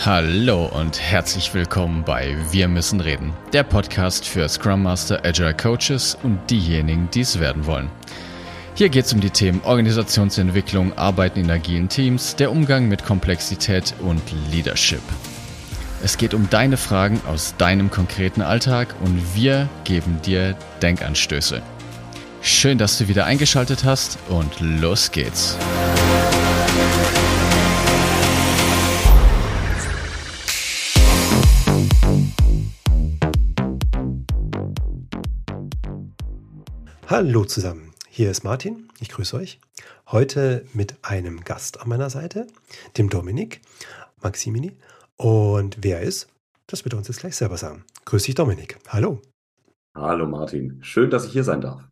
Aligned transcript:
Hallo 0.00 0.66
und 0.66 1.00
herzlich 1.00 1.54
willkommen 1.54 2.02
bei 2.02 2.34
Wir 2.50 2.66
müssen 2.66 3.00
reden, 3.00 3.32
der 3.52 3.62
Podcast 3.62 4.26
für 4.26 4.48
Scrum 4.48 4.82
Master, 4.82 5.24
Agile 5.24 5.54
Coaches 5.54 6.18
und 6.24 6.40
diejenigen, 6.50 7.08
die 7.14 7.20
es 7.20 7.38
werden 7.38 7.66
wollen. 7.66 7.88
Hier 8.74 8.88
geht 8.88 9.04
es 9.04 9.12
um 9.12 9.20
die 9.20 9.30
Themen 9.30 9.60
Organisationsentwicklung, 9.62 10.96
Arbeiten 10.98 11.40
in 11.40 11.50
agilen 11.50 11.88
Teams, 11.88 12.34
der 12.34 12.50
Umgang 12.50 12.88
mit 12.88 13.04
Komplexität 13.04 13.94
und 14.00 14.22
Leadership. 14.50 15.02
Es 16.02 16.16
geht 16.16 16.34
um 16.34 16.50
deine 16.50 16.78
Fragen 16.78 17.20
aus 17.28 17.54
deinem 17.56 17.90
konkreten 17.90 18.42
Alltag 18.42 18.96
und 19.04 19.36
wir 19.36 19.68
geben 19.84 20.20
dir 20.22 20.56
Denkanstöße. 20.80 21.62
Schön, 22.40 22.78
dass 22.78 22.98
du 22.98 23.06
wieder 23.06 23.26
eingeschaltet 23.26 23.84
hast 23.84 24.18
und 24.28 24.58
los 24.58 25.12
geht's. 25.12 25.56
Hallo 37.14 37.44
zusammen, 37.44 37.92
hier 38.08 38.30
ist 38.30 38.42
Martin, 38.42 38.88
ich 38.98 39.10
grüße 39.10 39.36
euch. 39.36 39.60
Heute 40.10 40.64
mit 40.72 40.96
einem 41.02 41.44
Gast 41.44 41.78
an 41.78 41.90
meiner 41.90 42.08
Seite, 42.08 42.46
dem 42.96 43.10
Dominik 43.10 43.60
Maximini. 44.22 44.78
Und 45.18 45.76
wer 45.82 45.98
er 45.98 46.04
ist, 46.04 46.28
das 46.66 46.86
wird 46.86 46.94
er 46.94 46.96
uns 46.96 47.08
jetzt 47.08 47.20
gleich 47.20 47.36
selber 47.36 47.58
sagen. 47.58 47.84
Grüß 48.06 48.22
dich, 48.22 48.34
Dominik. 48.34 48.78
Hallo. 48.88 49.20
Hallo 49.94 50.26
Martin, 50.26 50.82
schön, 50.82 51.10
dass 51.10 51.26
ich 51.26 51.32
hier 51.32 51.44
sein 51.44 51.60
darf. 51.60 51.86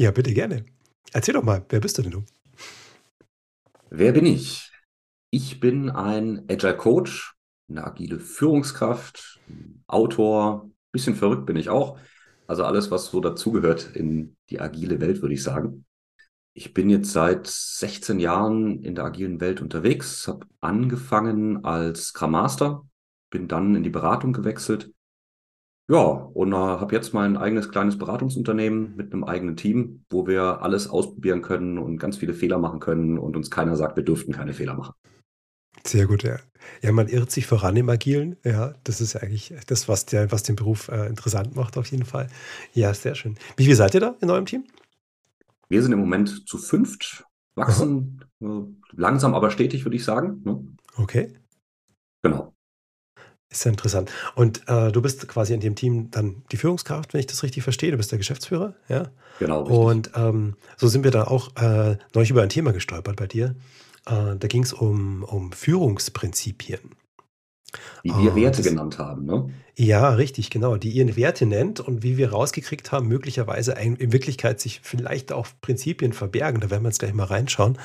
Ja, 0.00 0.10
bitte 0.10 0.34
gerne. 0.34 0.64
Erzähl 1.12 1.34
doch 1.34 1.44
mal, 1.44 1.64
wer 1.68 1.78
bist 1.78 1.98
du 1.98 2.02
denn 2.02 2.10
du? 2.10 2.24
Wer 3.90 4.10
bin 4.10 4.26
ich? 4.26 4.72
Ich 5.30 5.60
bin 5.60 5.88
ein 5.88 6.46
Agile 6.50 6.76
Coach, 6.76 7.36
eine 7.68 7.84
agile 7.84 8.18
Führungskraft, 8.18 9.38
Autor, 9.86 10.68
bisschen 10.90 11.14
verrückt 11.14 11.46
bin 11.46 11.54
ich 11.54 11.68
auch. 11.68 11.96
Also 12.46 12.64
alles, 12.64 12.90
was 12.90 13.06
so 13.06 13.20
dazugehört 13.20 13.94
in 13.94 14.36
die 14.50 14.60
agile 14.60 15.00
Welt, 15.00 15.22
würde 15.22 15.34
ich 15.34 15.42
sagen. 15.42 15.84
Ich 16.54 16.74
bin 16.74 16.90
jetzt 16.90 17.12
seit 17.12 17.46
16 17.46 18.18
Jahren 18.20 18.82
in 18.82 18.94
der 18.94 19.04
agilen 19.04 19.40
Welt 19.40 19.62
unterwegs, 19.62 20.28
habe 20.28 20.46
angefangen 20.60 21.64
als 21.64 22.08
Scrum 22.08 22.32
Master, 22.32 22.86
bin 23.30 23.48
dann 23.48 23.74
in 23.74 23.82
die 23.82 23.90
Beratung 23.90 24.32
gewechselt. 24.32 24.92
Ja, 25.88 25.98
und 25.98 26.52
äh, 26.52 26.56
habe 26.56 26.94
jetzt 26.94 27.12
mein 27.12 27.36
eigenes 27.36 27.70
kleines 27.70 27.98
Beratungsunternehmen 27.98 28.94
mit 28.96 29.12
einem 29.12 29.24
eigenen 29.24 29.56
Team, 29.56 30.04
wo 30.10 30.26
wir 30.26 30.62
alles 30.62 30.88
ausprobieren 30.88 31.42
können 31.42 31.78
und 31.78 31.98
ganz 31.98 32.16
viele 32.16 32.34
Fehler 32.34 32.58
machen 32.58 32.80
können 32.80 33.18
und 33.18 33.36
uns 33.36 33.50
keiner 33.50 33.76
sagt, 33.76 33.96
wir 33.96 34.04
dürften 34.04 34.32
keine 34.32 34.54
Fehler 34.54 34.74
machen. 34.74 34.94
Sehr 35.84 36.06
gut, 36.06 36.22
ja. 36.22 36.38
Ja, 36.80 36.92
man 36.92 37.08
irrt 37.08 37.30
sich 37.30 37.46
voran 37.46 37.76
im 37.76 37.88
Agilen. 37.88 38.36
Ja, 38.44 38.74
das 38.84 39.00
ist 39.00 39.16
eigentlich 39.16 39.54
das, 39.66 39.88
was, 39.88 40.06
der, 40.06 40.30
was 40.30 40.42
den 40.42 40.56
Beruf 40.56 40.88
äh, 40.88 41.06
interessant 41.06 41.56
macht, 41.56 41.76
auf 41.76 41.90
jeden 41.90 42.04
Fall. 42.04 42.28
Ja, 42.72 42.94
sehr 42.94 43.14
schön. 43.14 43.36
Wie 43.56 43.64
viel 43.64 43.74
seid 43.74 43.94
ihr 43.94 44.00
da 44.00 44.14
in 44.20 44.30
eurem 44.30 44.46
Team? 44.46 44.64
Wir 45.68 45.82
sind 45.82 45.92
im 45.92 45.98
Moment 46.00 46.48
zu 46.48 46.58
fünft, 46.58 47.24
wachsen 47.54 48.24
äh, 48.40 48.46
langsam, 48.92 49.34
aber 49.34 49.50
stetig, 49.50 49.84
würde 49.84 49.96
ich 49.96 50.04
sagen. 50.04 50.42
Ne? 50.44 50.64
Okay. 50.96 51.32
Genau. 52.22 52.54
Ist 53.50 53.64
ja 53.64 53.70
interessant. 53.70 54.10
Und 54.34 54.66
äh, 54.66 54.90
du 54.92 55.02
bist 55.02 55.26
quasi 55.28 55.52
in 55.52 55.60
dem 55.60 55.74
Team 55.74 56.10
dann 56.10 56.42
die 56.52 56.56
Führungskraft, 56.56 57.12
wenn 57.12 57.20
ich 57.20 57.26
das 57.26 57.42
richtig 57.42 57.62
verstehe. 57.62 57.90
Du 57.90 57.96
bist 57.96 58.10
der 58.10 58.18
Geschäftsführer, 58.18 58.74
ja? 58.88 59.10
Genau. 59.38 59.62
Richtig. 59.62 59.78
Und 59.78 60.10
ähm, 60.14 60.56
so 60.76 60.88
sind 60.88 61.04
wir 61.04 61.10
da 61.10 61.24
auch 61.24 61.54
äh, 61.56 61.98
neulich 62.14 62.30
über 62.30 62.42
ein 62.42 62.48
Thema 62.48 62.72
gestolpert 62.72 63.16
bei 63.16 63.26
dir. 63.26 63.54
Äh, 64.06 64.36
da 64.36 64.48
ging 64.48 64.62
es 64.62 64.72
um, 64.72 65.22
um 65.24 65.52
Führungsprinzipien. 65.52 66.80
Die 68.04 68.10
wir 68.10 68.32
uh, 68.32 68.36
Werte 68.36 68.58
das, 68.58 68.66
genannt 68.70 68.98
haben, 68.98 69.24
ne? 69.24 69.48
Ja, 69.76 70.10
richtig, 70.10 70.50
genau. 70.50 70.76
Die 70.76 70.90
ihr 70.90 71.16
Werte 71.16 71.46
nennt 71.46 71.80
und 71.80 72.02
wie 72.02 72.18
wir 72.18 72.30
rausgekriegt 72.30 72.92
haben, 72.92 73.08
möglicherweise 73.08 73.76
ein, 73.76 73.96
in 73.96 74.12
Wirklichkeit 74.12 74.60
sich 74.60 74.80
vielleicht 74.82 75.32
auch 75.32 75.46
Prinzipien 75.62 76.12
verbergen. 76.12 76.60
Da 76.60 76.70
werden 76.70 76.82
wir 76.82 76.90
jetzt 76.90 76.98
gleich 76.98 77.14
mal 77.14 77.24
reinschauen. 77.24 77.78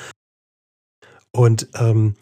Und 1.31 1.69
ähm, 1.75 2.15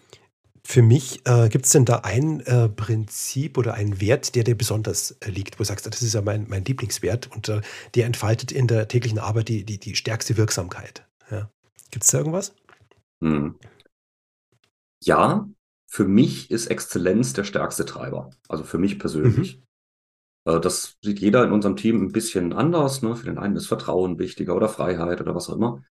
für 0.64 0.82
mich 0.82 1.22
äh, 1.26 1.48
gibt 1.50 1.66
es 1.66 1.72
denn 1.72 1.86
da 1.86 2.00
ein 2.00 2.40
äh, 2.42 2.70
Prinzip 2.70 3.58
oder 3.58 3.76
einen 3.76 4.02
Wert, 4.02 4.36
der 4.36 4.44
dir 4.44 4.56
besonders 4.56 5.12
äh, 5.22 5.30
liegt, 5.30 5.56
wo 5.56 5.58
du 5.60 5.66
sagst, 5.66 5.86
das 5.86 6.02
ist 6.02 6.14
ja 6.14 6.22
mein, 6.22 6.48
mein 6.50 6.66
Lieblingswert 6.66 7.32
und 7.34 7.50
äh, 7.50 7.62
der 7.94 8.08
entfaltet 8.08 8.52
in 8.52 8.68
der 8.68 8.88
täglichen 8.88 9.20
Arbeit 9.20 9.50
die, 9.50 9.64
die, 9.64 9.80
die 9.80 9.96
stärkste 9.96 10.38
Wirksamkeit. 10.38 11.08
Ja. 11.30 11.50
Gibt 11.92 12.04
es 12.04 12.12
da 12.12 12.18
irgendwas? 12.18 12.56
Hm. 13.22 13.56
Ja, 15.06 15.48
für 15.88 16.06
mich 16.06 16.52
ist 16.52 16.68
Exzellenz 16.68 17.34
der 17.34 17.44
stärkste 17.44 17.86
Treiber. 17.86 18.32
Also 18.50 18.64
für 18.64 18.78
mich 18.78 19.00
persönlich. 19.00 19.58
Mhm. 19.58 20.54
Äh, 20.54 20.60
das 20.60 20.98
sieht 21.02 21.20
jeder 21.20 21.44
in 21.44 21.52
unserem 21.52 21.76
Team 21.76 22.02
ein 22.02 22.12
bisschen 22.12 22.54
anders. 22.54 23.02
Ne? 23.02 23.16
Für 23.16 23.26
den 23.26 23.38
einen 23.38 23.56
ist 23.56 23.68
Vertrauen 23.68 24.20
wichtiger 24.20 24.56
oder 24.56 24.70
Freiheit 24.70 25.22
oder 25.22 25.36
was 25.36 25.50
auch 25.50 25.56
immer. 25.56 25.84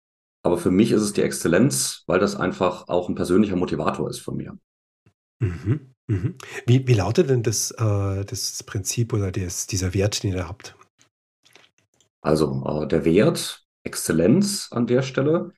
Aber 0.45 0.59
für 0.59 0.71
mich 0.71 0.91
ist 0.91 1.03
es 1.03 1.12
die 1.12 1.22
Exzellenz, 1.22 2.03
weil 2.06 2.19
das 2.19 2.34
einfach 2.34 2.89
auch 2.89 3.09
ein 3.09 3.15
persönlicher 3.15 3.56
Motivator 3.56 4.11
ist 4.11 4.21
von 4.21 4.37
mir. 4.37 4.59
Mhm. 5.41 5.95
Mhm. 6.09 6.37
Wie, 6.67 6.87
wie 6.87 6.95
lautet 6.95 7.31
denn 7.31 7.43
das, 7.43 7.71
äh, 7.72 8.25
das 8.25 8.62
Prinzip 8.65 9.12
oder 9.12 9.31
das, 9.31 9.67
dieser 9.67 9.95
Wert, 9.95 10.22
den 10.22 10.33
ihr 10.33 10.49
habt? 10.49 10.75
Also 12.22 12.65
äh, 12.67 12.89
der 12.89 13.05
Wert 13.05 13.65
Exzellenz 13.84 14.69
an 14.71 14.87
der 14.87 15.03
Stelle 15.03 15.53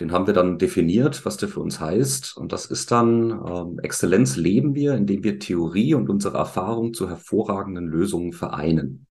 den 0.00 0.10
haben 0.10 0.26
wir 0.26 0.34
dann 0.34 0.58
definiert, 0.58 1.24
was 1.24 1.36
der 1.36 1.48
für 1.48 1.60
uns 1.60 1.78
heißt. 1.78 2.36
Und 2.36 2.52
das 2.52 2.66
ist 2.66 2.90
dann, 2.90 3.30
ähm, 3.30 3.78
Exzellenz 3.80 4.36
leben 4.36 4.74
wir, 4.74 4.94
indem 4.94 5.22
wir 5.22 5.38
Theorie 5.38 5.94
und 5.94 6.10
unsere 6.10 6.38
Erfahrung 6.38 6.94
zu 6.94 7.08
hervorragenden 7.08 7.86
Lösungen 7.86 8.32
vereinen. 8.32 9.06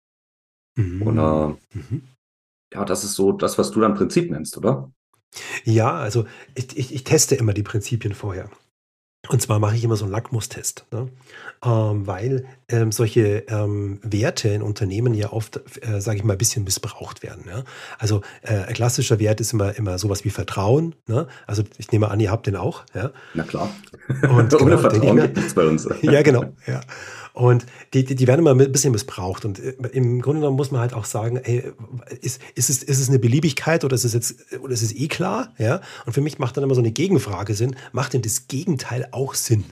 Mhm. 0.76 1.02
Und 1.02 1.18
äh, 1.18 1.78
mhm. 1.78 2.02
ja, 2.72 2.84
das 2.84 3.04
ist 3.04 3.14
so 3.14 3.32
das, 3.32 3.58
was 3.58 3.70
du 3.70 3.80
dann 3.80 3.94
Prinzip 3.94 4.30
nennst, 4.30 4.56
oder? 4.56 4.90
Ja, 5.64 5.92
also 5.92 6.26
ich, 6.54 6.76
ich, 6.76 6.94
ich 6.94 7.04
teste 7.04 7.34
immer 7.34 7.52
die 7.52 7.62
Prinzipien 7.62 8.14
vorher. 8.14 8.50
Und 9.28 9.42
zwar 9.42 9.58
mache 9.58 9.76
ich 9.76 9.84
immer 9.84 9.96
so 9.96 10.06
einen 10.06 10.12
Lackmustest, 10.12 10.86
ne? 10.92 11.08
Ähm, 11.64 12.06
weil 12.06 12.46
ähm, 12.68 12.90
solche 12.90 13.44
ähm, 13.48 14.00
Werte 14.02 14.48
in 14.48 14.62
Unternehmen 14.62 15.12
ja 15.12 15.32
oft, 15.32 15.60
äh, 15.82 16.00
sage 16.00 16.18
ich 16.18 16.24
mal, 16.24 16.32
ein 16.32 16.38
bisschen 16.38 16.64
missbraucht 16.64 17.22
werden. 17.22 17.44
Ja? 17.48 17.64
Also 17.98 18.22
äh, 18.42 18.54
ein 18.54 18.74
klassischer 18.74 19.18
Wert 19.18 19.40
ist 19.40 19.52
immer, 19.52 19.76
immer 19.76 19.98
sowas 19.98 20.24
wie 20.24 20.30
Vertrauen. 20.30 20.94
Ne? 21.06 21.26
Also 21.46 21.62
ich 21.76 21.92
nehme 21.92 22.10
an, 22.10 22.18
ihr 22.18 22.30
habt 22.30 22.46
den 22.46 22.56
auch. 22.56 22.84
Ja? 22.94 23.10
Na 23.34 23.42
klar. 23.42 23.70
Und 24.22 24.54
Ohne 24.60 24.76
genau, 24.76 24.78
Vertrauen 24.78 25.16
gibt 25.16 25.38
es 25.38 25.54
bei 25.54 25.66
uns. 25.66 25.86
ja, 26.02 26.22
genau. 26.22 26.44
Ja. 26.66 26.80
Und 27.32 27.66
die, 27.92 28.04
die, 28.04 28.14
die, 28.14 28.26
werden 28.26 28.40
immer 28.40 28.50
ein 28.52 28.72
bisschen 28.72 28.92
missbraucht. 28.92 29.44
Und 29.44 29.58
äh, 29.58 29.74
im 29.92 30.22
Grunde 30.22 30.40
genommen 30.40 30.56
muss 30.56 30.70
man 30.70 30.80
halt 30.80 30.94
auch 30.94 31.04
sagen, 31.04 31.36
ey, 31.36 31.72
ist, 32.22 32.40
ist, 32.54 32.70
es, 32.70 32.82
ist 32.82 33.00
es 33.00 33.08
eine 33.08 33.18
Beliebigkeit 33.18 33.84
oder 33.84 33.94
ist 33.94 34.04
es 34.04 34.14
jetzt, 34.14 34.36
oder 34.60 34.72
ist 34.72 34.82
es 34.82 34.94
eh 34.94 35.08
klar? 35.08 35.52
Ja? 35.58 35.82
Und 36.06 36.14
für 36.14 36.22
mich 36.22 36.38
macht 36.38 36.56
dann 36.56 36.64
immer 36.64 36.74
so 36.74 36.80
eine 36.80 36.90
Gegenfrage 36.90 37.54
Sinn. 37.54 37.76
Macht 37.92 38.14
denn 38.14 38.22
das 38.22 38.48
Gegenteil 38.48 39.08
auch 39.12 39.34
Sinn? 39.34 39.64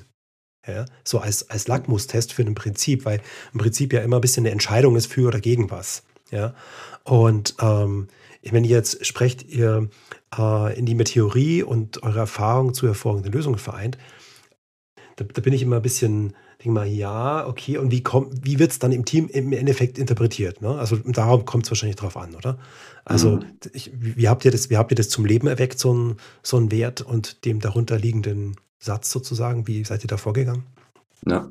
Ja? 0.67 0.87
So 1.05 1.19
als, 1.19 1.51
als 1.51 1.69
Lackmustest 1.69 2.33
für 2.33 2.43
ein 2.43 2.55
Prinzip, 2.55 3.05
weil 3.05 3.21
im 3.53 3.59
Prinzip 3.59 3.93
ja 3.93 4.01
immer 4.01 4.17
ein 4.17 4.21
bisschen 4.21 4.45
eine 4.45 4.53
Entscheidung 4.53 4.97
ist 4.97 5.13
für 5.13 5.29
oder 5.29 5.41
gegen 5.41 5.71
was. 5.71 6.03
Ja? 6.31 6.55
Und 7.05 7.55
ähm, 7.61 8.09
wenn 8.43 8.65
ihr 8.65 8.77
jetzt 8.77 9.05
sprecht, 9.05 9.49
ihr 9.49 9.89
äh, 10.37 10.79
in 10.79 10.87
die 10.87 10.97
Theorie 10.97 11.63
und 11.63 12.03
eure 12.03 12.21
Erfahrung 12.21 12.75
zu 12.75 12.87
hervorragenden 12.87 13.33
Lösungen 13.33 13.59
vereint, 13.59 13.99
da, 15.17 15.25
da 15.25 15.41
bin 15.41 15.53
ich 15.53 15.63
immer 15.63 15.77
ein 15.77 15.83
bisschen 15.83 16.35
denke 16.59 16.73
mal, 16.73 16.89
ja, 16.89 17.47
okay, 17.47 17.79
und 17.79 17.93
wie, 17.93 18.03
wie 18.43 18.59
wird 18.59 18.73
es 18.73 18.79
dann 18.79 18.91
im 18.91 19.05
Team 19.05 19.29
im 19.29 19.53
Endeffekt 19.53 19.97
interpretiert? 19.97 20.61
Ne? 20.61 20.71
Also 20.71 20.97
darauf 20.97 21.45
kommt 21.45 21.65
es 21.65 21.71
wahrscheinlich 21.71 21.97
drauf 21.97 22.17
an, 22.17 22.35
oder? 22.35 22.59
Also 23.05 23.37
mhm. 23.37 23.45
ich, 23.73 23.93
wie, 23.95 24.29
habt 24.29 24.45
ihr 24.45 24.51
das, 24.51 24.69
wie 24.69 24.77
habt 24.77 24.91
ihr 24.91 24.97
das 24.97 25.09
zum 25.09 25.25
Leben 25.25 25.47
erweckt, 25.47 25.79
so 25.79 25.95
ein, 25.95 26.17
so 26.43 26.57
ein 26.57 26.73
Wert 26.73 27.01
und 27.01 27.45
dem 27.45 27.61
darunter 27.61 27.97
liegenden 27.97 28.57
Satz 28.79 29.11
sozusagen? 29.11 29.67
Wie 29.67 29.85
seid 29.85 30.05
ihr 30.05 30.09
da 30.09 30.17
vorgegangen? 30.17 30.65
Ja, 31.27 31.49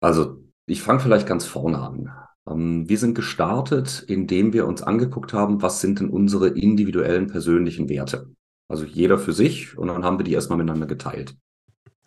also 0.00 0.42
ich 0.66 0.82
fange 0.82 1.00
vielleicht 1.00 1.26
ganz 1.26 1.44
vorne 1.44 1.78
an. 1.78 2.12
Ähm, 2.48 2.88
wir 2.88 2.98
sind 2.98 3.14
gestartet, 3.14 4.04
indem 4.06 4.52
wir 4.52 4.66
uns 4.66 4.82
angeguckt 4.82 5.32
haben, 5.32 5.62
was 5.62 5.80
sind 5.80 6.00
denn 6.00 6.10
unsere 6.10 6.48
individuellen 6.48 7.28
persönlichen 7.28 7.88
Werte? 7.88 8.30
Also 8.68 8.84
jeder 8.84 9.18
für 9.18 9.32
sich 9.32 9.78
und 9.78 9.88
dann 9.88 10.04
haben 10.04 10.18
wir 10.18 10.24
die 10.24 10.32
erstmal 10.32 10.58
miteinander 10.58 10.86
geteilt. 10.86 11.36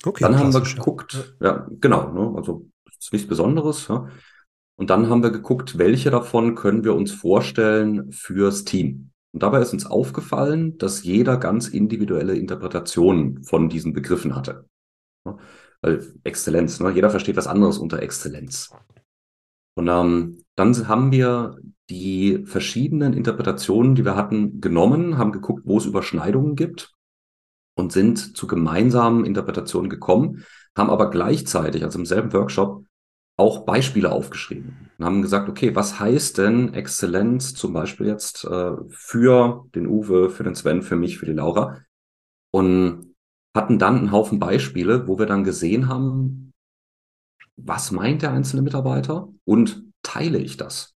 Okay, 0.06 0.24
dann 0.24 0.38
haben 0.38 0.54
wir 0.54 0.62
geguckt, 0.62 1.36
ja, 1.42 1.48
ja 1.48 1.68
genau, 1.80 2.12
ne, 2.12 2.38
also 2.38 2.70
ist 2.98 3.14
nichts 3.14 3.28
Besonderes. 3.28 3.88
Ja. 3.88 4.10
Und 4.76 4.90
dann 4.90 5.10
haben 5.10 5.24
wir 5.24 5.32
geguckt, 5.32 5.78
welche 5.78 6.10
davon 6.10 6.56
können 6.56 6.84
wir 6.84 6.96
uns 6.96 7.12
vorstellen 7.12 8.12
fürs 8.12 8.64
Team. 8.64 9.12
Und 9.32 9.44
dabei 9.44 9.62
ist 9.62 9.74
uns 9.74 9.86
aufgefallen, 9.86 10.78
dass 10.78 11.04
jeder 11.04 11.38
ganz 11.38 11.68
individuelle 11.68 12.36
Interpretationen 12.36 13.44
von 13.44 13.70
diesen 13.70 13.94
Begriffen 13.94 14.36
hatte. 14.36 14.68
Weil 15.82 16.14
Exzellenz, 16.24 16.80
ne, 16.80 16.92
jeder 16.92 17.10
versteht 17.10 17.38
was 17.38 17.48
anderes 17.48 17.78
unter 17.78 18.02
Exzellenz. 18.02 18.72
Und 19.76 19.88
ähm, 19.88 20.44
dann 20.56 20.88
haben 20.88 21.12
wir 21.12 21.58
die 21.90 22.44
verschiedenen 22.46 23.14
Interpretationen, 23.14 23.96
die 23.96 24.04
wir 24.04 24.16
hatten, 24.16 24.62
genommen, 24.62 25.18
haben 25.18 25.32
geguckt, 25.32 25.64
wo 25.66 25.78
es 25.78 25.86
Überschneidungen 25.86 26.56
gibt 26.56 26.94
und 27.76 27.92
sind 27.92 28.36
zu 28.36 28.48
gemeinsamen 28.48 29.26
Interpretationen 29.26 29.90
gekommen, 29.90 30.44
haben 30.76 30.90
aber 30.90 31.10
gleichzeitig, 31.10 31.84
also 31.84 32.00
im 32.00 32.06
selben 32.06 32.34
Workshop, 32.34 32.86
auch 33.38 33.66
Beispiele 33.66 34.12
aufgeschrieben 34.12 34.89
und 35.00 35.06
haben 35.06 35.22
gesagt, 35.22 35.48
okay, 35.48 35.76
was 35.76 36.00
heißt 36.00 36.38
denn 36.38 36.74
Exzellenz 36.74 37.54
zum 37.54 37.72
Beispiel 37.72 38.08
jetzt 38.08 38.44
äh, 38.44 38.72
für 38.90 39.66
den 39.74 39.88
Uwe, 39.88 40.30
für 40.30 40.44
den 40.44 40.56
Sven, 40.56 40.82
für 40.82 40.98
mich, 40.98 41.18
für 41.18 41.26
die 41.26 41.32
Laura? 41.32 41.80
Und 42.52 43.16
hatten 43.56 43.80
dann 43.80 43.98
einen 43.98 44.12
Haufen 44.12 44.40
Beispiele, 44.40 45.08
wo 45.08 45.18
wir 45.18 45.26
dann 45.26 45.46
gesehen 45.46 45.88
haben, 45.88 46.52
was 47.56 47.92
meint 47.92 48.24
der 48.24 48.32
einzelne 48.32 48.62
Mitarbeiter 48.62 49.30
und 49.46 49.86
teile 50.04 50.38
ich 50.38 50.58
das? 50.58 50.94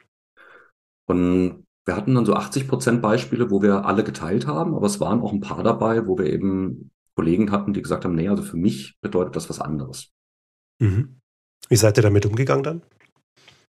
Und 1.05 1.65
wir 1.85 1.95
hatten 1.95 2.15
dann 2.15 2.25
so 2.25 2.33
80 2.33 2.67
Prozent 2.67 3.01
Beispiele, 3.01 3.51
wo 3.51 3.61
wir 3.61 3.85
alle 3.85 4.03
geteilt 4.03 4.47
haben, 4.47 4.75
aber 4.75 4.85
es 4.85 4.99
waren 4.99 5.21
auch 5.21 5.31
ein 5.31 5.41
paar 5.41 5.63
dabei, 5.63 6.07
wo 6.07 6.17
wir 6.17 6.25
eben 6.25 6.91
Kollegen 7.15 7.51
hatten, 7.51 7.73
die 7.73 7.81
gesagt 7.81 8.03
haben, 8.03 8.15
nee, 8.15 8.27
also 8.27 8.43
für 8.43 8.57
mich 8.57 8.97
bedeutet 8.99 9.35
das 9.37 9.49
was 9.49 9.61
anderes. 9.61 10.11
Mhm. 10.79 11.19
Wie 11.69 11.75
seid 11.77 11.97
ihr 11.97 12.03
damit 12.03 12.25
umgegangen 12.25 12.63
dann? 12.63 12.81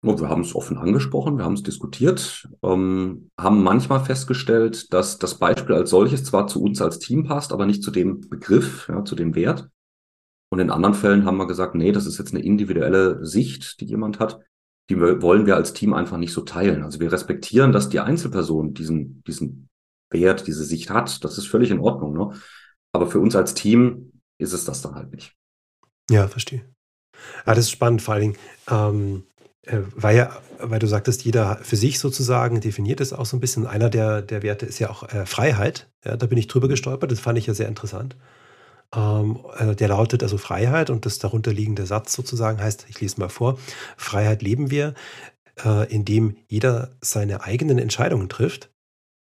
Und 0.05 0.21
wir 0.21 0.29
haben 0.29 0.41
es 0.41 0.55
offen 0.55 0.77
angesprochen, 0.77 1.37
wir 1.37 1.45
haben 1.45 1.53
es 1.53 1.63
diskutiert, 1.63 2.47
ähm, 2.63 3.29
haben 3.39 3.63
manchmal 3.63 4.03
festgestellt, 4.03 4.93
dass 4.93 5.17
das 5.17 5.39
Beispiel 5.39 5.75
als 5.75 5.89
solches 5.89 6.23
zwar 6.23 6.47
zu 6.47 6.61
uns 6.61 6.81
als 6.81 6.99
Team 6.99 7.23
passt, 7.23 7.51
aber 7.51 7.65
nicht 7.65 7.83
zu 7.83 7.91
dem 7.91 8.21
Begriff, 8.21 8.87
ja, 8.87 9.03
zu 9.03 9.15
dem 9.15 9.35
Wert. 9.35 9.69
Und 10.51 10.59
in 10.59 10.69
anderen 10.69 10.93
Fällen 10.93 11.25
haben 11.25 11.37
wir 11.37 11.47
gesagt, 11.47 11.75
nee, 11.75 11.91
das 11.91 12.05
ist 12.05 12.17
jetzt 12.19 12.33
eine 12.33 12.43
individuelle 12.43 13.25
Sicht, 13.25 13.81
die 13.81 13.85
jemand 13.85 14.19
hat. 14.19 14.39
Die 14.89 14.99
wollen 14.99 15.47
wir 15.47 15.55
als 15.55 15.73
Team 15.73 15.93
einfach 15.93 16.17
nicht 16.17 16.33
so 16.33 16.41
teilen. 16.41 16.83
Also 16.83 16.99
wir 16.99 17.11
respektieren, 17.11 17.71
dass 17.71 17.89
die 17.89 17.99
Einzelperson 17.99 18.75
diesen, 18.75 19.23
diesen 19.23 19.69
Wert, 20.11 20.45
diese 20.45 20.63
Sicht 20.63 20.91
hat. 20.91 21.23
Das 21.23 21.39
ist 21.39 21.47
völlig 21.47 21.71
in 21.71 21.79
Ordnung. 21.79 22.13
Ne? 22.13 22.39
Aber 22.93 23.07
für 23.07 23.19
uns 23.19 23.35
als 23.35 23.55
Team 23.55 24.11
ist 24.37 24.53
es 24.53 24.65
das 24.65 24.81
dann 24.83 24.93
halt 24.93 25.11
nicht. 25.11 25.33
Ja, 26.11 26.27
verstehe. 26.27 26.63
Ah, 27.45 27.55
das 27.55 27.65
ist 27.65 27.71
spannend, 27.71 28.01
vor 28.01 28.13
allen 28.13 28.21
Dingen, 28.21 28.37
ähm, 28.69 29.23
äh, 29.34 29.34
weil 29.95 30.17
ja, 30.17 30.41
weil 30.59 30.79
du 30.79 30.87
sagtest, 30.87 31.25
jeder 31.25 31.57
für 31.57 31.75
sich 31.75 31.99
sozusagen 31.99 32.61
definiert 32.61 33.01
es 33.01 33.13
auch 33.13 33.25
so 33.25 33.37
ein 33.37 33.39
bisschen. 33.39 33.65
Einer 33.65 33.89
der, 33.89 34.21
der 34.21 34.43
Werte 34.43 34.65
ist 34.65 34.79
ja 34.79 34.89
auch 34.89 35.03
äh, 35.09 35.25
Freiheit. 35.25 35.89
Ja, 36.03 36.17
da 36.17 36.25
bin 36.27 36.37
ich 36.37 36.47
drüber 36.47 36.67
gestolpert, 36.67 37.11
das 37.11 37.19
fand 37.19 37.37
ich 37.37 37.47
ja 37.47 37.53
sehr 37.53 37.67
interessant. 37.67 38.15
Ähm, 38.95 39.39
äh, 39.57 39.75
der 39.75 39.89
lautet 39.89 40.23
also 40.23 40.37
Freiheit 40.37 40.89
und 40.89 41.05
das 41.05 41.19
darunter 41.19 41.51
liegende 41.51 41.85
Satz 41.85 42.13
sozusagen 42.13 42.59
heißt, 42.61 42.85
ich 42.89 43.01
lese 43.01 43.19
mal 43.19 43.29
vor, 43.29 43.59
Freiheit 43.97 44.41
leben 44.41 44.71
wir, 44.71 44.93
äh, 45.63 45.91
indem 45.91 46.37
jeder 46.47 46.95
seine 47.01 47.43
eigenen 47.43 47.79
Entscheidungen 47.79 48.29
trifft, 48.29 48.71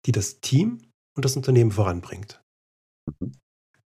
die 0.05 0.11
das 0.11 0.39
Team 0.39 0.79
und 1.15 1.25
das 1.25 1.35
Unternehmen 1.35 1.71
voranbringt. 1.71 2.43
Mhm. 3.19 3.33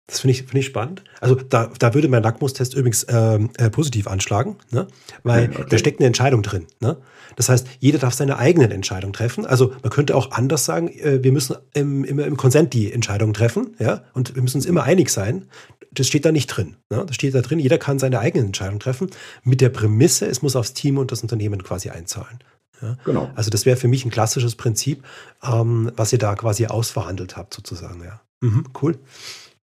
Das 0.09 0.21
finde 0.21 0.33
ich, 0.33 0.39
find 0.41 0.55
ich 0.55 0.67
spannend. 0.67 1.05
Also 1.21 1.35
da, 1.35 1.71
da 1.79 1.93
würde 1.93 2.09
mein 2.09 2.23
Lackmustest 2.23 2.73
übrigens 2.73 3.07
ähm, 3.11 3.51
äh, 3.59 3.69
positiv 3.69 4.07
anschlagen, 4.07 4.57
ne? 4.71 4.89
weil 5.23 5.51
okay. 5.51 5.67
da 5.69 5.77
steckt 5.77 6.01
eine 6.01 6.07
Entscheidung 6.07 6.43
drin. 6.43 6.67
Ne? 6.81 6.97
Das 7.37 7.51
heißt, 7.51 7.67
jeder 7.79 7.99
darf 7.99 8.15
seine 8.15 8.39
eigenen 8.39 8.71
Entscheidungen 8.71 9.13
treffen. 9.13 9.45
Also 9.45 9.75
man 9.83 9.91
könnte 9.91 10.17
auch 10.17 10.31
anders 10.31 10.65
sagen, 10.65 10.89
äh, 10.89 11.23
wir 11.23 11.31
müssen 11.31 11.57
im, 11.75 12.05
immer 12.05 12.25
im 12.25 12.39
Konsent 12.39 12.73
die 12.73 12.91
Entscheidungen 12.91 13.35
treffen 13.35 13.77
ja? 13.79 14.03
und 14.15 14.35
wir 14.35 14.43
müssen 14.43 14.57
uns 14.57 14.65
immer 14.65 14.83
einig 14.85 15.11
sein. 15.11 15.45
Das 15.93 16.07
steht 16.07 16.25
da 16.25 16.33
nicht 16.33 16.47
drin. 16.47 16.77
Ne? 16.89 17.05
Das 17.07 17.15
steht 17.15 17.35
da 17.35 17.43
drin, 17.43 17.59
jeder 17.59 17.77
kann 17.77 17.99
seine 17.99 18.19
eigenen 18.19 18.47
Entscheidungen 18.47 18.81
treffen 18.81 19.11
mit 19.45 19.61
der 19.61 19.69
Prämisse, 19.69 20.25
es 20.25 20.41
muss 20.41 20.57
aufs 20.57 20.73
Team 20.73 20.97
und 20.97 21.13
das 21.13 21.21
Unternehmen 21.21 21.63
quasi 21.63 21.91
einzahlen. 21.91 22.39
Ja? 22.81 22.97
Genau. 23.05 23.31
Also 23.35 23.51
das 23.51 23.67
wäre 23.67 23.77
für 23.77 23.89
mich 23.89 24.07
ein 24.07 24.11
klassisches 24.11 24.55
Prinzip, 24.55 25.05
ähm, 25.43 25.93
was 25.97 26.15
ihr 26.15 26.19
da 26.19 26.35
quasi 26.35 26.65
ausverhandelt 26.65 27.37
habt 27.37 27.53
sozusagen. 27.53 28.03
Ja. 28.03 28.23
Mhm, 28.41 28.65
cool. 28.81 28.99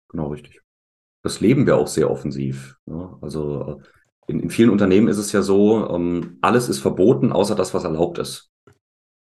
Genau, 0.10 0.28
richtig. 0.28 0.62
Das 1.24 1.40
leben 1.40 1.66
wir 1.66 1.78
auch 1.78 1.88
sehr 1.88 2.10
offensiv. 2.10 2.78
Ja, 2.86 3.18
also 3.22 3.80
äh, 4.28 4.32
in, 4.32 4.40
in, 4.42 4.50
vielen 4.50 4.70
Unternehmen 4.70 5.08
ist 5.08 5.18
es 5.18 5.32
ja 5.32 5.42
so, 5.42 5.90
ähm, 5.90 6.38
alles 6.42 6.70
ist 6.70 6.80
verboten, 6.80 7.32
außer 7.32 7.56
das, 7.56 7.74
was 7.74 7.84
erlaubt 7.84 8.20
ist. 8.20 8.52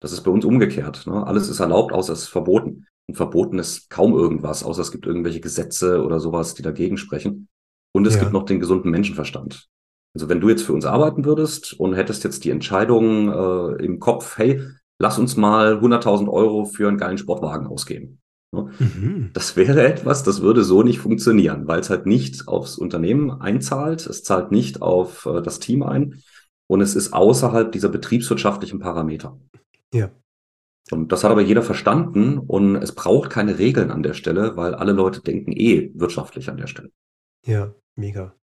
Das 0.01 0.11
ist 0.11 0.21
bei 0.21 0.31
uns 0.31 0.43
umgekehrt. 0.43 1.07
Ne? 1.07 1.25
Alles 1.25 1.49
ist 1.49 1.59
erlaubt, 1.59 1.93
außer 1.93 2.13
es 2.13 2.23
ist 2.23 2.29
verboten. 2.29 2.87
Und 3.07 3.15
verboten 3.15 3.59
ist 3.59 3.89
kaum 3.89 4.13
irgendwas, 4.13 4.63
außer 4.63 4.81
es 4.81 4.91
gibt 4.91 5.05
irgendwelche 5.05 5.41
Gesetze 5.41 6.03
oder 6.03 6.19
sowas, 6.19 6.53
die 6.55 6.61
dagegen 6.61 6.97
sprechen. 6.97 7.47
Und 7.93 8.07
es 8.07 8.15
ja. 8.15 8.21
gibt 8.21 8.33
noch 8.33 8.43
den 8.43 8.59
gesunden 8.59 8.91
Menschenverstand. 8.91 9.67
Also 10.15 10.29
wenn 10.29 10.39
du 10.39 10.49
jetzt 10.49 10.63
für 10.63 10.73
uns 10.73 10.85
arbeiten 10.85 11.25
würdest 11.25 11.73
und 11.73 11.95
hättest 11.95 12.23
jetzt 12.23 12.43
die 12.43 12.51
Entscheidung 12.51 13.31
äh, 13.31 13.83
im 13.83 13.99
Kopf, 13.99 14.37
hey, 14.37 14.61
lass 14.99 15.19
uns 15.19 15.37
mal 15.37 15.75
100.000 15.75 16.29
Euro 16.29 16.65
für 16.65 16.87
einen 16.87 16.97
geilen 16.97 17.17
Sportwagen 17.17 17.67
ausgeben. 17.67 18.21
Ne? 18.53 18.71
Mhm. 18.79 19.29
Das 19.33 19.55
wäre 19.55 19.85
etwas, 19.85 20.23
das 20.23 20.41
würde 20.41 20.63
so 20.63 20.83
nicht 20.83 20.99
funktionieren, 20.99 21.67
weil 21.67 21.79
es 21.79 21.89
halt 21.89 22.05
nicht 22.05 22.47
aufs 22.47 22.77
Unternehmen 22.77 23.31
einzahlt, 23.31 24.05
es 24.05 24.23
zahlt 24.23 24.51
nicht 24.51 24.81
auf 24.81 25.25
äh, 25.25 25.41
das 25.41 25.59
Team 25.59 25.83
ein 25.83 26.21
und 26.67 26.81
es 26.81 26.95
ist 26.95 27.13
außerhalb 27.13 27.71
dieser 27.71 27.89
betriebswirtschaftlichen 27.89 28.79
Parameter. 28.79 29.39
Ja. 29.93 30.11
Und 30.91 31.11
das 31.11 31.23
hat 31.23 31.31
aber 31.31 31.41
jeder 31.41 31.63
verstanden 31.63 32.37
und 32.37 32.75
es 32.75 32.93
braucht 32.93 33.29
keine 33.29 33.57
Regeln 33.57 33.89
an 33.89 34.03
der 34.03 34.13
Stelle, 34.13 34.55
weil 34.55 34.75
alle 34.75 34.91
Leute 34.91 35.21
denken 35.21 35.51
eh 35.51 35.91
wirtschaftlich 35.95 36.49
an 36.49 36.57
der 36.57 36.67
Stelle. 36.67 36.91
Ja, 37.45 37.73
mega. 37.95 38.35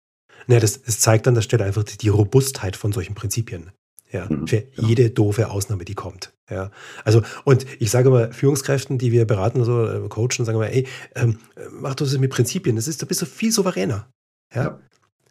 Naja, 0.46 0.60
das, 0.60 0.82
das 0.82 1.00
zeigt 1.00 1.28
an 1.28 1.34
der 1.34 1.42
Stelle 1.42 1.64
einfach 1.64 1.84
die, 1.84 1.98
die 1.98 2.08
Robustheit 2.08 2.76
von 2.76 2.92
solchen 2.92 3.14
Prinzipien. 3.14 3.70
Ja, 4.10 4.26
mhm, 4.28 4.46
für 4.46 4.56
ja. 4.56 4.88
jede 4.88 5.10
doofe 5.10 5.50
Ausnahme, 5.50 5.84
die 5.84 5.94
kommt. 5.94 6.32
Ja, 6.50 6.70
also, 7.04 7.22
und 7.44 7.64
ich 7.78 7.90
sage 7.90 8.10
mal, 8.10 8.32
Führungskräften, 8.32 8.98
die 8.98 9.12
wir 9.12 9.24
beraten, 9.24 9.64
so 9.64 9.86
äh, 9.86 10.08
coachen, 10.08 10.44
sagen 10.44 10.58
wir, 10.58 10.72
ey, 10.72 10.86
ähm, 11.14 11.38
mach 11.70 11.94
das 11.94 12.16
mit 12.18 12.30
Prinzipien. 12.30 12.76
Das 12.76 12.88
ist, 12.88 13.00
da 13.02 13.06
bist 13.06 13.22
du 13.22 13.26
viel 13.26 13.52
souveräner. 13.52 14.08
Ja. 14.54 14.64
ja. 14.64 14.80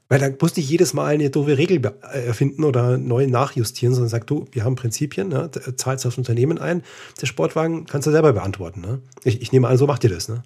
Weil 0.07 0.19
da 0.19 0.29
musst 0.41 0.57
du 0.57 0.61
nicht 0.61 0.69
jedes 0.69 0.93
Mal 0.93 1.05
eine 1.05 1.29
doofe 1.29 1.57
Regel 1.57 1.85
äh, 1.85 2.25
erfinden 2.25 2.63
oder 2.63 2.97
neu 2.97 3.27
nachjustieren, 3.27 3.93
sondern 3.93 4.09
sag 4.09 4.25
du, 4.25 4.47
wir 4.51 4.63
haben 4.63 4.75
Prinzipien, 4.75 5.27
ne? 5.27 5.51
zahlst 5.51 6.05
aufs 6.05 6.17
Unternehmen 6.17 6.57
ein. 6.57 6.81
Der 7.21 7.27
Sportwagen 7.27 7.85
kannst 7.85 8.07
du 8.07 8.11
selber 8.11 8.33
beantworten. 8.33 8.81
Ne? 8.81 9.01
Ich, 9.23 9.41
ich 9.41 9.51
nehme 9.51 9.67
an, 9.67 9.77
so 9.77 9.85
macht 9.85 10.03
ihr 10.03 10.09
das. 10.09 10.27
Ne? 10.27 10.41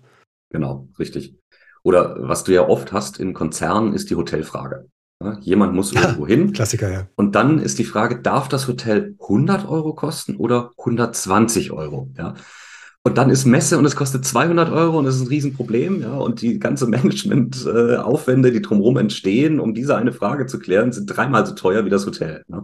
Genau, 0.49 0.89
richtig. 0.99 1.37
Oder 1.81 2.17
was 2.19 2.43
du 2.43 2.53
ja 2.53 2.67
oft 2.67 2.91
hast 2.91 3.19
in 3.19 3.33
Konzernen, 3.33 3.93
ist 3.93 4.09
die 4.09 4.15
Hotelfrage. 4.15 4.87
Ja, 5.23 5.37
jemand 5.41 5.73
muss 5.73 5.93
irgendwo 5.93 6.27
hin. 6.27 6.53
Klassiker, 6.53 6.91
ja. 6.91 7.07
Und 7.15 7.35
dann 7.35 7.59
ist 7.59 7.79
die 7.79 7.83
Frage, 7.83 8.21
darf 8.21 8.49
das 8.49 8.67
Hotel 8.67 9.15
100 9.21 9.67
Euro 9.67 9.93
kosten 9.93 10.35
oder 10.35 10.71
120 10.77 11.71
Euro? 11.71 12.09
Ja. 12.17 12.33
Und 13.05 13.17
dann 13.17 13.29
ist 13.29 13.45
Messe 13.45 13.77
und 13.77 13.85
es 13.85 13.95
kostet 13.95 14.25
200 14.25 14.71
Euro 14.71 14.97
und 14.97 15.05
das 15.05 15.15
ist 15.15 15.21
ein 15.21 15.27
Riesenproblem. 15.27 16.01
Ja. 16.01 16.13
Und 16.13 16.41
die 16.41 16.59
ganze 16.59 16.87
Managementaufwände, 16.87 18.51
die 18.51 18.61
drumherum 18.61 18.97
entstehen, 18.97 19.59
um 19.59 19.73
diese 19.73 19.95
eine 19.95 20.13
Frage 20.13 20.45
zu 20.45 20.59
klären, 20.59 20.91
sind 20.91 21.07
dreimal 21.07 21.45
so 21.45 21.53
teuer 21.53 21.85
wie 21.85 21.89
das 21.89 22.05
Hotel. 22.05 22.43
Ne? 22.47 22.63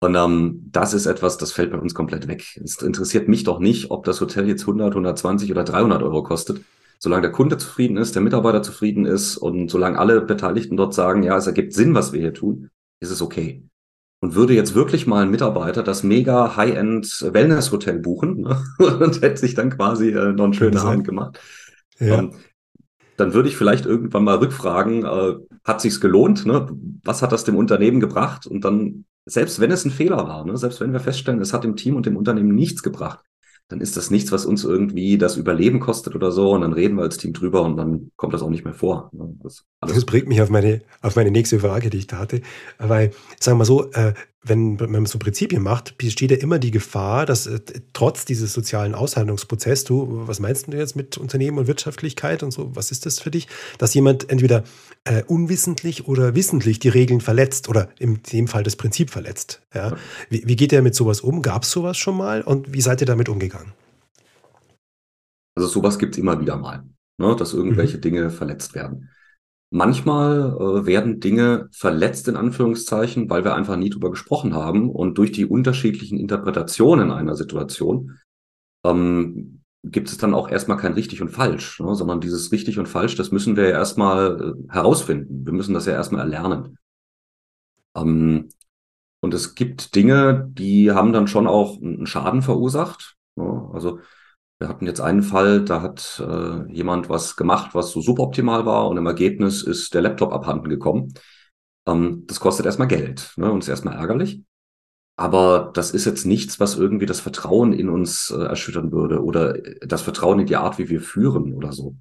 Und 0.00 0.14
ähm, 0.16 0.68
das 0.70 0.92
ist 0.92 1.06
etwas, 1.06 1.38
das 1.38 1.52
fällt 1.52 1.70
bei 1.72 1.78
uns 1.78 1.94
komplett 1.94 2.28
weg. 2.28 2.60
Es 2.62 2.82
interessiert 2.82 3.28
mich 3.28 3.44
doch 3.44 3.58
nicht, 3.58 3.90
ob 3.90 4.04
das 4.04 4.20
Hotel 4.20 4.46
jetzt 4.46 4.62
100, 4.62 4.90
120 4.90 5.50
oder 5.50 5.64
300 5.64 6.02
Euro 6.02 6.22
kostet 6.22 6.60
solange 7.04 7.20
der 7.20 7.32
Kunde 7.32 7.58
zufrieden 7.58 7.98
ist, 7.98 8.14
der 8.14 8.22
Mitarbeiter 8.22 8.62
zufrieden 8.62 9.04
ist 9.04 9.36
und 9.36 9.70
solange 9.70 9.98
alle 9.98 10.22
Beteiligten 10.22 10.78
dort 10.78 10.94
sagen, 10.94 11.22
ja, 11.22 11.36
es 11.36 11.46
ergibt 11.46 11.74
Sinn, 11.74 11.94
was 11.94 12.14
wir 12.14 12.20
hier 12.20 12.32
tun, 12.32 12.70
ist 12.98 13.10
es 13.10 13.20
okay. 13.20 13.62
Und 14.20 14.34
würde 14.34 14.54
jetzt 14.54 14.74
wirklich 14.74 15.06
mal 15.06 15.22
ein 15.22 15.30
Mitarbeiter 15.30 15.82
das 15.82 16.02
mega 16.02 16.56
High-End 16.56 17.28
Wellness-Hotel 17.30 17.98
buchen 17.98 18.40
ne? 18.40 18.58
und 18.78 19.20
hätte 19.20 19.36
sich 19.36 19.54
dann 19.54 19.68
quasi 19.68 20.12
äh, 20.12 20.32
noch 20.32 20.46
ein 20.46 20.54
schönes 20.54 20.80
genau. 20.80 21.02
gemacht, 21.02 21.38
ja. 21.98 22.20
ähm, 22.20 22.32
dann 23.18 23.34
würde 23.34 23.50
ich 23.50 23.56
vielleicht 23.58 23.84
irgendwann 23.84 24.24
mal 24.24 24.38
rückfragen, 24.38 25.04
äh, 25.04 25.34
hat 25.62 25.82
sich's 25.82 26.00
gelohnt? 26.00 26.46
Ne? 26.46 26.66
Was 27.04 27.20
hat 27.20 27.32
das 27.32 27.44
dem 27.44 27.56
Unternehmen 27.56 28.00
gebracht? 28.00 28.46
Und 28.46 28.64
dann, 28.64 29.04
selbst 29.26 29.60
wenn 29.60 29.70
es 29.70 29.84
ein 29.84 29.90
Fehler 29.90 30.26
war, 30.26 30.46
ne? 30.46 30.56
selbst 30.56 30.80
wenn 30.80 30.94
wir 30.94 31.00
feststellen, 31.00 31.42
es 31.42 31.52
hat 31.52 31.64
dem 31.64 31.76
Team 31.76 31.96
und 31.96 32.06
dem 32.06 32.16
Unternehmen 32.16 32.54
nichts 32.54 32.82
gebracht, 32.82 33.22
dann 33.68 33.80
ist 33.80 33.96
das 33.96 34.10
nichts, 34.10 34.30
was 34.30 34.44
uns 34.44 34.64
irgendwie 34.64 35.16
das 35.16 35.36
Überleben 35.36 35.80
kostet 35.80 36.14
oder 36.14 36.30
so. 36.30 36.52
Und 36.52 36.60
dann 36.60 36.72
reden 36.72 36.96
wir 36.96 37.02
als 37.02 37.16
Team 37.16 37.32
drüber 37.32 37.62
und 37.62 37.76
dann 37.76 38.10
kommt 38.16 38.34
das 38.34 38.42
auch 38.42 38.50
nicht 38.50 38.64
mehr 38.64 38.74
vor. 38.74 39.10
Das, 39.42 39.64
das 39.80 40.04
bringt 40.04 40.28
mich 40.28 40.42
auf 40.42 40.50
meine, 40.50 40.82
auf 41.00 41.16
meine 41.16 41.30
nächste 41.30 41.58
Frage, 41.58 41.88
die 41.88 41.98
ich 41.98 42.06
da 42.06 42.18
hatte. 42.18 42.42
Weil, 42.78 43.12
sagen 43.40 43.58
wir 43.58 43.64
so, 43.64 43.90
äh, 43.92 44.12
wenn, 44.44 44.78
wenn 44.78 44.92
man 44.92 45.06
so 45.06 45.18
Prinzipien 45.18 45.62
macht, 45.62 45.96
besteht 45.98 46.30
ja 46.30 46.36
immer 46.36 46.58
die 46.58 46.70
Gefahr, 46.70 47.26
dass 47.26 47.46
äh, 47.46 47.60
trotz 47.92 48.24
dieses 48.24 48.52
sozialen 48.52 48.94
Aushandlungsprozesses, 48.94 49.84
du, 49.84 50.26
was 50.26 50.38
meinst 50.38 50.68
du 50.68 50.76
jetzt 50.76 50.96
mit 50.96 51.16
Unternehmen 51.16 51.58
und 51.58 51.66
Wirtschaftlichkeit 51.66 52.42
und 52.42 52.50
so, 52.50 52.74
was 52.76 52.90
ist 52.90 53.06
das 53.06 53.18
für 53.18 53.30
dich, 53.30 53.48
dass 53.78 53.94
jemand 53.94 54.30
entweder 54.30 54.64
äh, 55.04 55.22
unwissentlich 55.24 56.06
oder 56.06 56.34
wissentlich 56.34 56.78
die 56.78 56.90
Regeln 56.90 57.20
verletzt 57.20 57.68
oder 57.68 57.88
in 57.98 58.20
dem 58.32 58.46
Fall 58.46 58.62
das 58.62 58.76
Prinzip 58.76 59.10
verletzt. 59.10 59.62
Ja? 59.74 59.96
Wie, 60.28 60.46
wie 60.46 60.56
geht 60.56 60.72
ihr 60.72 60.82
mit 60.82 60.94
sowas 60.94 61.22
um? 61.22 61.40
Gab 61.40 61.62
es 61.62 61.70
sowas 61.70 61.96
schon 61.96 62.16
mal 62.16 62.42
und 62.42 62.72
wie 62.72 62.82
seid 62.82 63.00
ihr 63.00 63.06
damit 63.06 63.28
umgegangen? 63.28 63.72
Also 65.56 65.68
sowas 65.68 65.98
gibt 65.98 66.14
es 66.14 66.18
immer 66.18 66.40
wieder 66.40 66.56
mal, 66.56 66.84
ne, 67.18 67.34
dass 67.36 67.54
irgendwelche 67.54 67.96
mhm. 67.96 68.02
Dinge 68.02 68.30
verletzt 68.30 68.74
werden. 68.74 69.08
Manchmal 69.74 70.56
äh, 70.56 70.86
werden 70.86 71.18
Dinge 71.18 71.68
verletzt 71.72 72.28
in 72.28 72.36
Anführungszeichen, 72.36 73.28
weil 73.28 73.42
wir 73.42 73.56
einfach 73.56 73.74
nie 73.74 73.90
drüber 73.90 74.08
gesprochen 74.10 74.54
haben 74.54 74.88
und 74.88 75.18
durch 75.18 75.32
die 75.32 75.46
unterschiedlichen 75.46 76.16
Interpretationen 76.16 77.10
einer 77.10 77.34
Situation 77.34 78.20
ähm, 78.84 79.62
gibt 79.82 80.10
es 80.10 80.16
dann 80.16 80.32
auch 80.32 80.48
erstmal 80.48 80.76
kein 80.76 80.92
richtig 80.92 81.22
und 81.22 81.30
falsch, 81.30 81.80
ne? 81.80 81.92
sondern 81.96 82.20
dieses 82.20 82.52
richtig 82.52 82.78
und 82.78 82.86
falsch, 82.86 83.16
das 83.16 83.32
müssen 83.32 83.56
wir 83.56 83.64
ja 83.64 83.70
erstmal 83.70 84.54
äh, 84.54 84.72
herausfinden. 84.72 85.44
Wir 85.44 85.52
müssen 85.52 85.74
das 85.74 85.86
ja 85.86 85.94
erstmal 85.94 86.20
erlernen. 86.20 86.78
Ähm, 87.96 88.50
und 89.22 89.34
es 89.34 89.56
gibt 89.56 89.96
Dinge, 89.96 90.48
die 90.52 90.92
haben 90.92 91.12
dann 91.12 91.26
schon 91.26 91.48
auch 91.48 91.82
einen 91.82 92.06
Schaden 92.06 92.42
verursacht. 92.42 93.16
Ne? 93.34 93.70
Also 93.72 93.98
wir 94.64 94.68
hatten 94.70 94.86
jetzt 94.86 95.02
einen 95.02 95.22
Fall, 95.22 95.62
da 95.62 95.82
hat 95.82 96.22
äh, 96.26 96.72
jemand 96.72 97.10
was 97.10 97.36
gemacht, 97.36 97.74
was 97.74 97.90
so 97.90 98.00
suboptimal 98.00 98.64
war 98.64 98.88
und 98.88 98.96
im 98.96 99.04
Ergebnis 99.04 99.62
ist 99.62 99.92
der 99.92 100.00
Laptop 100.00 100.32
abhanden 100.32 100.70
gekommen. 100.70 101.12
Ähm, 101.86 102.24
das 102.26 102.40
kostet 102.40 102.64
erstmal 102.64 102.88
Geld 102.88 103.34
ne? 103.36 103.52
und 103.52 103.62
ist 103.62 103.68
erstmal 103.68 103.96
ärgerlich. 103.96 104.42
Aber 105.16 105.70
das 105.74 105.90
ist 105.90 106.06
jetzt 106.06 106.24
nichts, 106.24 106.60
was 106.60 106.78
irgendwie 106.78 107.04
das 107.04 107.20
Vertrauen 107.20 107.74
in 107.74 107.90
uns 107.90 108.30
äh, 108.30 108.42
erschüttern 108.42 108.90
würde 108.90 109.22
oder 109.22 109.54
äh, 109.54 109.86
das 109.86 110.00
Vertrauen 110.00 110.40
in 110.40 110.46
die 110.46 110.56
Art, 110.56 110.78
wie 110.78 110.88
wir 110.88 111.02
führen 111.02 111.52
oder 111.52 111.72
so. 111.72 111.96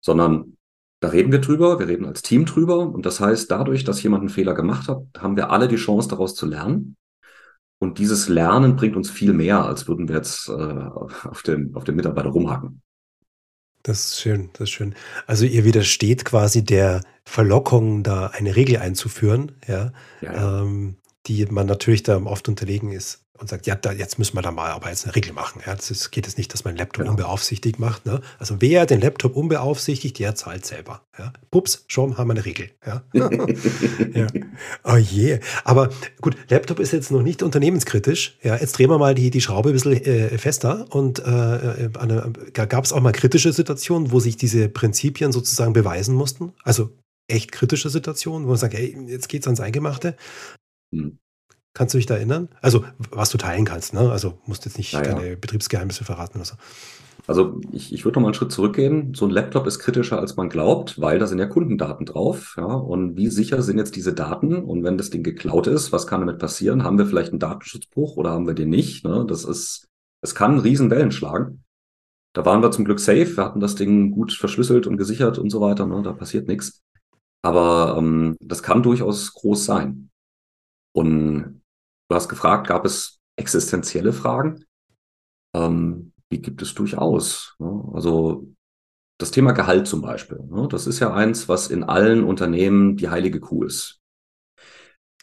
Sondern 0.00 0.56
da 1.00 1.08
reden 1.08 1.32
wir 1.32 1.40
drüber, 1.40 1.80
wir 1.80 1.88
reden 1.88 2.06
als 2.06 2.22
Team 2.22 2.44
drüber. 2.46 2.78
Und 2.78 3.06
das 3.06 3.18
heißt, 3.18 3.50
dadurch, 3.50 3.82
dass 3.82 4.04
jemand 4.04 4.20
einen 4.20 4.28
Fehler 4.28 4.54
gemacht 4.54 4.86
hat, 4.86 5.02
haben 5.18 5.34
wir 5.34 5.50
alle 5.50 5.66
die 5.66 5.76
Chance, 5.76 6.08
daraus 6.08 6.36
zu 6.36 6.46
lernen. 6.46 6.96
Und 7.78 7.98
dieses 7.98 8.28
Lernen 8.28 8.76
bringt 8.76 8.96
uns 8.96 9.10
viel 9.10 9.32
mehr, 9.32 9.64
als 9.64 9.88
würden 9.88 10.08
wir 10.08 10.16
jetzt 10.16 10.48
äh, 10.48 10.52
auf, 10.52 11.42
den, 11.42 11.74
auf 11.74 11.84
den 11.84 11.96
Mitarbeiter 11.96 12.30
rumhacken. 12.30 12.80
Das 13.82 14.12
ist 14.12 14.20
schön, 14.20 14.48
das 14.54 14.62
ist 14.62 14.70
schön. 14.70 14.94
Also 15.26 15.44
ihr 15.44 15.64
widersteht 15.64 16.24
quasi 16.24 16.64
der 16.64 17.02
Verlockung, 17.24 18.02
da 18.02 18.28
eine 18.28 18.56
Regel 18.56 18.78
einzuführen, 18.78 19.52
ja, 19.66 19.92
ja, 20.22 20.32
ja. 20.32 20.62
Ähm, 20.62 20.96
die 21.26 21.44
man 21.46 21.66
natürlich 21.66 22.02
da 22.02 22.22
oft 22.22 22.48
unterlegen 22.48 22.92
ist 22.92 23.23
und 23.38 23.48
sagt, 23.48 23.66
ja, 23.66 23.74
da, 23.74 23.90
jetzt 23.92 24.18
müssen 24.18 24.36
wir 24.36 24.42
da 24.42 24.52
mal 24.52 24.70
aber 24.70 24.90
jetzt 24.90 25.04
eine 25.04 25.16
Regel 25.16 25.32
machen. 25.32 25.60
Ja, 25.66 25.74
es 25.74 26.10
geht 26.12 26.28
es 26.28 26.36
nicht, 26.36 26.52
dass 26.52 26.64
man 26.64 26.74
den 26.74 26.78
Laptop 26.78 27.00
genau. 27.00 27.10
unbeaufsichtigt 27.10 27.80
macht. 27.80 28.06
Ne? 28.06 28.20
Also 28.38 28.56
wer 28.60 28.86
den 28.86 29.00
Laptop 29.00 29.34
unbeaufsichtigt, 29.34 30.18
der 30.20 30.36
zahlt 30.36 30.64
selber. 30.64 31.02
Ja? 31.18 31.32
Pups, 31.50 31.84
schon 31.88 32.16
haben 32.16 32.28
wir 32.28 32.34
eine 32.34 32.44
Regel. 32.44 32.70
Ja? 32.86 33.02
ja. 33.12 34.26
Oh 34.84 34.96
je. 34.96 35.40
Aber 35.64 35.90
gut, 36.20 36.36
Laptop 36.48 36.78
ist 36.78 36.92
jetzt 36.92 37.10
noch 37.10 37.22
nicht 37.22 37.42
unternehmenskritisch. 37.42 38.38
Ja, 38.42 38.56
jetzt 38.56 38.78
drehen 38.78 38.90
wir 38.90 38.98
mal 38.98 39.16
die, 39.16 39.30
die 39.30 39.40
Schraube 39.40 39.70
ein 39.70 39.72
bisschen 39.72 39.94
äh, 39.94 40.38
fester. 40.38 40.86
Und 40.90 41.18
äh, 41.18 41.86
äh 41.86 42.50
gab 42.52 42.84
es 42.84 42.92
auch 42.92 43.00
mal 43.00 43.12
kritische 43.12 43.52
Situationen, 43.52 44.12
wo 44.12 44.20
sich 44.20 44.36
diese 44.36 44.68
Prinzipien 44.68 45.32
sozusagen 45.32 45.72
beweisen 45.72 46.14
mussten? 46.14 46.52
Also 46.62 46.90
echt 47.26 47.50
kritische 47.50 47.90
Situationen, 47.90 48.46
wo 48.46 48.50
man 48.50 48.58
sagt, 48.58 48.74
ey, 48.74 48.96
jetzt 49.08 49.28
geht's 49.28 49.48
ans 49.48 49.60
Eingemachte. 49.60 50.16
Hm. 50.94 51.18
Kannst 51.74 51.92
du 51.92 51.98
dich 51.98 52.06
da 52.06 52.14
erinnern? 52.14 52.48
Also, 52.62 52.84
was 53.10 53.30
du 53.30 53.38
teilen 53.38 53.64
kannst, 53.64 53.94
ne? 53.94 54.10
Also, 54.10 54.38
musst 54.46 54.64
jetzt 54.64 54.78
nicht 54.78 54.92
ja, 54.92 55.02
deine 55.02 55.36
Betriebsgeheimnisse 55.36 56.04
verraten 56.04 56.38
oder 56.38 56.44
so. 56.44 56.54
Also, 57.26 57.60
ich, 57.72 57.92
ich 57.92 58.04
würde 58.04 58.16
noch 58.16 58.22
mal 58.22 58.28
einen 58.28 58.34
Schritt 58.34 58.52
zurückgehen. 58.52 59.12
So 59.14 59.24
ein 59.24 59.32
Laptop 59.32 59.66
ist 59.66 59.80
kritischer, 59.80 60.20
als 60.20 60.36
man 60.36 60.48
glaubt, 60.48 61.00
weil 61.00 61.18
da 61.18 61.26
sind 61.26 61.38
ja 61.38 61.46
Kundendaten 61.46 62.06
drauf. 62.06 62.54
Ja? 62.56 62.66
Und 62.66 63.16
wie 63.16 63.28
sicher 63.28 63.60
sind 63.62 63.78
jetzt 63.78 63.96
diese 63.96 64.12
Daten? 64.12 64.54
Und 64.54 64.84
wenn 64.84 64.98
das 64.98 65.10
Ding 65.10 65.24
geklaut 65.24 65.66
ist, 65.66 65.90
was 65.90 66.06
kann 66.06 66.20
damit 66.20 66.38
passieren? 66.38 66.84
Haben 66.84 66.98
wir 66.98 67.06
vielleicht 67.06 67.30
einen 67.30 67.40
Datenschutzbruch 67.40 68.16
oder 68.16 68.30
haben 68.30 68.46
wir 68.46 68.54
den 68.54 68.70
nicht? 68.70 69.04
Ne? 69.04 69.24
Das 69.26 69.44
ist, 69.44 69.88
es 70.22 70.34
kann 70.36 70.60
riesen 70.60 70.90
Wellen 70.90 71.10
schlagen. 71.10 71.64
Da 72.34 72.44
waren 72.44 72.62
wir 72.62 72.70
zum 72.70 72.84
Glück 72.84 73.00
safe. 73.00 73.36
Wir 73.36 73.44
hatten 73.44 73.60
das 73.60 73.74
Ding 73.74 74.12
gut 74.12 74.32
verschlüsselt 74.32 74.86
und 74.86 74.96
gesichert 74.96 75.38
und 75.38 75.50
so 75.50 75.60
weiter. 75.60 75.86
Ne? 75.86 76.02
Da 76.02 76.12
passiert 76.12 76.46
nichts. 76.46 76.82
Aber 77.42 77.96
ähm, 77.98 78.36
das 78.40 78.62
kann 78.62 78.82
durchaus 78.82 79.32
groß 79.32 79.64
sein. 79.64 80.10
Und 80.92 81.62
Du 82.14 82.16
hast 82.16 82.28
gefragt, 82.28 82.68
gab 82.68 82.84
es 82.84 83.18
existenzielle 83.34 84.12
Fragen? 84.12 84.64
Ähm, 85.52 86.12
die 86.30 86.40
gibt 86.40 86.62
es 86.62 86.72
durchaus. 86.72 87.56
Ne? 87.58 87.90
Also 87.92 88.46
das 89.18 89.32
Thema 89.32 89.50
Gehalt 89.50 89.88
zum 89.88 90.00
Beispiel. 90.00 90.38
Ne? 90.48 90.68
Das 90.70 90.86
ist 90.86 91.00
ja 91.00 91.12
eins, 91.12 91.48
was 91.48 91.66
in 91.66 91.82
allen 91.82 92.22
Unternehmen 92.22 92.96
die 92.96 93.08
heilige 93.08 93.40
Kuh 93.40 93.64
ist. 93.64 93.98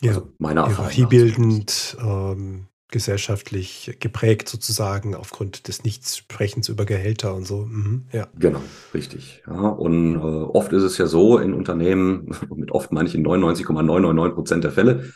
Ja, 0.01 0.15
also 0.15 0.33
meiner 0.37 0.67
Hierarchiebildend, 0.67 1.95
ähm, 2.01 2.67
gesellschaftlich 2.89 3.95
geprägt 4.01 4.49
sozusagen 4.49 5.15
aufgrund 5.15 5.69
des 5.69 5.85
Nichtsprechens 5.85 6.67
über 6.67 6.83
Gehälter 6.83 7.33
und 7.35 7.47
so. 7.47 7.67
Mhm, 7.67 8.07
ja. 8.11 8.27
Genau, 8.37 8.61
richtig. 8.93 9.43
Ja, 9.47 9.53
und 9.53 10.15
äh, 10.15 10.17
oft 10.17 10.73
ist 10.73 10.83
es 10.83 10.97
ja 10.97 11.07
so 11.07 11.37
in 11.37 11.53
Unternehmen, 11.53 12.35
mit 12.53 12.71
oft 12.71 12.91
meine 12.91 13.07
ich 13.07 13.15
in 13.15 13.21
99,999 13.21 14.35
Prozent 14.35 14.65
der 14.65 14.73
Fälle, 14.73 15.13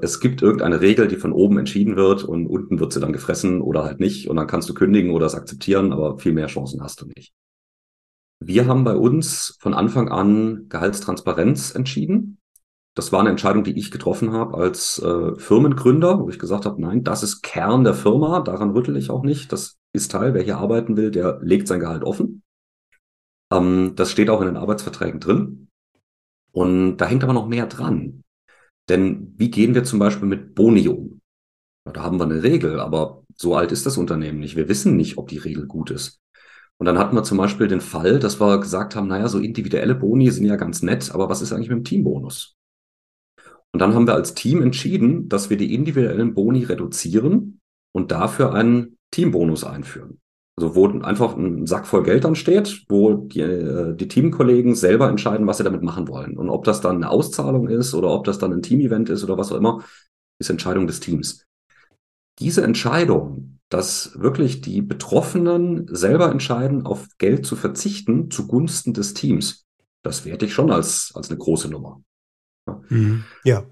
es 0.00 0.20
gibt 0.20 0.42
irgendeine 0.42 0.80
Regel, 0.80 1.08
die 1.08 1.16
von 1.16 1.32
oben 1.32 1.58
entschieden 1.58 1.96
wird 1.96 2.22
und 2.22 2.46
unten 2.46 2.78
wird 2.78 2.92
sie 2.92 3.00
dann 3.00 3.12
gefressen 3.12 3.60
oder 3.60 3.84
halt 3.84 3.98
nicht. 3.98 4.28
Und 4.30 4.36
dann 4.36 4.46
kannst 4.46 4.68
du 4.68 4.74
kündigen 4.74 5.10
oder 5.10 5.26
es 5.26 5.34
akzeptieren, 5.34 5.92
aber 5.92 6.18
viel 6.18 6.32
mehr 6.32 6.46
Chancen 6.46 6.82
hast 6.82 7.00
du 7.00 7.06
nicht. 7.06 7.32
Wir 8.38 8.66
haben 8.66 8.84
bei 8.84 8.94
uns 8.94 9.56
von 9.60 9.74
Anfang 9.74 10.08
an 10.08 10.68
Gehaltstransparenz 10.68 11.74
entschieden. 11.74 12.38
Das 12.94 13.12
war 13.12 13.20
eine 13.20 13.30
Entscheidung, 13.30 13.64
die 13.64 13.78
ich 13.78 13.90
getroffen 13.90 14.32
habe 14.32 14.56
als 14.56 14.98
äh, 15.02 15.34
Firmengründer, 15.36 16.20
wo 16.20 16.28
ich 16.28 16.38
gesagt 16.38 16.64
habe, 16.64 16.80
nein, 16.80 17.02
das 17.02 17.22
ist 17.22 17.42
Kern 17.42 17.84
der 17.84 17.94
Firma, 17.94 18.40
daran 18.40 18.70
rüttel 18.70 18.96
ich 18.96 19.10
auch 19.10 19.22
nicht. 19.22 19.52
Das 19.52 19.78
ist 19.92 20.12
Teil, 20.12 20.32
wer 20.32 20.42
hier 20.42 20.58
arbeiten 20.58 20.96
will, 20.96 21.10
der 21.10 21.40
legt 21.42 21.66
sein 21.66 21.80
Gehalt 21.80 22.04
offen. 22.04 22.42
Ähm, 23.52 23.94
das 23.96 24.12
steht 24.12 24.30
auch 24.30 24.40
in 24.40 24.46
den 24.46 24.56
Arbeitsverträgen 24.56 25.20
drin. 25.20 25.68
Und 26.52 26.98
da 26.98 27.06
hängt 27.06 27.24
aber 27.24 27.32
noch 27.32 27.48
mehr 27.48 27.66
dran. 27.66 28.22
Denn 28.88 29.34
wie 29.36 29.50
gehen 29.50 29.74
wir 29.74 29.84
zum 29.84 29.98
Beispiel 29.98 30.28
mit 30.28 30.54
Boni 30.54 30.88
um? 30.88 31.20
Da 31.84 32.02
haben 32.02 32.18
wir 32.18 32.24
eine 32.24 32.42
Regel, 32.42 32.80
aber 32.80 33.24
so 33.36 33.54
alt 33.54 33.72
ist 33.72 33.86
das 33.86 33.96
Unternehmen 33.96 34.40
nicht. 34.40 34.56
Wir 34.56 34.68
wissen 34.68 34.96
nicht, 34.96 35.18
ob 35.18 35.28
die 35.28 35.38
Regel 35.38 35.66
gut 35.66 35.90
ist. 35.90 36.20
Und 36.78 36.86
dann 36.86 36.98
hatten 36.98 37.16
wir 37.16 37.22
zum 37.22 37.38
Beispiel 37.38 37.68
den 37.68 37.80
Fall, 37.80 38.18
dass 38.18 38.40
wir 38.40 38.60
gesagt 38.60 38.96
haben, 38.96 39.08
naja, 39.08 39.28
so 39.28 39.38
individuelle 39.38 39.94
Boni 39.94 40.30
sind 40.30 40.44
ja 40.44 40.56
ganz 40.56 40.82
nett, 40.82 41.10
aber 41.12 41.28
was 41.28 41.42
ist 41.42 41.52
eigentlich 41.52 41.68
mit 41.68 41.78
dem 41.78 41.84
Teambonus? 41.84 42.56
Und 43.72 43.80
dann 43.80 43.94
haben 43.94 44.06
wir 44.06 44.14
als 44.14 44.34
Team 44.34 44.62
entschieden, 44.62 45.28
dass 45.28 45.50
wir 45.50 45.56
die 45.56 45.74
individuellen 45.74 46.34
Boni 46.34 46.64
reduzieren 46.64 47.60
und 47.92 48.10
dafür 48.10 48.54
einen 48.54 48.98
Teambonus 49.10 49.64
einführen. 49.64 50.20
Also 50.58 50.74
wo 50.74 50.88
einfach 50.88 51.36
ein 51.36 51.66
Sack 51.66 51.86
voll 51.86 52.02
Geld 52.02 52.24
dann 52.24 52.34
steht, 52.34 52.84
wo 52.88 53.14
die, 53.14 53.40
äh, 53.40 53.94
die 53.94 54.08
Teamkollegen 54.08 54.74
selber 54.74 55.08
entscheiden, 55.08 55.46
was 55.46 55.58
sie 55.58 55.64
damit 55.64 55.82
machen 55.82 56.08
wollen. 56.08 56.38
Und 56.38 56.48
ob 56.48 56.64
das 56.64 56.80
dann 56.80 56.96
eine 56.96 57.10
Auszahlung 57.10 57.68
ist 57.68 57.92
oder 57.92 58.08
ob 58.08 58.24
das 58.24 58.38
dann 58.38 58.52
ein 58.52 58.62
Teamevent 58.62 59.10
ist 59.10 59.22
oder 59.22 59.36
was 59.36 59.52
auch 59.52 59.56
immer, 59.56 59.84
ist 60.38 60.48
Entscheidung 60.48 60.86
des 60.86 61.00
Teams. 61.00 61.44
Diese 62.38 62.62
Entscheidung, 62.62 63.58
dass 63.68 64.18
wirklich 64.18 64.62
die 64.62 64.80
Betroffenen 64.80 65.88
selber 65.94 66.30
entscheiden, 66.30 66.86
auf 66.86 67.06
Geld 67.18 67.44
zu 67.44 67.56
verzichten 67.56 68.30
zugunsten 68.30 68.94
des 68.94 69.12
Teams, 69.12 69.66
das 70.02 70.24
werte 70.24 70.46
ich 70.46 70.54
schon 70.54 70.70
als, 70.70 71.12
als 71.14 71.28
eine 71.28 71.38
große 71.38 71.68
Nummer. 71.68 72.00
Ja, 72.66 72.80
mhm. 72.88 73.24
ja 73.44 73.66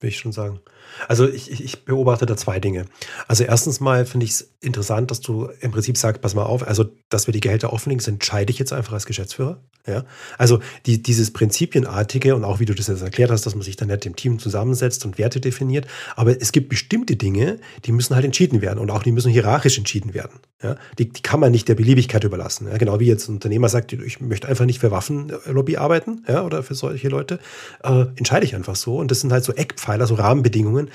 will 0.00 0.08
ich 0.08 0.18
schon 0.18 0.32
sagen. 0.32 0.60
Also 1.08 1.28
ich, 1.28 1.50
ich 1.50 1.84
beobachte 1.84 2.26
da 2.26 2.36
zwei 2.36 2.58
Dinge. 2.58 2.86
Also 3.28 3.44
erstens 3.44 3.80
mal 3.80 4.06
finde 4.06 4.24
ich 4.24 4.32
es 4.32 4.52
interessant, 4.60 5.10
dass 5.10 5.20
du 5.20 5.48
im 5.60 5.70
Prinzip 5.70 5.96
sagst, 5.96 6.22
pass 6.22 6.34
mal 6.34 6.44
auf, 6.44 6.66
also 6.66 6.86
dass 7.08 7.26
wir 7.26 7.32
die 7.32 7.40
Gehälter 7.40 7.72
offenlegen, 7.72 8.04
entscheide 8.04 8.50
ich 8.50 8.58
jetzt 8.58 8.72
einfach 8.72 8.94
als 8.94 9.06
Geschäftsführer. 9.06 9.60
Ja? 9.86 10.04
Also 10.36 10.60
die, 10.86 11.02
dieses 11.02 11.32
Prinzipienartige 11.32 12.34
und 12.34 12.44
auch 12.44 12.60
wie 12.60 12.66
du 12.66 12.74
das 12.74 12.86
jetzt 12.88 13.02
erklärt 13.02 13.30
hast, 13.30 13.46
dass 13.46 13.54
man 13.54 13.62
sich 13.62 13.76
dann 13.76 13.88
nicht 13.88 14.06
im 14.06 14.16
Team 14.16 14.38
zusammensetzt 14.38 15.04
und 15.04 15.18
Werte 15.18 15.40
definiert. 15.40 15.86
Aber 16.16 16.40
es 16.40 16.52
gibt 16.52 16.68
bestimmte 16.68 17.16
Dinge, 17.16 17.58
die 17.84 17.92
müssen 17.92 18.14
halt 18.14 18.24
entschieden 18.24 18.60
werden 18.60 18.78
und 18.78 18.90
auch 18.90 19.02
die 19.02 19.12
müssen 19.12 19.30
hierarchisch 19.30 19.78
entschieden 19.78 20.14
werden. 20.14 20.40
Ja? 20.62 20.76
Die, 20.98 21.08
die 21.08 21.22
kann 21.22 21.40
man 21.40 21.52
nicht 21.52 21.68
der 21.68 21.74
Beliebigkeit 21.74 22.24
überlassen. 22.24 22.68
Ja? 22.68 22.76
Genau 22.76 23.00
wie 23.00 23.06
jetzt 23.06 23.28
ein 23.28 23.34
Unternehmer 23.34 23.68
sagt, 23.68 23.92
ich 23.92 24.20
möchte 24.20 24.48
einfach 24.48 24.66
nicht 24.66 24.80
für 24.80 24.90
Waffenlobby 24.90 25.76
arbeiten 25.76 26.24
ja? 26.28 26.44
oder 26.44 26.62
für 26.62 26.74
solche 26.74 27.08
Leute, 27.08 27.38
äh, 27.82 28.06
entscheide 28.16 28.44
ich 28.44 28.54
einfach 28.54 28.76
so. 28.76 28.98
Und 28.98 29.10
das 29.10 29.20
sind 29.20 29.32
halt 29.32 29.44
so 29.44 29.52
Eckpfeiler, 29.52 29.89
so 30.06 30.14
Rahmenbedingungen, 30.14 30.90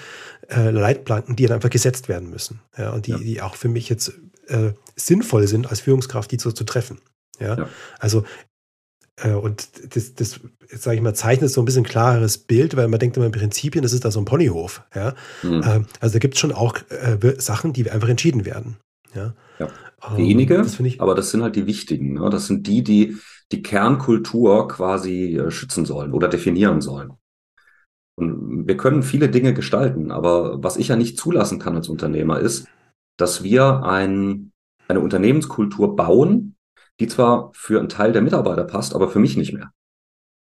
äh, 0.49 0.69
Leitplanken, 0.69 1.35
die 1.35 1.45
dann 1.45 1.55
einfach 1.55 1.69
gesetzt 1.69 2.09
werden 2.09 2.29
müssen. 2.29 2.59
Ja? 2.77 2.91
Und 2.91 3.07
die, 3.07 3.11
ja. 3.11 3.17
die 3.17 3.41
auch 3.41 3.55
für 3.55 3.69
mich 3.69 3.89
jetzt 3.89 4.13
äh, 4.47 4.71
sinnvoll 4.95 5.47
sind, 5.47 5.69
als 5.69 5.81
Führungskraft 5.81 6.31
die 6.31 6.39
so 6.39 6.51
zu 6.51 6.63
treffen. 6.63 6.99
Ja? 7.39 7.57
ja. 7.57 7.69
Also 7.99 8.23
äh, 9.17 9.31
und 9.31 9.95
das, 9.95 10.13
das 10.15 10.39
sage 10.69 10.97
ich 10.97 11.01
mal, 11.01 11.13
zeichnet 11.13 11.51
so 11.51 11.61
ein 11.61 11.65
bisschen 11.65 11.83
klareres 11.83 12.37
Bild, 12.37 12.75
weil 12.75 12.87
man 12.87 12.99
denkt 12.99 13.17
immer 13.17 13.27
in 13.27 13.31
Prinzipien, 13.31 13.83
das 13.83 13.93
ist 13.93 14.05
da 14.05 14.11
so 14.11 14.19
ein 14.19 14.25
Ponyhof. 14.25 14.83
Ja? 14.93 15.13
Mhm. 15.43 15.61
Ähm, 15.65 15.85
also 15.99 16.13
da 16.13 16.19
gibt 16.19 16.35
es 16.35 16.39
schon 16.39 16.51
auch 16.51 16.77
äh, 16.89 17.35
Sachen, 17.39 17.73
die 17.73 17.89
einfach 17.89 18.09
entschieden 18.09 18.45
werden. 18.45 18.77
Ja. 19.13 19.33
ja. 19.59 19.69
Ähm, 20.09 20.17
Wenige, 20.17 20.57
das 20.57 20.79
ich, 20.79 21.01
aber 21.01 21.15
das 21.15 21.31
sind 21.31 21.41
halt 21.41 21.55
die 21.55 21.65
wichtigen. 21.65 22.13
Ne? 22.13 22.29
Das 22.29 22.47
sind 22.47 22.67
die, 22.67 22.83
die 22.83 23.17
die 23.51 23.61
Kernkultur 23.61 24.67
quasi 24.67 25.37
äh, 25.37 25.51
schützen 25.51 25.85
sollen 25.85 26.13
oder 26.13 26.27
definieren 26.27 26.81
sollen. 26.81 27.13
Und 28.15 28.67
wir 28.67 28.77
können 28.77 29.03
viele 29.03 29.29
Dinge 29.29 29.53
gestalten, 29.53 30.11
aber 30.11 30.63
was 30.63 30.77
ich 30.77 30.87
ja 30.87 30.95
nicht 30.95 31.17
zulassen 31.19 31.59
kann 31.59 31.75
als 31.75 31.89
Unternehmer 31.89 32.39
ist, 32.39 32.67
dass 33.17 33.43
wir 33.43 33.83
ein, 33.83 34.51
eine 34.87 35.01
Unternehmenskultur 35.01 35.95
bauen, 35.95 36.55
die 36.99 37.07
zwar 37.07 37.51
für 37.53 37.79
einen 37.79 37.89
Teil 37.89 38.13
der 38.13 38.21
Mitarbeiter 38.21 38.63
passt, 38.63 38.95
aber 38.95 39.09
für 39.09 39.19
mich 39.19 39.35
nicht 39.35 39.53
mehr. 39.53 39.71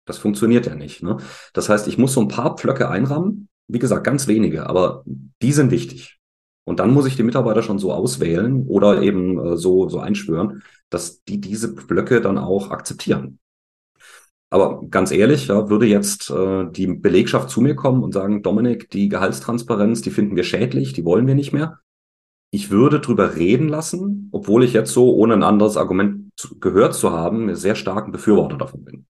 Das 0.05 0.19
funktioniert 0.19 0.67
ja 0.67 0.75
nicht. 0.75 1.01
Ne? 1.01 1.17
Das 1.53 1.69
heißt, 1.69 1.88
ich 1.88 1.98
muss 1.98 2.13
so 2.13 2.22
ein 2.22 2.27
paar 2.27 2.55
Pflöcke 2.55 2.89
einrammen. 2.89 3.50
Wie 3.67 3.79
gesagt, 3.79 4.03
ganz 4.03 4.27
wenige, 4.27 4.67
aber 4.69 5.03
die 5.05 5.51
sind 5.51 5.72
wichtig. 5.72 6.19
Und 6.67 6.79
dann 6.79 6.93
muss 6.93 7.07
ich 7.07 7.15
die 7.15 7.24
Mitarbeiter 7.24 7.63
schon 7.63 7.79
so 7.79 7.91
auswählen 7.91 8.67
oder 8.67 9.01
eben 9.01 9.39
äh, 9.39 9.57
so, 9.57 9.89
so 9.89 10.00
einschwören, 10.00 10.63
dass 10.89 11.24
die 11.24 11.41
diese 11.41 11.74
Blöcke 11.74 12.22
dann 12.22 12.38
auch 12.38 12.72
akzeptieren. 12.72 13.39
Aber 14.50 14.82
ganz 14.90 15.12
ehrlich, 15.12 15.48
ja, 15.48 15.70
würde 15.70 15.86
jetzt 15.86 16.30
äh, 16.30 16.66
die 16.72 16.88
Belegschaft 16.88 17.50
zu 17.50 17.62
mir 17.62 17.75
kommen 17.75 18.04
und 18.04 18.14
sagen, 18.14 18.44
Dominik, 18.44 18.90
die 18.90 19.10
Gehaltstransparenz, 19.10 20.02
die 20.02 20.12
finden 20.12 20.36
wir 20.36 20.44
schädlich, 20.44 20.94
die 20.94 21.04
wollen 21.04 21.28
wir 21.28 21.36
nicht 21.36 21.52
mehr. 21.52 21.80
Ich 22.52 22.70
würde 22.70 23.00
drüber 23.00 23.36
reden 23.36 23.68
lassen, 23.68 24.30
obwohl 24.32 24.64
ich 24.64 24.74
jetzt 24.74 24.94
so, 24.94 25.14
ohne 25.16 25.34
ein 25.34 25.44
anderes 25.44 25.78
Argument 25.78 26.32
zu, 26.38 26.60
gehört 26.60 26.94
zu 26.94 27.12
haben, 27.12 27.54
sehr 27.56 27.75
starken 27.75 28.12
Befürworter 28.12 28.58
davon 28.58 28.86
bin. 28.86 29.06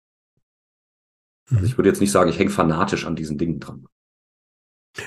Also 1.51 1.65
ich 1.65 1.77
würde 1.77 1.89
jetzt 1.89 2.01
nicht 2.01 2.13
sagen, 2.13 2.31
ich 2.31 2.39
hänge 2.39 2.51
fanatisch 2.51 3.07
an 3.07 3.17
diesen 3.17 3.39
Dingen 3.39 3.59
dran. 3.59 3.87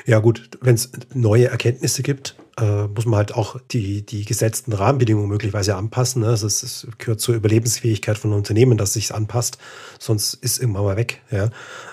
Ja 0.05 0.19
gut, 0.19 0.49
wenn 0.61 0.75
es 0.75 0.91
neue 1.13 1.47
Erkenntnisse 1.47 2.03
gibt, 2.03 2.35
äh, 2.59 2.87
muss 2.87 3.05
man 3.05 3.17
halt 3.17 3.35
auch 3.35 3.59
die, 3.71 4.05
die 4.05 4.23
gesetzten 4.23 4.71
Rahmenbedingungen 4.71 5.27
möglicherweise 5.27 5.75
anpassen. 5.75 6.21
Ne? 6.21 6.29
Also 6.29 6.47
es, 6.47 6.87
gehört 6.97 7.19
zur 7.19 7.35
Überlebensfähigkeit 7.35 8.17
von 8.17 8.33
Unternehmen, 8.33 8.77
dass 8.77 8.93
sich 8.93 9.13
anpasst, 9.13 9.57
sonst 9.99 10.35
ist 10.35 10.59
irgendwann 10.59 10.85
mal 10.85 10.95
weg. 10.95 11.21
Ja, 11.31 11.49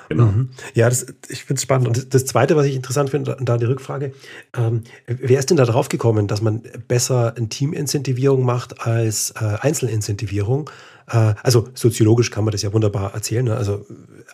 genau. 0.09 0.27
Mhm. 0.27 0.51
ja 0.75 0.89
das, 0.89 1.07
ich 1.29 1.45
finde 1.45 1.59
es 1.59 1.63
spannend. 1.63 1.89
Und 1.89 2.15
das 2.15 2.27
Zweite, 2.27 2.57
was 2.57 2.67
ich 2.67 2.77
interessant 2.77 3.11
finde, 3.11 3.37
da 3.41 3.59
die 3.59 3.65
Rückfrage, 3.65 4.13
ähm, 4.57 4.85
wer 5.07 5.39
ist 5.39 5.51
denn 5.51 5.57
da 5.57 5.65
drauf 5.65 5.89
gekommen, 5.89 6.29
dass 6.29 6.43
man 6.43 6.63
besser 6.87 7.35
eine 7.37 7.49
Teamincentivierung 7.49 8.45
macht 8.45 8.87
als 8.87 9.33
äh, 9.33 9.57
Einzelincentivierung? 9.61 10.71
Äh, 11.13 11.35
also 11.43 11.69
soziologisch 11.75 12.31
kann 12.31 12.45
man 12.45 12.53
das 12.53 12.63
ja 12.63 12.73
wunderbar 12.73 13.15
erzählen. 13.15 13.45
Ne? 13.45 13.57
Also 13.57 13.85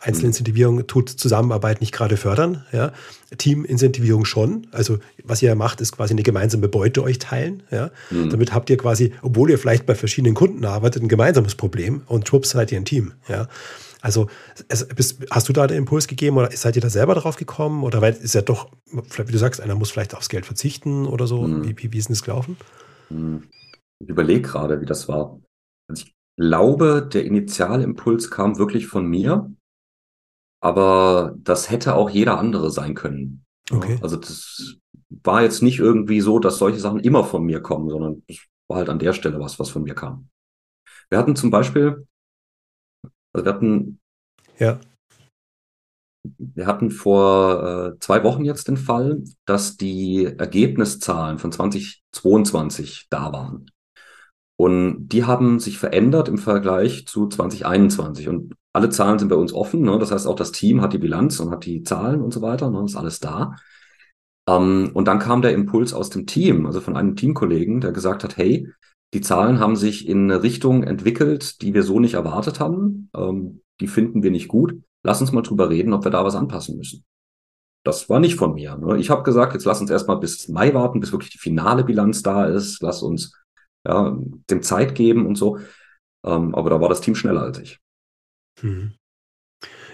Einzelincentivierung 0.01 0.87
tut 0.87 1.11
Zusammenarbeit 1.11 1.81
nicht 1.81 1.93
gerade 1.93 2.17
fördern. 2.17 2.65
Ja? 2.73 2.93
Teamincentivierung 3.37 4.25
schon. 4.25 4.67
Also 4.71 4.99
was 5.25 5.43
ihr 5.43 5.55
macht, 5.55 5.81
ist 5.81 5.93
quasi 5.93 6.15
eine 6.15 6.23
gemeinsame 6.23 6.69
Beute 6.69 7.03
euch 7.03 7.19
teilen. 7.19 7.63
Ja? 7.71 7.91
Mhm. 8.11 8.31
Damit 8.31 8.55
habt 8.55 8.71
ihr 8.71 8.77
quasi, 8.77 9.13
obwohl 9.23 9.51
ihr 9.51 9.59
vielleicht 9.59 9.87
bei 9.87 9.95
verschiedenen 9.95 10.35
Kunden 10.35 10.65
arbeitet, 10.65 11.03
ein 11.03 11.09
gemeinsames 11.09 11.55
Problem 11.55 12.03
und 12.07 12.29
schwupps 12.29 12.51
seid 12.51 12.73
ihr 12.73 12.79
ein 12.79 12.85
Team. 12.85 13.13
Ja? 13.29 13.49
Also 14.01 14.29
hast 15.31 15.49
du 15.49 15.53
da 15.53 15.67
den 15.67 15.79
Impuls 15.79 16.07
gegeben 16.07 16.37
oder 16.37 16.51
seid 16.53 16.77
ihr 16.77 16.83
da 16.83 16.89
selber 16.89 17.15
drauf 17.15 17.37
gekommen? 17.37 17.83
Oder 17.83 18.01
weil 18.01 18.13
ist 18.13 18.35
ja 18.35 18.43
doch, 18.43 18.71
wie 18.93 19.33
du 19.33 19.39
sagst, 19.39 19.61
einer 19.61 19.75
muss 19.75 19.91
vielleicht 19.91 20.15
aufs 20.15 20.29
Geld 20.29 20.47
verzichten 20.47 21.07
oder 21.07 21.27
so. 21.27 21.43
Mhm. 21.43 21.65
Wie, 21.65 21.77
wie, 21.77 21.93
wie, 21.93 21.99
ist 21.99 22.09
denn 22.09 22.15
das 22.15 22.23
gelaufen? 22.23 22.57
Mhm. 23.11 23.43
Ich 23.99 24.09
überlege 24.09 24.43
gerade, 24.43 24.81
wie 24.81 24.87
das 24.87 25.09
war. 25.09 25.41
Glaube, 26.39 27.09
der 27.13 27.25
Initialimpuls 27.25 28.31
kam 28.31 28.59
wirklich 28.59 28.87
von 28.87 29.07
mir, 29.07 29.53
aber 30.63 31.35
das 31.39 31.71
hätte 31.71 31.97
auch 31.97 32.11
jeder 32.11 32.39
andere 32.39 32.71
sein 32.71 32.95
können. 32.95 33.45
Okay. 33.73 33.99
Also 34.03 34.17
das 34.17 34.79
war 35.11 35.43
jetzt 35.43 35.63
nicht 35.63 35.79
irgendwie 35.79 36.21
so, 36.21 36.39
dass 36.39 36.59
solche 36.59 36.79
Sachen 36.79 37.01
immer 37.01 37.25
von 37.25 37.45
mir 37.45 37.61
kommen, 37.61 37.89
sondern 37.89 38.23
es 38.29 38.47
war 38.69 38.79
halt 38.79 38.89
an 38.89 38.99
der 38.99 39.13
Stelle 39.13 39.41
was, 39.41 39.59
was 39.59 39.71
von 39.71 39.83
mir 39.83 39.95
kam. 39.95 40.29
Wir 41.11 41.19
hatten 41.19 41.37
zum 41.37 41.51
Beispiel, 41.51 42.07
also 43.33 43.45
wir 43.45 43.53
hatten, 43.53 43.99
ja. 44.59 44.79
Wir 46.39 46.67
hatten 46.67 46.91
vor 46.91 47.95
äh, 47.95 47.99
zwei 48.01 48.23
Wochen 48.23 48.45
jetzt 48.45 48.69
den 48.69 48.77
Fall, 48.77 49.25
dass 49.47 49.77
die 49.77 50.25
Ergebniszahlen 50.25 51.39
von 51.39 51.53
2022 51.53 53.07
da 53.09 53.33
waren. 53.33 53.71
Und 54.61 55.09
die 55.11 55.25
haben 55.25 55.61
sich 55.61 55.79
verändert 55.79 56.29
im 56.29 56.37
Vergleich 56.37 57.07
zu 57.07 57.29
2021. 57.29 58.29
Und 58.29 58.55
alle 58.73 58.91
Zahlen 58.91 59.21
sind 59.21 59.29
bei 59.29 59.37
uns 59.37 59.53
offen. 59.53 59.83
Ne? 59.83 60.01
Das 60.01 60.11
heißt, 60.11 60.27
auch 60.27 60.35
das 60.35 60.51
Team 60.51 60.83
hat 60.83 60.93
die 60.93 60.99
Bilanz 60.99 61.39
und 61.39 61.51
hat 61.53 61.65
die 61.65 61.85
Zahlen 61.85 62.21
und 62.21 62.35
so 62.35 62.43
weiter. 62.43 62.69
Ne? 62.69 62.81
Das 62.83 62.91
ist 62.91 62.97
alles 62.97 63.21
da. 63.21 63.55
Ähm, 64.49 64.91
und 64.95 65.07
dann 65.07 65.21
kam 65.21 65.43
der 65.43 65.53
Impuls 65.53 65.95
aus 65.95 66.11
dem 66.11 66.27
Team, 66.27 66.67
also 66.67 66.81
von 66.81 66.97
einem 66.97 67.15
Teamkollegen, 67.15 67.81
der 67.81 67.93
gesagt 67.93 68.25
hat, 68.25 68.37
hey, 68.37 68.69
die 69.15 69.21
Zahlen 69.21 69.61
haben 69.61 69.77
sich 69.77 70.09
in 70.09 70.25
eine 70.25 70.43
Richtung 70.43 70.83
entwickelt, 70.83 71.63
die 71.63 71.73
wir 71.73 71.85
so 71.85 72.01
nicht 72.01 72.15
erwartet 72.15 72.59
haben. 72.59 73.11
Ähm, 73.15 73.63
die 73.81 73.87
finden 73.87 74.25
wir 74.25 74.33
nicht 74.33 74.49
gut. 74.49 74.75
Lass 75.05 75.21
uns 75.21 75.31
mal 75.31 75.43
drüber 75.43 75.71
reden, 75.71 75.93
ob 75.93 76.03
wir 76.03 76.11
da 76.11 76.25
was 76.25 76.35
anpassen 76.35 76.77
müssen. 76.77 77.05
Das 77.85 78.09
war 78.09 78.19
nicht 78.19 78.35
von 78.35 78.55
mir. 78.55 78.77
Ne? 78.77 78.99
Ich 78.99 79.09
habe 79.09 79.23
gesagt, 79.23 79.55
jetzt 79.55 79.67
lass 79.67 79.81
uns 79.81 79.89
erstmal 79.89 80.19
bis 80.19 80.49
Mai 80.49 80.75
warten, 80.75 80.99
bis 80.99 81.13
wirklich 81.13 81.31
die 81.31 81.39
finale 81.39 81.85
Bilanz 81.85 82.25
da 82.25 82.47
ist. 82.47 82.83
Lass 82.83 83.03
uns 83.03 83.33
ja, 83.89 84.17
dem 84.51 84.63
Zeit 84.63 84.95
geben 84.95 85.27
und 85.27 85.37
so. 85.37 85.59
Ähm, 86.25 86.55
aber 86.55 86.71
da 86.71 86.81
war 86.81 86.89
das 86.89 87.01
Team 87.01 87.15
schneller 87.15 87.43
als 87.43 87.59
ich. 87.59 87.81
Mhm. 88.63 88.95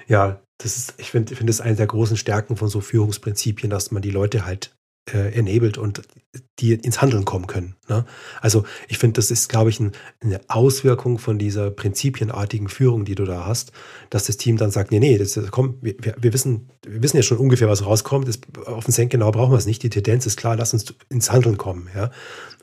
Ja, 0.07 0.43
das 0.59 0.77
ist, 0.77 0.95
ich 0.99 1.11
finde, 1.11 1.33
ich 1.33 1.39
finde 1.39 1.51
das 1.51 1.61
eine 1.61 1.77
der 1.77 1.87
großen 1.87 2.17
Stärken 2.17 2.57
von 2.57 2.69
so 2.69 2.81
Führungsprinzipien, 2.81 3.71
dass 3.71 3.91
man 3.91 4.03
die 4.03 4.11
Leute 4.11 4.45
halt 4.45 4.77
äh, 5.13 5.39
enabled 5.39 5.79
und 5.79 6.03
die 6.59 6.73
ins 6.73 7.03
Handeln 7.03 7.25
kommen 7.25 7.47
können. 7.47 7.77
Ne? 7.89 8.05
Also 8.41 8.65
ich 8.89 8.99
finde, 8.99 9.15
das 9.15 9.31
ist, 9.31 9.49
glaube 9.49 9.71
ich, 9.71 9.81
ein, 9.81 9.93
eine 10.21 10.41
Auswirkung 10.49 11.19
von 11.19 11.39
dieser 11.39 11.71
prinzipienartigen 11.71 12.69
Führung, 12.69 13.05
die 13.05 13.15
du 13.15 13.25
da 13.25 13.45
hast, 13.45 13.73
dass 14.11 14.25
das 14.25 14.37
Team 14.37 14.57
dann 14.57 14.71
sagt, 14.71 14.91
nee, 14.91 15.01
nee, 15.01 15.19
das, 15.19 15.39
komm, 15.51 15.79
wir, 15.81 15.95
wir, 16.01 16.33
wissen, 16.33 16.71
wir 16.87 17.03
wissen 17.03 17.17
ja 17.17 17.23
schon 17.23 17.39
ungefähr, 17.39 17.69
was 17.69 17.85
rauskommt. 17.85 18.29
Das, 18.29 18.39
auf 18.67 18.85
den 18.85 18.93
Cent 18.93 19.11
genau 19.11 19.31
brauchen 19.31 19.53
wir 19.53 19.59
es 19.59 19.67
nicht. 19.67 19.83
Die 19.83 19.91
Tendenz 19.91 20.27
ist 20.27 20.37
klar, 20.37 20.57
lass 20.57 20.73
uns 20.73 20.95
ins 21.09 21.31
Handeln 21.31 21.59
kommen. 21.59 21.89
Ja? 21.95 22.11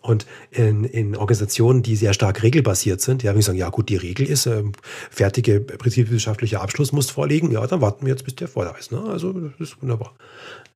Und 0.01 0.25
in, 0.49 0.83
in 0.83 1.15
Organisationen, 1.15 1.83
die 1.83 1.95
sehr 1.95 2.13
stark 2.13 2.41
regelbasiert 2.41 3.01
sind, 3.01 3.23
ja, 3.23 3.33
wenn 3.33 3.39
ich 3.39 3.45
sagen, 3.45 3.57
ja 3.57 3.69
gut, 3.69 3.89
die 3.89 3.97
Regel 3.97 4.25
ist, 4.25 4.47
ähm, 4.47 4.71
fertige 5.11 5.59
prinzipwissenschaftlicher 5.59 6.61
Abschluss 6.61 6.91
muss 6.91 7.11
vorliegen, 7.11 7.51
ja, 7.51 7.65
dann 7.67 7.81
warten 7.81 8.05
wir 8.05 8.13
jetzt, 8.13 8.25
bis 8.25 8.35
der 8.35 8.47
vor 8.47 8.65
da 8.65 8.71
ist. 8.71 8.91
Ne? 8.91 9.01
Also 9.07 9.31
das 9.31 9.53
ist 9.59 9.81
wunderbar. 9.81 10.15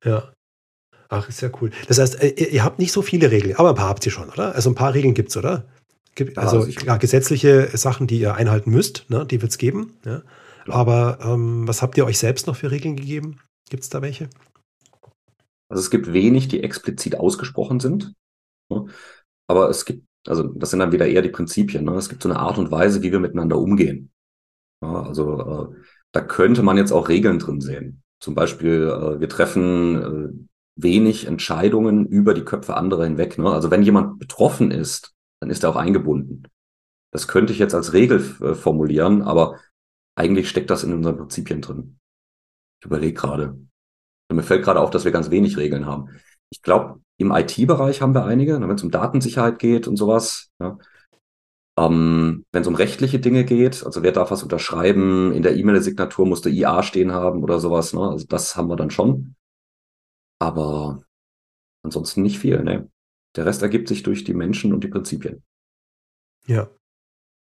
Ja. 0.04 0.30
Ach, 1.08 1.28
ist 1.28 1.40
ja 1.40 1.50
cool. 1.60 1.70
Das 1.88 1.98
heißt, 1.98 2.22
äh, 2.22 2.28
ihr, 2.28 2.50
ihr 2.50 2.64
habt 2.64 2.78
nicht 2.78 2.92
so 2.92 3.02
viele 3.02 3.30
Regeln, 3.30 3.56
aber 3.56 3.70
ein 3.70 3.74
paar 3.74 3.88
habt 3.88 4.04
ihr 4.06 4.12
schon, 4.12 4.28
oder? 4.28 4.54
Also 4.54 4.70
ein 4.70 4.74
paar 4.74 4.94
Regeln 4.94 5.14
gibt 5.14 5.30
es, 5.30 5.36
oder? 5.36 5.64
Gibt, 6.14 6.38
also 6.38 6.66
ja, 6.66 6.96
gesetzliche 6.96 7.68
Sachen, 7.76 8.06
die 8.06 8.18
ihr 8.18 8.34
einhalten 8.34 8.70
müsst, 8.70 9.04
ne? 9.10 9.26
die 9.26 9.42
wird 9.42 9.52
es 9.52 9.58
geben. 9.58 9.92
Ja? 10.04 10.22
Aber 10.66 11.18
ähm, 11.22 11.68
was 11.68 11.82
habt 11.82 11.98
ihr 11.98 12.06
euch 12.06 12.18
selbst 12.18 12.46
noch 12.46 12.56
für 12.56 12.70
Regeln 12.70 12.96
gegeben? 12.96 13.38
Gibt 13.68 13.82
es 13.82 13.90
da 13.90 14.00
welche? 14.00 14.30
Also 15.68 15.82
es 15.82 15.90
gibt 15.90 16.12
wenig, 16.12 16.48
die 16.48 16.62
explizit 16.62 17.16
ausgesprochen 17.18 17.80
sind. 17.80 18.14
Ne? 18.70 18.86
Aber 19.46 19.68
es 19.68 19.84
gibt, 19.84 20.06
also 20.26 20.44
das 20.44 20.70
sind 20.70 20.80
dann 20.80 20.92
wieder 20.92 21.06
eher 21.06 21.22
die 21.22 21.28
Prinzipien. 21.28 21.84
Ne? 21.84 21.92
Es 21.94 22.08
gibt 22.08 22.22
so 22.22 22.30
eine 22.30 22.38
Art 22.38 22.56
und 22.58 22.70
Weise, 22.70 23.02
wie 23.02 23.12
wir 23.12 23.20
miteinander 23.20 23.58
umgehen. 23.58 24.10
Ja, 24.82 25.02
also 25.02 25.40
äh, 25.72 25.76
da 26.12 26.20
könnte 26.20 26.62
man 26.62 26.76
jetzt 26.76 26.92
auch 26.92 27.08
Regeln 27.08 27.38
drin 27.38 27.60
sehen. 27.60 28.02
Zum 28.20 28.34
Beispiel, 28.34 28.88
äh, 28.88 29.20
wir 29.20 29.28
treffen 29.28 29.96
äh, 30.02 30.46
wenig 30.76 31.26
Entscheidungen 31.26 32.06
über 32.06 32.34
die 32.34 32.44
Köpfe 32.44 32.76
anderer 32.76 33.04
hinweg. 33.04 33.38
Ne? 33.38 33.50
Also 33.50 33.70
wenn 33.70 33.82
jemand 33.82 34.18
betroffen 34.18 34.70
ist, 34.70 35.14
dann 35.40 35.50
ist 35.50 35.64
er 35.64 35.70
auch 35.70 35.76
eingebunden. 35.76 36.44
Das 37.12 37.28
könnte 37.28 37.52
ich 37.52 37.58
jetzt 37.58 37.74
als 37.74 37.92
Regel 37.92 38.20
äh, 38.40 38.54
formulieren, 38.54 39.22
aber 39.22 39.58
eigentlich 40.16 40.48
steckt 40.48 40.70
das 40.70 40.84
in 40.84 40.92
unseren 40.92 41.16
Prinzipien 41.16 41.62
drin. 41.62 41.98
Ich 42.80 42.86
überlege 42.86 43.14
gerade. 43.14 43.58
Mir 44.32 44.42
fällt 44.42 44.64
gerade 44.64 44.80
auf, 44.80 44.90
dass 44.90 45.04
wir 45.04 45.12
ganz 45.12 45.30
wenig 45.30 45.56
Regeln 45.56 45.86
haben. 45.86 46.10
Ich 46.50 46.62
glaube, 46.62 47.00
im 47.16 47.30
IT-Bereich 47.30 48.02
haben 48.02 48.14
wir 48.14 48.24
einige, 48.24 48.58
ne, 48.58 48.68
wenn 48.68 48.76
es 48.76 48.82
um 48.82 48.90
Datensicherheit 48.90 49.58
geht 49.58 49.88
und 49.88 49.96
sowas. 49.96 50.50
Ja. 50.60 50.78
Ähm, 51.78 52.44
wenn 52.52 52.62
es 52.62 52.68
um 52.68 52.74
rechtliche 52.74 53.18
Dinge 53.18 53.44
geht, 53.44 53.84
also 53.84 54.02
wer 54.02 54.12
darf 54.12 54.30
was 54.30 54.42
unterschreiben, 54.42 55.32
in 55.32 55.42
der 55.42 55.56
E-Mail-Signatur 55.56 56.26
musste 56.26 56.50
IA 56.50 56.82
stehen 56.82 57.12
haben 57.12 57.42
oder 57.42 57.60
sowas. 57.60 57.92
Ne? 57.92 58.00
Also 58.00 58.26
das 58.26 58.56
haben 58.56 58.68
wir 58.68 58.76
dann 58.76 58.90
schon. 58.90 59.35
Aber 60.38 61.02
ansonsten 61.82 62.22
nicht 62.22 62.38
viel. 62.38 62.62
Ne? 62.62 62.90
Der 63.36 63.46
Rest 63.46 63.62
ergibt 63.62 63.88
sich 63.88 64.02
durch 64.02 64.24
die 64.24 64.34
Menschen 64.34 64.72
und 64.72 64.84
die 64.84 64.88
Prinzipien. 64.88 65.42
Ja. 66.46 66.68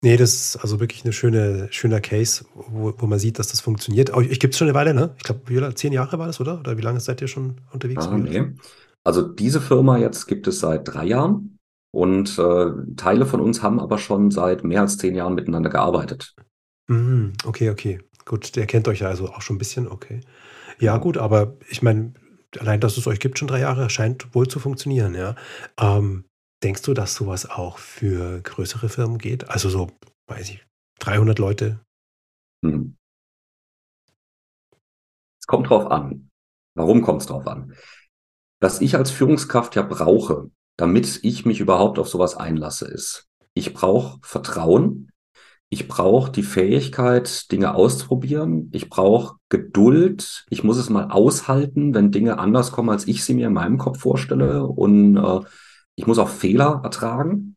Nee, 0.02 0.16
das 0.16 0.32
ist 0.32 0.56
also 0.56 0.80
wirklich 0.80 1.04
eine 1.04 1.12
schöne, 1.12 1.68
schöner 1.72 2.00
Case, 2.00 2.46
wo, 2.54 2.94
wo 2.96 3.06
man 3.06 3.18
sieht, 3.18 3.38
dass 3.38 3.48
das 3.48 3.60
funktioniert. 3.60 4.10
Ich 4.30 4.40
gibt 4.40 4.54
es 4.54 4.58
schon 4.58 4.68
eine 4.68 4.74
Weile, 4.74 4.94
ne? 4.94 5.14
Ich 5.18 5.24
glaube, 5.24 5.74
zehn 5.74 5.92
Jahre 5.92 6.18
war 6.18 6.26
das, 6.26 6.40
oder? 6.40 6.58
Oder 6.58 6.78
wie 6.78 6.82
lange 6.82 7.00
seid 7.00 7.20
ihr 7.20 7.28
schon 7.28 7.60
unterwegs? 7.70 8.06
Ah, 8.06 8.16
nee. 8.16 8.54
Also 9.04 9.22
diese 9.22 9.60
Firma 9.60 9.98
jetzt 9.98 10.26
gibt 10.26 10.46
es 10.46 10.60
seit 10.60 10.88
drei 10.88 11.04
Jahren 11.04 11.58
und 11.90 12.38
äh, 12.38 12.66
Teile 12.96 13.26
von 13.26 13.40
uns 13.40 13.62
haben 13.62 13.78
aber 13.78 13.98
schon 13.98 14.30
seit 14.30 14.64
mehr 14.64 14.80
als 14.80 14.96
zehn 14.96 15.14
Jahren 15.14 15.34
miteinander 15.34 15.68
gearbeitet. 15.68 16.34
Mhm, 16.88 17.34
okay, 17.44 17.70
okay. 17.70 18.00
Gut, 18.24 18.56
der 18.56 18.66
kennt 18.66 18.88
euch 18.88 19.00
ja 19.00 19.08
also 19.08 19.28
auch 19.28 19.42
schon 19.42 19.56
ein 19.56 19.58
bisschen, 19.58 19.86
okay. 19.88 20.20
Ja, 20.78 20.96
gut, 20.96 21.18
aber 21.18 21.56
ich 21.68 21.82
meine, 21.82 22.14
allein, 22.58 22.80
dass 22.80 22.96
es 22.96 23.06
euch 23.06 23.20
gibt, 23.20 23.38
schon 23.38 23.48
drei 23.48 23.60
Jahre, 23.60 23.90
scheint 23.90 24.34
wohl 24.34 24.48
zu 24.48 24.58
funktionieren, 24.58 25.14
ja. 25.14 25.34
Ähm, 25.78 26.24
denkst 26.62 26.82
du, 26.82 26.94
dass 26.94 27.14
sowas 27.14 27.48
auch 27.48 27.78
für 27.78 28.40
größere 28.42 28.88
Firmen 28.88 29.18
geht? 29.18 29.48
Also 29.48 29.68
so, 29.68 29.90
weiß 30.28 30.50
ich, 30.50 30.66
300 31.00 31.38
Leute? 31.38 31.80
Hm. 32.64 32.96
Es 35.40 35.46
kommt 35.46 35.68
drauf 35.68 35.90
an. 35.90 36.28
Warum 36.76 37.02
kommt 37.02 37.22
es 37.22 37.26
drauf 37.26 37.46
an? 37.46 37.74
Was 38.60 38.80
ich 38.80 38.94
als 38.96 39.10
Führungskraft 39.10 39.74
ja 39.74 39.82
brauche, 39.82 40.50
damit 40.76 41.20
ich 41.22 41.46
mich 41.46 41.60
überhaupt 41.60 41.98
auf 41.98 42.08
sowas 42.08 42.36
einlasse, 42.36 42.86
ist, 42.86 43.28
ich 43.54 43.74
brauche 43.74 44.20
Vertrauen 44.22 45.09
Ich 45.72 45.86
brauche 45.86 46.32
die 46.32 46.42
Fähigkeit, 46.42 47.50
Dinge 47.52 47.76
auszuprobieren. 47.76 48.70
Ich 48.72 48.90
brauche 48.90 49.36
Geduld. 49.48 50.44
Ich 50.50 50.64
muss 50.64 50.76
es 50.76 50.90
mal 50.90 51.12
aushalten, 51.12 51.94
wenn 51.94 52.10
Dinge 52.10 52.40
anders 52.40 52.72
kommen, 52.72 52.90
als 52.90 53.06
ich 53.06 53.24
sie 53.24 53.34
mir 53.34 53.46
in 53.46 53.52
meinem 53.52 53.78
Kopf 53.78 54.00
vorstelle. 54.00 54.66
Und 54.66 55.16
äh, 55.16 55.40
ich 55.94 56.08
muss 56.08 56.18
auch 56.18 56.28
Fehler 56.28 56.80
ertragen. 56.82 57.56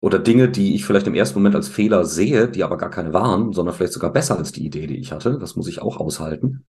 Oder 0.00 0.20
Dinge, 0.20 0.48
die 0.48 0.76
ich 0.76 0.84
vielleicht 0.84 1.08
im 1.08 1.14
ersten 1.14 1.38
Moment 1.38 1.56
als 1.56 1.68
Fehler 1.68 2.04
sehe, 2.04 2.48
die 2.48 2.62
aber 2.62 2.76
gar 2.76 2.90
keine 2.90 3.12
waren, 3.12 3.52
sondern 3.52 3.74
vielleicht 3.74 3.94
sogar 3.94 4.12
besser 4.12 4.38
als 4.38 4.52
die 4.52 4.64
Idee, 4.64 4.86
die 4.86 4.98
ich 4.98 5.10
hatte. 5.10 5.38
Das 5.38 5.56
muss 5.56 5.66
ich 5.66 5.82
auch 5.82 5.96
aushalten. 5.96 6.66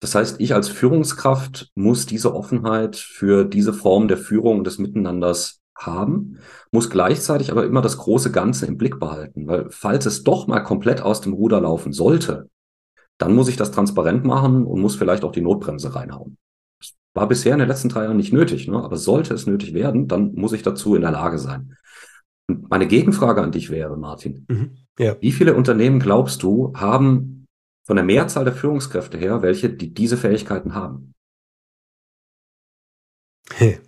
Das 0.00 0.14
heißt, 0.14 0.40
ich 0.40 0.54
als 0.54 0.68
Führungskraft 0.68 1.72
muss 1.74 2.06
diese 2.06 2.32
Offenheit 2.32 2.94
für 2.94 3.44
diese 3.44 3.72
Form 3.72 4.06
der 4.06 4.18
Führung 4.18 4.62
des 4.62 4.78
Miteinanders 4.78 5.57
haben, 5.78 6.38
muss 6.72 6.90
gleichzeitig 6.90 7.50
aber 7.50 7.64
immer 7.64 7.80
das 7.80 7.98
große 7.98 8.32
Ganze 8.32 8.66
im 8.66 8.76
Blick 8.76 8.98
behalten, 8.98 9.46
weil 9.46 9.70
falls 9.70 10.06
es 10.06 10.24
doch 10.24 10.46
mal 10.46 10.60
komplett 10.60 11.00
aus 11.00 11.20
dem 11.20 11.32
Ruder 11.32 11.60
laufen 11.60 11.92
sollte, 11.92 12.48
dann 13.18 13.34
muss 13.34 13.48
ich 13.48 13.56
das 13.56 13.70
transparent 13.70 14.24
machen 14.24 14.64
und 14.64 14.80
muss 14.80 14.96
vielleicht 14.96 15.24
auch 15.24 15.32
die 15.32 15.40
Notbremse 15.40 15.94
reinhauen. 15.94 16.36
Das 16.80 16.94
war 17.14 17.28
bisher 17.28 17.52
in 17.52 17.58
den 17.58 17.68
letzten 17.68 17.88
drei 17.88 18.04
Jahren 18.04 18.16
nicht 18.16 18.32
nötig, 18.32 18.68
ne? 18.68 18.82
aber 18.82 18.96
sollte 18.96 19.34
es 19.34 19.46
nötig 19.46 19.74
werden, 19.74 20.08
dann 20.08 20.34
muss 20.34 20.52
ich 20.52 20.62
dazu 20.62 20.94
in 20.94 21.02
der 21.02 21.10
Lage 21.10 21.38
sein. 21.38 21.76
Und 22.48 22.70
meine 22.70 22.86
Gegenfrage 22.86 23.42
an 23.42 23.52
dich 23.52 23.70
wäre, 23.70 23.96
Martin, 23.96 24.46
mhm, 24.48 24.76
ja. 24.98 25.16
wie 25.20 25.32
viele 25.32 25.54
Unternehmen 25.54 26.00
glaubst 26.00 26.42
du 26.42 26.72
haben 26.74 27.46
von 27.84 27.96
der 27.96 28.04
Mehrzahl 28.04 28.44
der 28.44 28.54
Führungskräfte 28.54 29.18
her 29.18 29.42
welche, 29.42 29.70
die 29.70 29.92
diese 29.92 30.16
Fähigkeiten 30.16 30.74
haben? 30.74 31.14
Hey. 33.54 33.80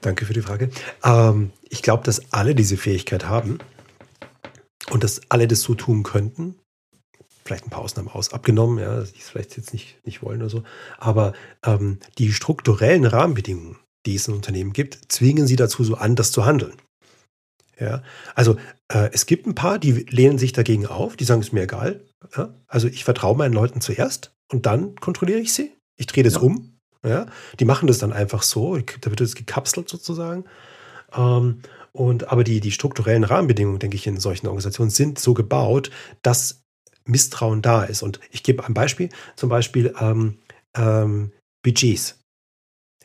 Danke 0.00 0.24
für 0.24 0.32
die 0.32 0.42
Frage. 0.42 0.70
Ähm, 1.04 1.52
ich 1.68 1.82
glaube, 1.82 2.04
dass 2.04 2.32
alle 2.32 2.54
diese 2.54 2.76
Fähigkeit 2.76 3.26
haben 3.26 3.58
und 4.90 5.04
dass 5.04 5.20
alle 5.28 5.46
das 5.46 5.60
so 5.60 5.74
tun 5.74 6.02
könnten. 6.02 6.56
Vielleicht 7.44 7.66
ein 7.66 7.70
paar 7.70 7.82
Ausnahmen 7.82 8.08
aus, 8.08 8.32
abgenommen, 8.32 8.78
ja, 8.78 9.02
die 9.02 9.18
es 9.18 9.28
vielleicht 9.28 9.56
jetzt 9.56 9.72
nicht, 9.72 10.04
nicht 10.06 10.22
wollen 10.22 10.40
oder 10.40 10.50
so. 10.50 10.62
Aber 10.98 11.32
ähm, 11.64 11.98
die 12.18 12.32
strukturellen 12.32 13.04
Rahmenbedingungen, 13.04 13.76
die 14.06 14.14
es 14.14 14.28
in 14.28 14.34
Unternehmen 14.34 14.72
gibt, 14.72 14.98
zwingen 15.08 15.46
sie 15.46 15.56
dazu, 15.56 15.84
so 15.84 15.96
anders 15.96 16.32
zu 16.32 16.46
handeln. 16.46 16.74
Ja, 17.78 18.02
also 18.34 18.56
äh, 18.92 19.08
es 19.12 19.24
gibt 19.24 19.46
ein 19.46 19.54
paar, 19.54 19.78
die 19.78 19.92
lehnen 19.92 20.38
sich 20.38 20.52
dagegen 20.52 20.86
auf, 20.86 21.16
die 21.16 21.24
sagen, 21.24 21.40
es 21.40 21.48
ist 21.48 21.52
mir 21.52 21.62
egal. 21.62 22.04
Ja? 22.36 22.54
Also 22.66 22.88
ich 22.88 23.04
vertraue 23.04 23.36
meinen 23.36 23.54
Leuten 23.54 23.80
zuerst 23.80 24.32
und 24.52 24.66
dann 24.66 24.94
kontrolliere 24.96 25.40
ich 25.40 25.54
sie. 25.54 25.74
Ich 25.96 26.06
drehe 26.06 26.24
das 26.24 26.34
ja. 26.34 26.40
um 26.40 26.78
ja? 27.04 27.26
Die 27.58 27.64
machen 27.64 27.86
das 27.86 27.98
dann 27.98 28.12
einfach 28.12 28.42
so, 28.42 28.76
da 28.76 29.10
wird 29.10 29.20
es 29.20 29.34
gekapselt 29.34 29.88
sozusagen. 29.88 30.44
Ähm, 31.14 31.62
und, 31.92 32.28
aber 32.28 32.44
die, 32.44 32.60
die 32.60 32.70
strukturellen 32.70 33.24
Rahmenbedingungen, 33.24 33.78
denke 33.78 33.96
ich, 33.96 34.06
in 34.06 34.20
solchen 34.20 34.46
Organisationen 34.46 34.90
sind 34.90 35.18
so 35.18 35.34
gebaut, 35.34 35.90
dass 36.22 36.62
Misstrauen 37.04 37.62
da 37.62 37.82
ist. 37.82 38.02
Und 38.02 38.20
ich 38.30 38.42
gebe 38.42 38.64
ein 38.64 38.74
Beispiel, 38.74 39.08
zum 39.36 39.48
Beispiel 39.48 39.94
ähm, 40.00 40.38
ähm, 40.76 41.32
Budgets. 41.62 42.22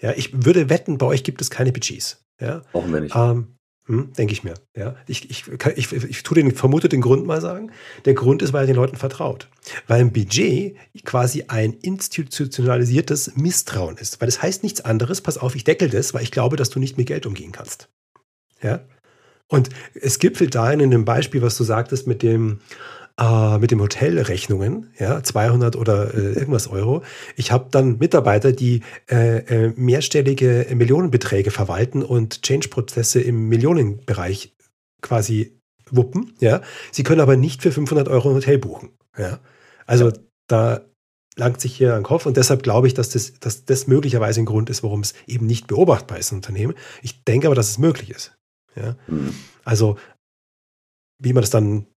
Ja, 0.02 0.12
ich 0.12 0.46
würde 0.46 0.70
wetten, 0.70 0.98
bei 0.98 1.06
euch 1.06 1.24
gibt 1.24 1.42
es 1.42 1.50
keine 1.50 1.72
Budgets. 1.72 2.24
Ja? 2.40 2.62
Brauchen 2.72 2.94
wir 2.94 3.02
nicht. 3.02 3.16
Ähm, 3.16 3.55
hm, 3.88 4.14
Denke 4.14 4.34
ich 4.34 4.44
mir. 4.44 4.56
Ja. 4.76 4.96
Ich, 5.08 5.30
ich, 5.30 5.46
ich, 5.76 5.94
ich 5.94 6.24
tue 6.24 6.36
den, 6.36 6.52
vermute 6.52 6.90
den 6.90 7.02
Grund 7.02 7.28
mal 7.28 7.40
sagen. 7.40 7.72
Der 8.06 8.16
Grund 8.16 8.42
ist, 8.42 8.52
weil 8.52 8.64
er 8.64 8.68
den 8.68 8.76
Leuten 8.76 8.98
vertraut. 8.98 9.48
Weil 9.88 10.02
ein 10.02 10.12
Budget 10.12 10.76
quasi 11.04 11.46
ein 11.48 11.74
institutionalisiertes 11.74 13.36
Misstrauen 13.36 13.98
ist. 13.98 14.20
Weil 14.20 14.26
das 14.26 14.42
heißt 14.42 14.64
nichts 14.64 14.82
anderes, 14.82 15.22
pass 15.22 15.38
auf, 15.38 15.56
ich 15.56 15.66
deckel 15.66 15.90
das, 15.90 16.16
weil 16.16 16.24
ich 16.24 16.32
glaube, 16.32 16.56
dass 16.56 16.72
du 16.72 16.80
nicht 16.80 16.98
mit 16.98 17.08
Geld 17.08 17.28
umgehen 17.28 17.52
kannst. 17.52 17.90
Ja. 18.62 18.82
Und 19.48 19.70
es 19.94 20.18
gipfelt 20.18 20.56
dahin 20.56 20.80
in 20.80 20.90
dem 20.90 21.06
Beispiel, 21.06 21.44
was 21.44 21.56
du 21.56 21.64
sagtest 21.64 22.08
mit 22.08 22.24
dem, 22.24 22.62
äh, 23.20 23.58
mit 23.60 23.72
dem 23.72 23.82
Hotelrechnungen, 23.82 24.92
ja, 25.00 25.24
200 25.24 25.76
oder 25.76 26.14
äh, 26.14 26.34
irgendwas 26.34 26.68
Euro. 26.68 27.04
Ich 27.36 27.52
habe 27.52 27.68
dann 27.72 27.98
Mitarbeiter, 27.98 28.52
die 28.52 28.82
äh, 29.10 29.38
äh, 29.38 29.74
mehrstellige 29.76 30.68
Millionenbeträge 30.74 31.52
verwalten 31.52 32.04
und 32.04 32.42
Change-Prozesse 32.42 33.22
im 33.22 33.48
Millionenbereich 33.48 34.56
quasi 35.02 35.60
wuppen, 35.92 36.34
ja. 36.40 36.62
Sie 36.92 37.04
können 37.04 37.22
aber 37.22 37.38
nicht 37.38 37.62
für 37.62 37.72
500 37.72 38.08
Euro 38.10 38.30
ein 38.30 38.36
Hotel 38.36 38.58
buchen, 38.58 38.90
ja. 39.18 39.40
Also 39.86 40.12
da 40.48 40.82
langt 41.38 41.62
sich 41.62 41.76
hier 41.76 41.96
ein 41.96 42.04
Kopf 42.04 42.26
und 42.26 42.38
deshalb 42.38 42.64
glaube 42.64 42.88
ich, 42.88 42.94
dass 42.94 43.10
das, 43.10 43.40
dass 43.40 43.66
das 43.66 43.88
möglicherweise 43.88 44.42
ein 44.42 44.46
Grund 44.46 44.70
ist, 44.70 44.84
warum 44.84 45.02
es 45.02 45.14
eben 45.28 45.46
nicht 45.46 45.68
beobachtbar 45.68 46.18
ist 46.18 46.32
im 46.32 46.38
Unternehmen. 46.38 46.74
Ich 47.02 47.24
denke 47.24 47.48
aber, 47.48 47.56
dass 47.56 47.70
es 47.70 47.78
möglich 47.78 48.10
ist. 48.10 48.38
Ja? 48.76 48.96
Mhm. 49.08 49.36
Also, 49.64 49.98
wie 51.22 51.34
man 51.34 51.42
das 51.42 51.50
dann 51.50 51.88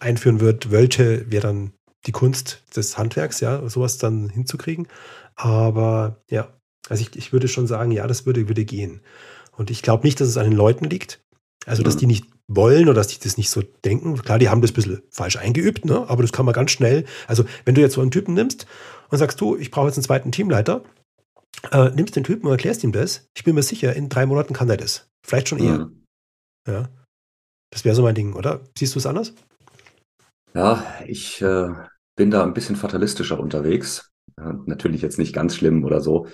einführen 0.00 0.40
wird, 0.40 0.70
welche 0.70 1.30
wäre 1.30 1.46
dann 1.46 1.72
die 2.06 2.12
Kunst 2.12 2.62
des 2.74 2.98
Handwerks, 2.98 3.40
ja, 3.40 3.68
sowas 3.68 3.98
dann 3.98 4.28
hinzukriegen. 4.28 4.86
Aber 5.34 6.22
ja, 6.30 6.48
also 6.88 7.02
ich, 7.02 7.16
ich 7.16 7.32
würde 7.32 7.48
schon 7.48 7.66
sagen, 7.66 7.90
ja, 7.90 8.06
das 8.06 8.26
würde, 8.26 8.48
würde 8.48 8.64
gehen. 8.64 9.00
Und 9.56 9.70
ich 9.70 9.82
glaube 9.82 10.06
nicht, 10.06 10.20
dass 10.20 10.28
es 10.28 10.36
an 10.36 10.48
den 10.48 10.56
Leuten 10.56 10.84
liegt. 10.84 11.20
Also, 11.66 11.82
dass 11.82 11.96
mhm. 11.96 12.00
die 12.00 12.06
nicht 12.06 12.24
wollen 12.48 12.84
oder 12.88 12.94
dass 12.94 13.08
die 13.08 13.18
das 13.18 13.36
nicht 13.36 13.50
so 13.50 13.62
denken. 13.84 14.16
Klar, 14.22 14.38
die 14.38 14.48
haben 14.48 14.60
das 14.60 14.70
ein 14.70 14.74
bisschen 14.74 15.02
falsch 15.10 15.36
eingeübt, 15.36 15.84
ne? 15.84 16.08
aber 16.08 16.22
das 16.22 16.32
kann 16.32 16.46
man 16.46 16.54
ganz 16.54 16.70
schnell. 16.70 17.04
Also, 17.26 17.44
wenn 17.64 17.74
du 17.74 17.80
jetzt 17.80 17.94
so 17.94 18.00
einen 18.00 18.12
Typen 18.12 18.34
nimmst 18.34 18.66
und 19.10 19.18
sagst, 19.18 19.40
du, 19.40 19.56
ich 19.56 19.70
brauche 19.70 19.86
jetzt 19.86 19.96
einen 19.96 20.04
zweiten 20.04 20.30
Teamleiter, 20.30 20.84
äh, 21.72 21.90
nimmst 21.90 22.14
den 22.14 22.24
Typen 22.24 22.46
und 22.46 22.52
erklärst 22.52 22.84
ihm 22.84 22.92
das, 22.92 23.26
ich 23.36 23.42
bin 23.42 23.56
mir 23.56 23.62
sicher, 23.62 23.94
in 23.94 24.08
drei 24.08 24.26
Monaten 24.26 24.54
kann 24.54 24.70
er 24.70 24.76
das. 24.76 25.08
Vielleicht 25.26 25.48
schon 25.48 25.58
eher. 25.58 25.78
Mhm. 25.78 26.04
Ja. 26.68 26.88
Das 27.72 27.84
wäre 27.84 27.96
so 27.96 28.02
mein 28.02 28.14
Ding, 28.14 28.34
oder? 28.34 28.60
Siehst 28.78 28.94
du 28.94 29.00
es 29.00 29.06
anders? 29.06 29.32
Ja, 30.56 30.82
ich 31.06 31.42
äh, 31.42 31.68
bin 32.16 32.30
da 32.30 32.42
ein 32.42 32.54
bisschen 32.54 32.76
fatalistischer 32.76 33.38
unterwegs. 33.38 34.10
Ja, 34.38 34.58
natürlich 34.64 35.02
jetzt 35.02 35.18
nicht 35.18 35.34
ganz 35.34 35.54
schlimm 35.54 35.84
oder 35.84 36.00
so. 36.00 36.28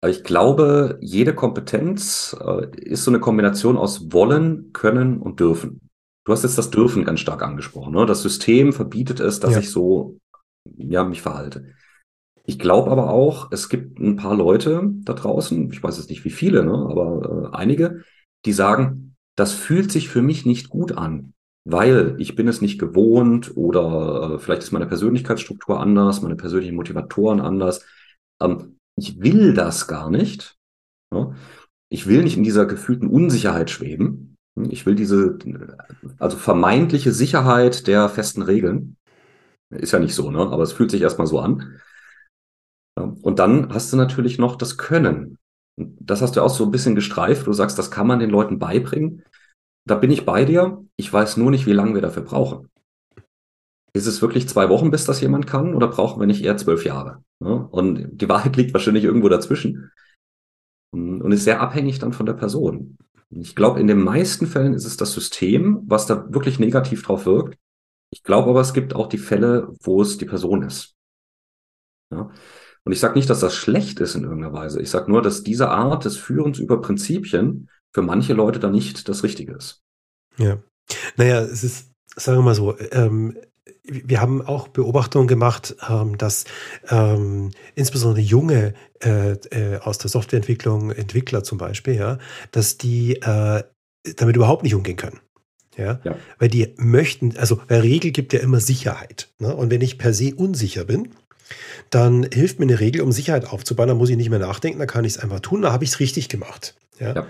Aber 0.00 0.10
ich 0.10 0.24
glaube, 0.24 0.98
jede 1.02 1.34
Kompetenz 1.34 2.34
äh, 2.40 2.68
ist 2.80 3.04
so 3.04 3.10
eine 3.10 3.20
Kombination 3.20 3.76
aus 3.76 4.12
wollen, 4.12 4.72
können 4.72 5.18
und 5.18 5.40
dürfen. 5.40 5.90
Du 6.24 6.32
hast 6.32 6.42
jetzt 6.42 6.56
das 6.56 6.70
Dürfen 6.70 7.04
ganz 7.04 7.20
stark 7.20 7.42
angesprochen. 7.42 7.92
Ne? 7.92 8.06
Das 8.06 8.22
System 8.22 8.72
verbietet 8.72 9.20
es, 9.20 9.40
dass 9.40 9.52
ja. 9.52 9.58
ich 9.58 9.70
so 9.70 10.18
ja, 10.78 11.04
mich 11.04 11.20
verhalte. 11.20 11.74
Ich 12.46 12.58
glaube 12.58 12.90
aber 12.90 13.10
auch, 13.10 13.52
es 13.52 13.68
gibt 13.68 13.98
ein 13.98 14.16
paar 14.16 14.34
Leute 14.34 14.90
da 15.02 15.12
draußen, 15.12 15.70
ich 15.70 15.82
weiß 15.82 15.98
jetzt 15.98 16.08
nicht 16.08 16.24
wie 16.24 16.30
viele, 16.30 16.64
ne, 16.64 16.72
aber 16.72 17.50
äh, 17.52 17.56
einige, 17.56 18.02
die 18.46 18.52
sagen, 18.52 19.16
das 19.36 19.52
fühlt 19.52 19.92
sich 19.92 20.08
für 20.08 20.22
mich 20.22 20.46
nicht 20.46 20.70
gut 20.70 20.92
an 20.92 21.34
weil 21.72 22.16
ich 22.18 22.34
bin 22.36 22.48
es 22.48 22.60
nicht 22.60 22.78
gewohnt 22.78 23.56
oder 23.56 24.34
äh, 24.34 24.38
vielleicht 24.38 24.62
ist 24.62 24.72
meine 24.72 24.86
Persönlichkeitsstruktur 24.86 25.80
anders, 25.80 26.22
meine 26.22 26.36
persönlichen 26.36 26.76
Motivatoren 26.76 27.40
anders. 27.40 27.84
Ähm, 28.40 28.76
ich 28.96 29.20
will 29.20 29.54
das 29.54 29.88
gar 29.88 30.10
nicht. 30.10 30.56
Ja? 31.12 31.34
Ich 31.90 32.06
will 32.06 32.22
nicht 32.22 32.36
in 32.36 32.44
dieser 32.44 32.66
gefühlten 32.66 33.08
Unsicherheit 33.08 33.70
schweben. 33.70 34.36
Ich 34.68 34.84
will 34.86 34.94
diese, 34.94 35.38
also 36.18 36.36
vermeintliche 36.36 37.12
Sicherheit 37.12 37.86
der 37.86 38.08
festen 38.08 38.42
Regeln. 38.42 38.96
Ist 39.70 39.92
ja 39.92 39.98
nicht 39.98 40.14
so, 40.14 40.30
ne? 40.30 40.40
aber 40.40 40.62
es 40.62 40.72
fühlt 40.72 40.90
sich 40.90 41.02
erstmal 41.02 41.26
so 41.26 41.40
an. 41.40 41.80
Ja? 42.98 43.14
Und 43.22 43.38
dann 43.38 43.72
hast 43.72 43.92
du 43.92 43.96
natürlich 43.96 44.38
noch 44.38 44.56
das 44.56 44.76
Können. 44.76 45.38
Das 45.76 46.20
hast 46.20 46.36
du 46.36 46.42
auch 46.42 46.50
so 46.50 46.64
ein 46.64 46.70
bisschen 46.70 46.94
gestreift. 46.94 47.46
Du 47.46 47.52
sagst, 47.52 47.78
das 47.78 47.90
kann 47.90 48.06
man 48.06 48.18
den 48.18 48.30
Leuten 48.30 48.58
beibringen. 48.58 49.22
Da 49.86 49.94
bin 49.94 50.10
ich 50.10 50.24
bei 50.24 50.44
dir. 50.44 50.84
Ich 50.96 51.12
weiß 51.12 51.36
nur 51.36 51.50
nicht, 51.50 51.66
wie 51.66 51.72
lange 51.72 51.94
wir 51.94 52.02
dafür 52.02 52.22
brauchen. 52.22 52.68
Ist 53.92 54.06
es 54.06 54.22
wirklich 54.22 54.48
zwei 54.48 54.68
Wochen, 54.68 54.90
bis 54.90 55.04
das 55.04 55.20
jemand 55.20 55.46
kann, 55.46 55.74
oder 55.74 55.88
brauchen 55.88 56.20
wir 56.20 56.26
nicht 56.26 56.44
eher 56.44 56.56
zwölf 56.56 56.84
Jahre? 56.84 57.24
Und 57.40 58.20
die 58.20 58.28
Wahrheit 58.28 58.56
liegt 58.56 58.72
wahrscheinlich 58.72 59.04
irgendwo 59.04 59.28
dazwischen 59.28 59.90
und 60.92 61.32
ist 61.32 61.44
sehr 61.44 61.60
abhängig 61.60 61.98
dann 61.98 62.12
von 62.12 62.26
der 62.26 62.34
Person. 62.34 62.98
Ich 63.30 63.56
glaube, 63.56 63.80
in 63.80 63.86
den 63.86 64.02
meisten 64.02 64.46
Fällen 64.46 64.74
ist 64.74 64.84
es 64.84 64.96
das 64.96 65.12
System, 65.12 65.82
was 65.86 66.06
da 66.06 66.32
wirklich 66.32 66.58
negativ 66.58 67.02
drauf 67.02 67.26
wirkt. 67.26 67.56
Ich 68.12 68.22
glaube 68.22 68.50
aber, 68.50 68.60
es 68.60 68.74
gibt 68.74 68.94
auch 68.94 69.08
die 69.08 69.18
Fälle, 69.18 69.74
wo 69.82 70.02
es 70.02 70.18
die 70.18 70.24
Person 70.24 70.62
ist. 70.62 70.94
Und 72.10 72.92
ich 72.92 73.00
sage 73.00 73.14
nicht, 73.14 73.30
dass 73.30 73.40
das 73.40 73.54
schlecht 73.54 74.00
ist 74.00 74.14
in 74.14 74.24
irgendeiner 74.24 74.52
Weise. 74.52 74.80
Ich 74.80 74.90
sage 74.90 75.10
nur, 75.10 75.22
dass 75.22 75.42
diese 75.42 75.68
Art 75.68 76.04
des 76.04 76.16
Führens 76.16 76.58
über 76.58 76.80
Prinzipien 76.80 77.70
für 77.92 78.02
manche 78.02 78.32
Leute 78.32 78.58
dann 78.58 78.72
nicht 78.72 79.08
das 79.08 79.22
Richtige 79.22 79.52
ist. 79.52 79.82
Ja. 80.38 80.58
Naja, 81.16 81.40
es 81.40 81.64
ist, 81.64 81.90
sagen 82.16 82.38
wir 82.38 82.42
mal 82.42 82.54
so, 82.54 82.76
ähm, 82.92 83.36
wir 83.84 84.20
haben 84.20 84.42
auch 84.42 84.68
Beobachtungen 84.68 85.26
gemacht, 85.26 85.74
ähm, 85.88 86.16
dass 86.18 86.44
ähm, 86.88 87.50
insbesondere 87.74 88.20
junge 88.20 88.74
äh, 89.02 89.32
äh, 89.32 89.78
aus 89.78 89.98
der 89.98 90.10
Softwareentwicklung, 90.10 90.90
Entwickler 90.90 91.42
zum 91.42 91.58
Beispiel, 91.58 91.94
ja, 91.94 92.18
dass 92.52 92.78
die 92.78 93.16
äh, 93.16 93.62
damit 94.16 94.36
überhaupt 94.36 94.62
nicht 94.62 94.74
umgehen 94.74 94.96
können. 94.96 95.20
Ja? 95.76 96.00
ja? 96.04 96.16
Weil 96.38 96.48
die 96.48 96.74
möchten, 96.76 97.36
also 97.36 97.60
weil 97.68 97.80
Regel 97.80 98.10
gibt 98.10 98.32
ja 98.32 98.40
immer 98.40 98.60
Sicherheit. 98.60 99.28
Ne? 99.38 99.54
Und 99.54 99.70
wenn 99.70 99.80
ich 99.80 99.98
per 99.98 100.14
se 100.14 100.34
unsicher 100.34 100.84
bin, 100.84 101.10
dann 101.90 102.28
hilft 102.32 102.60
mir 102.60 102.66
eine 102.66 102.80
Regel, 102.80 103.02
um 103.02 103.12
Sicherheit 103.12 103.46
aufzubauen. 103.46 103.88
Da 103.88 103.94
muss 103.94 104.10
ich 104.10 104.16
nicht 104.16 104.30
mehr 104.30 104.38
nachdenken, 104.38 104.78
da 104.78 104.86
kann 104.86 105.04
ich 105.04 105.14
es 105.14 105.18
einfach 105.18 105.40
tun, 105.40 105.62
da 105.62 105.72
habe 105.72 105.84
ich 105.84 105.90
es 105.90 106.00
richtig 106.00 106.28
gemacht. 106.28 106.74
Ja? 106.98 107.14
ja. 107.14 107.26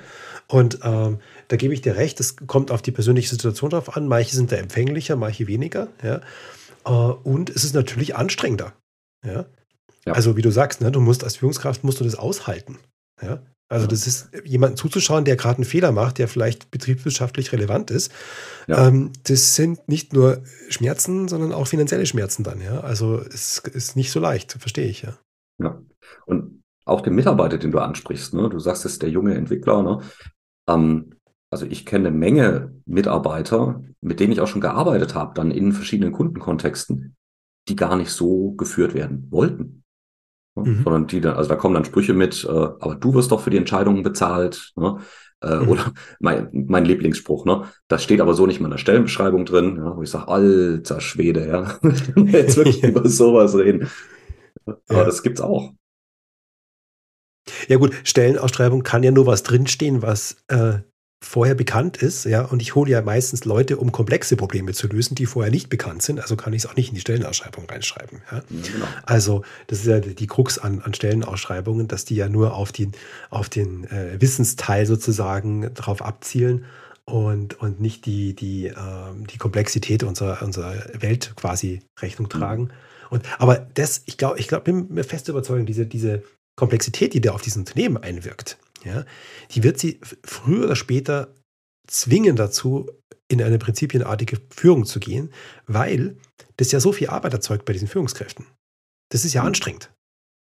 Und 0.51 0.81
ähm, 0.83 1.21
da 1.47 1.57
gebe 1.57 1.73
ich 1.73 1.81
dir 1.81 1.95
recht, 1.95 2.19
es 2.19 2.37
kommt 2.37 2.73
auf 2.73 2.83
die 2.83 2.91
persönliche 2.91 3.29
Situation 3.29 3.71
drauf 3.71 3.97
an. 3.97 4.09
Manche 4.09 4.35
sind 4.35 4.51
da 4.51 4.57
empfänglicher, 4.57 5.15
manche 5.15 5.47
weniger. 5.47 5.89
Ja? 6.03 6.21
Äh, 6.85 6.91
und 6.91 7.51
es 7.51 7.63
ist 7.63 7.75
natürlich 7.75 8.17
anstrengender. 8.17 8.73
Ja? 9.25 9.47
ja? 10.05 10.13
Also 10.13 10.37
wie 10.37 10.43
du 10.43 10.51
sagst, 10.51 10.81
ne, 10.81 10.91
du 10.91 11.01
musst 11.01 11.23
als 11.23 11.37
Führungskraft 11.37 11.85
musst 11.85 12.01
du 12.01 12.05
das 12.05 12.17
aushalten. 12.17 12.79
Ja? 13.23 13.43
Also 13.69 13.87
das 13.87 14.09
ist 14.09 14.31
jemanden 14.45 14.77
zuzuschauen, 14.77 15.25
der 15.25 15.37
gerade 15.37 15.59
einen 15.59 15.65
Fehler 15.65 15.93
macht, 15.93 16.19
der 16.19 16.27
vielleicht 16.27 16.73
betriebswirtschaftlich 16.73 17.53
relevant 17.53 17.93
ist. 17.93 18.11
Ja. 18.67 18.89
Ähm, 18.89 19.13
das 19.23 19.55
sind 19.55 19.89
nicht 19.89 20.13
nur 20.13 20.43
Schmerzen, 20.69 21.29
sondern 21.29 21.53
auch 21.53 21.69
finanzielle 21.69 22.07
Schmerzen 22.07 22.43
dann. 22.43 22.61
Ja, 22.61 22.81
also 22.81 23.21
es 23.21 23.59
ist 23.59 23.95
nicht 23.95 24.11
so 24.11 24.19
leicht, 24.19 24.55
verstehe 24.59 24.89
ich 24.89 25.03
ja. 25.03 25.17
Ja. 25.63 25.81
Und 26.27 26.65
auch 26.85 27.03
den 27.03 27.15
Mitarbeiter, 27.15 27.59
den 27.59 27.71
du 27.71 27.79
ansprichst. 27.79 28.35
Ne? 28.35 28.49
Du 28.49 28.59
sagst, 28.59 28.85
es 28.85 28.93
ist 28.95 29.03
der 29.03 29.11
junge 29.11 29.37
Entwickler. 29.37 29.85
Ne? 29.85 30.01
Ähm, 30.69 31.15
also 31.51 31.67
ich 31.67 31.85
kenne 31.85 32.09
eine 32.09 32.17
Menge 32.17 32.73
Mitarbeiter, 32.87 33.83
mit 34.01 34.21
denen 34.21 34.33
ich 34.33 34.41
auch 34.41 34.47
schon 34.47 34.61
gearbeitet 34.61 35.15
habe, 35.15 35.35
dann 35.35 35.51
in 35.51 35.73
verschiedenen 35.73 36.13
Kundenkontexten, 36.13 37.17
die 37.69 37.77
gar 37.77 37.97
nicht 37.97 38.11
so 38.11 38.53
geführt 38.53 38.95
werden 38.95 39.27
wollten. 39.31 39.83
Mhm. 40.57 40.83
Sondern 40.85 41.07
die 41.07 41.21
dann, 41.21 41.37
also 41.37 41.49
da 41.49 41.57
kommen 41.57 41.75
dann 41.75 41.85
Sprüche 41.85 42.15
mit, 42.15 42.45
äh, 42.45 42.49
aber 42.49 42.95
du 42.95 43.15
wirst 43.15 43.33
doch 43.33 43.41
für 43.41 43.51
die 43.51 43.57
Entscheidungen 43.57 44.03
bezahlt. 44.03 44.73
Ne? 44.77 44.99
Äh, 45.43 45.57
mhm. 45.57 45.69
Oder 45.69 45.93
mein, 46.21 46.49
mein 46.53 46.85
Lieblingsspruch, 46.85 47.45
ne? 47.45 47.65
Das 47.89 48.03
steht 48.03 48.21
aber 48.21 48.35
so 48.35 48.47
nicht 48.47 48.61
in 48.61 48.71
der 48.71 48.79
Stellenbeschreibung 48.79 49.45
drin, 49.45 49.77
ja, 49.77 49.97
wo 49.97 50.03
ich 50.03 50.11
sage, 50.11 50.29
alter 50.29 51.01
Schwede, 51.01 51.47
ja. 51.47 51.79
Jetzt 52.17 52.57
wirklich 52.57 52.83
über 52.85 53.09
sowas 53.09 53.57
reden. 53.57 53.89
Aber 54.67 54.79
ja. 54.89 55.05
das 55.05 55.23
gibt's 55.23 55.41
auch. 55.41 55.73
Ja 57.69 57.77
gut, 57.77 57.95
Stellenausschreibung 58.05 58.83
kann 58.83 59.03
ja 59.03 59.11
nur 59.11 59.27
was 59.27 59.43
drinstehen, 59.43 60.03
was 60.03 60.37
äh, 60.49 60.79
vorher 61.23 61.55
bekannt 61.55 61.99
ist, 61.99 62.25
ja, 62.25 62.43
und 62.43 62.63
ich 62.63 62.75
hole 62.75 62.91
ja 62.91 63.03
meistens 63.03 63.45
Leute, 63.45 63.77
um 63.77 63.93
komplexe 63.93 64.37
Probleme 64.37 64.73
zu 64.73 64.87
lösen, 64.89 65.15
die 65.15 65.27
vorher 65.27 65.53
nicht 65.53 65.69
bekannt 65.69 66.03
sind, 66.03 66.19
also 66.19 66.35
kann 66.35 66.55
ich 66.55 66.65
es 66.65 66.71
auch 66.71 66.77
nicht 66.77 66.89
in 66.89 66.95
die 66.95 67.03
Stellenausschreibung 67.03 67.67
reinschreiben. 67.67 68.23
Ja. 68.33 68.43
Genau. 68.49 68.87
Also 69.05 69.45
das 69.67 69.81
ist 69.81 69.87
ja 69.87 70.01
die 70.01 70.27
Krux 70.27 70.59
an, 70.59 70.81
an 70.81 70.95
Stellenausschreibungen, 70.95 71.89
dass 71.89 72.07
die 72.07 72.17
ja 72.17 72.29
nur 72.29 72.55
auf 72.55 72.73
den, 72.73 72.93
auf 73.29 73.51
den 73.51 73.85
äh, 73.85 74.19
Wissensteil 74.19 74.87
sozusagen 74.87 75.75
drauf 75.75 76.03
abzielen 76.03 76.65
und, 77.05 77.61
und 77.61 77.81
nicht 77.81 78.07
die, 78.07 78.35
die, 78.35 78.69
äh, 78.69 78.75
die 79.31 79.39
Komplexität 79.39 80.03
unserer, 80.03 80.43
unserer 80.43 80.75
Welt 81.01 81.35
quasi 81.37 81.81
Rechnung 82.01 82.29
mhm. 82.33 82.39
tragen. 82.39 82.69
Und, 83.11 83.25
aber 83.39 83.67
das, 83.75 84.03
ich 84.07 84.17
glaube, 84.17 84.39
ich 84.39 84.49
glaube, 84.49 84.65
bin 84.65 84.87
mir 84.89 85.05
fest 85.05 85.29
überzeugt, 85.29 85.69
diese, 85.69 85.85
diese 85.85 86.23
Komplexität, 86.57 87.15
die 87.15 87.21
da 87.21 87.33
auf 87.33 87.43
dieses 87.43 87.59
Unternehmen 87.59 87.97
einwirkt, 87.97 88.59
ja, 88.85 89.05
die 89.53 89.63
wird 89.63 89.79
sie 89.79 90.01
früher 90.25 90.65
oder 90.65 90.77
später 90.77 91.35
zwingen 91.87 92.37
dazu, 92.37 92.89
in 93.29 93.43
eine 93.43 93.59
prinzipienartige 93.59 94.39
Führung 94.51 94.85
zu 94.85 94.99
gehen, 94.99 95.33
weil 95.67 96.17
das 96.57 96.73
ja 96.73 96.81
so 96.81 96.93
viel 96.93 97.09
Arbeit 97.09 97.33
erzeugt 97.33 97.65
bei 97.65 97.73
diesen 97.73 97.89
Führungskräften. 97.89 98.47
Das 99.11 99.25
ist 99.25 99.35
ja 99.35 99.43
mhm. 99.43 99.49
anstrengend. 99.49 99.93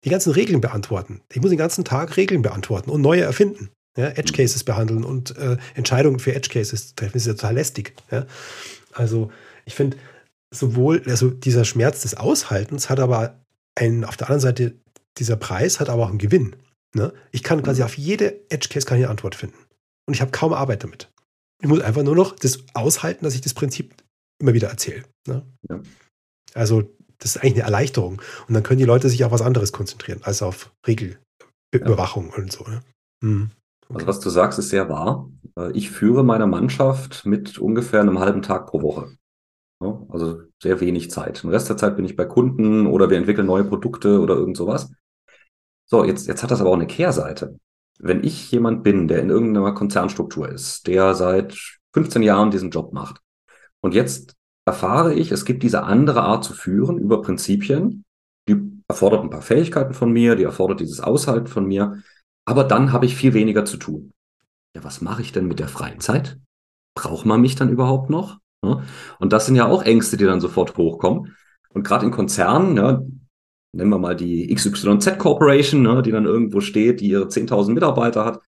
Die 0.06 0.10
ganzen 0.10 0.32
Regeln 0.32 0.62
beantworten. 0.62 1.22
Ich 1.32 1.42
muss 1.42 1.50
den 1.50 1.60
ganzen 1.60 1.86
Tag 1.86 2.18
Regeln 2.18 2.42
beantworten 2.42 2.90
und 2.90 3.02
neue 3.02 3.22
erfinden. 3.22 3.70
Ja, 3.98 4.08
Edge 4.08 4.32
Cases 4.34 4.64
behandeln 4.64 5.04
und 5.04 5.36
äh, 5.38 5.58
Entscheidungen 5.76 6.20
für 6.20 6.34
Edge 6.34 6.50
Cases 6.50 6.96
treffen. 6.96 7.14
Das 7.14 7.24
ist 7.24 7.28
ja 7.28 7.34
total 7.34 7.56
lästig. 7.56 7.96
Ja. 8.12 8.26
Also 8.94 9.32
ich 9.66 9.76
finde, 9.76 9.98
sowohl, 10.52 11.04
also 11.06 11.30
dieser 11.30 11.66
Schmerz 11.66 12.02
des 12.04 12.16
Aushaltens 12.16 12.90
hat 12.90 13.00
aber 13.00 13.40
einen, 13.76 14.06
auf 14.06 14.16
der 14.16 14.28
anderen 14.28 14.42
Seite, 14.42 14.76
dieser 15.18 15.36
Preis 15.36 15.80
hat 15.80 15.90
aber 15.90 16.04
auch 16.04 16.10
einen 16.10 16.18
Gewinn. 16.18 16.56
Ne? 16.96 17.14
Ich 17.32 17.44
kann 17.44 17.62
quasi 17.64 17.82
mhm. 17.82 17.86
auf 17.86 17.98
jede 17.98 18.50
Edge 18.50 18.70
Case 18.70 18.86
keine 18.86 19.10
Antwort 19.10 19.36
finden. 19.36 19.58
Und 20.08 20.14
ich 20.14 20.22
habe 20.22 20.32
kaum 20.32 20.54
Arbeit 20.54 20.84
damit. 20.84 21.12
Ich 21.62 21.68
muss 21.68 21.82
einfach 21.82 22.04
nur 22.04 22.16
noch 22.16 22.36
das 22.36 22.60
aushalten, 22.74 23.26
dass 23.26 23.36
ich 23.36 23.42
das 23.42 23.54
Prinzip 23.54 23.94
immer 24.42 24.54
wieder 24.54 24.70
erzähle. 24.70 25.04
Ne? 25.28 25.46
Ja. 25.70 25.82
Also, 26.54 26.84
das 27.18 27.36
ist 27.36 27.38
eigentlich 27.38 27.56
eine 27.56 27.64
Erleichterung. 27.64 28.22
Und 28.48 28.54
dann 28.54 28.64
können 28.64 28.80
die 28.80 28.86
Leute 28.86 29.10
sich 29.10 29.24
auf 29.26 29.32
was 29.32 29.42
anderes 29.42 29.72
konzentrieren, 29.72 30.22
als 30.24 30.42
auf 30.42 30.72
Regelüberwachung 30.88 32.30
ja. 32.30 32.36
und 32.38 32.52
so. 32.52 32.64
Ne? 32.64 32.82
Mhm. 33.22 33.52
Okay. 33.90 33.96
Also, 33.96 34.08
was 34.08 34.20
du 34.22 34.30
sagst, 34.30 34.58
ist 34.58 34.70
sehr 34.70 34.88
wahr. 34.90 35.30
Äh, 35.58 35.72
ich 35.74 35.92
führe 35.92 36.24
meine 36.24 36.48
Mannschaft 36.48 37.26
mit 37.26 37.58
ungefähr 37.58 38.00
einem 38.00 38.20
halben 38.20 38.42
Tag 38.42 38.68
pro 38.68 38.82
Woche. 38.82 39.16
Also 40.10 40.44
sehr 40.62 40.80
wenig 40.80 41.10
Zeit. 41.10 41.44
Den 41.44 41.50
Rest 41.50 41.70
der 41.70 41.78
Zeit 41.78 41.96
bin 41.96 42.06
ich 42.06 42.16
bei 42.16 42.26
Kunden 42.26 42.88
oder 42.88 43.10
wir 43.10 43.18
entwickeln 43.18 43.48
neue 43.48 43.64
Produkte 43.64 44.20
oder 44.20 44.36
irgend 44.36 44.58
sowas. 44.58 44.92
So, 45.86 46.04
jetzt, 46.04 46.28
jetzt 46.28 46.44
hat 46.44 46.52
das 46.52 46.62
aber 46.62 46.70
auch 46.70 46.76
eine 46.76 46.88
Kehrseite. 46.88 47.58
Wenn 48.00 48.24
ich 48.24 48.52
jemand 48.52 48.84
bin, 48.84 49.08
der 49.08 49.22
in 49.22 49.30
irgendeiner 49.30 49.74
Konzernstruktur 49.74 50.50
ist, 50.50 50.88
der 50.88 51.16
seit 51.16 51.58
15 51.94 52.22
Jahren 52.24 52.52
diesen 52.52 52.70
Job 52.70 52.94
macht 52.94 53.22
und 53.82 53.94
jetzt 53.94 54.36
erfahre 54.66 55.14
ich, 55.14 55.32
es 55.32 55.46
gibt 55.46 55.64
diese 55.64 55.84
andere 55.84 56.22
Art 56.22 56.44
zu 56.44 56.54
führen 56.54 56.98
über 57.00 57.22
Prinzipien, 57.22 58.06
die 58.48 58.58
erfordert 58.88 59.22
ein 59.22 59.30
paar 59.30 59.42
Fähigkeiten 59.42 59.94
von 59.94 60.12
mir, 60.12 60.36
die 60.36 60.44
erfordert 60.44 60.80
dieses 60.80 61.00
Aushalten 61.00 61.48
von 61.48 61.66
mir, 61.66 62.02
aber 62.46 62.64
dann 62.64 62.92
habe 62.94 63.06
ich 63.06 63.16
viel 63.16 63.34
weniger 63.34 63.66
zu 63.66 63.78
tun. 63.78 64.12
Ja, 64.76 64.84
was 64.84 65.02
mache 65.02 65.22
ich 65.22 65.32
denn 65.32 65.48
mit 65.48 65.60
der 65.60 65.68
freien 65.68 66.00
Zeit? 66.00 66.40
Braucht 66.96 67.26
man 67.26 67.42
mich 67.42 67.56
dann 67.56 67.70
überhaupt 67.70 68.10
noch? 68.10 68.40
Und 69.20 69.34
das 69.34 69.46
sind 69.46 69.56
ja 69.56 69.68
auch 69.68 69.84
Ängste, 69.84 70.18
die 70.18 70.26
dann 70.26 70.42
sofort 70.42 70.78
hochkommen. 70.78 71.36
Und 71.70 71.84
gerade 71.84 72.06
in 72.06 72.12
Konzernen, 72.12 72.76
ja, 72.78 73.02
nennen 73.72 73.90
wir 73.90 74.00
mal 74.00 74.16
die 74.16 74.54
XYZ 74.54 75.18
Corporation, 75.18 75.82
ne, 75.84 76.02
die 76.02 76.12
dann 76.12 76.26
irgendwo 76.26 76.60
steht, 76.60 77.02
die 77.02 77.10
ihre 77.10 77.28
10.000 77.28 77.74
Mitarbeiter 77.74 78.26
hat. 78.26 78.42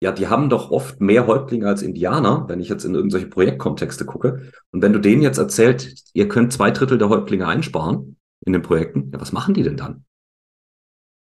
Ja, 0.00 0.12
die 0.12 0.28
haben 0.28 0.48
doch 0.48 0.70
oft 0.70 1.00
mehr 1.00 1.26
Häuptlinge 1.26 1.66
als 1.66 1.82
Indianer, 1.82 2.44
wenn 2.48 2.60
ich 2.60 2.68
jetzt 2.68 2.84
in 2.84 2.94
irgendwelche 2.94 3.26
Projektkontexte 3.26 4.04
gucke. 4.04 4.50
Und 4.70 4.80
wenn 4.80 4.92
du 4.92 5.00
denen 5.00 5.22
jetzt 5.22 5.38
erzählt, 5.38 5.92
ihr 6.12 6.28
könnt 6.28 6.52
zwei 6.52 6.70
Drittel 6.70 6.98
der 6.98 7.08
Häuptlinge 7.08 7.48
einsparen 7.48 8.16
in 8.44 8.52
den 8.52 8.62
Projekten, 8.62 9.10
ja, 9.12 9.20
was 9.20 9.32
machen 9.32 9.54
die 9.54 9.64
denn 9.64 9.76
dann? 9.76 10.04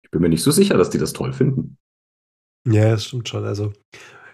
Ich 0.03 0.12
bin 0.12 0.21
mir 0.21 0.29
nicht 0.29 0.43
so 0.43 0.51
sicher, 0.51 0.77
dass 0.77 0.91
die 0.91 0.99
das 0.99 1.13
toll 1.13 1.34
finden. 1.34 1.77
Ja, 2.65 2.91
das 2.91 3.05
stimmt 3.05 3.27
schon. 3.27 3.45
Also 3.45 3.73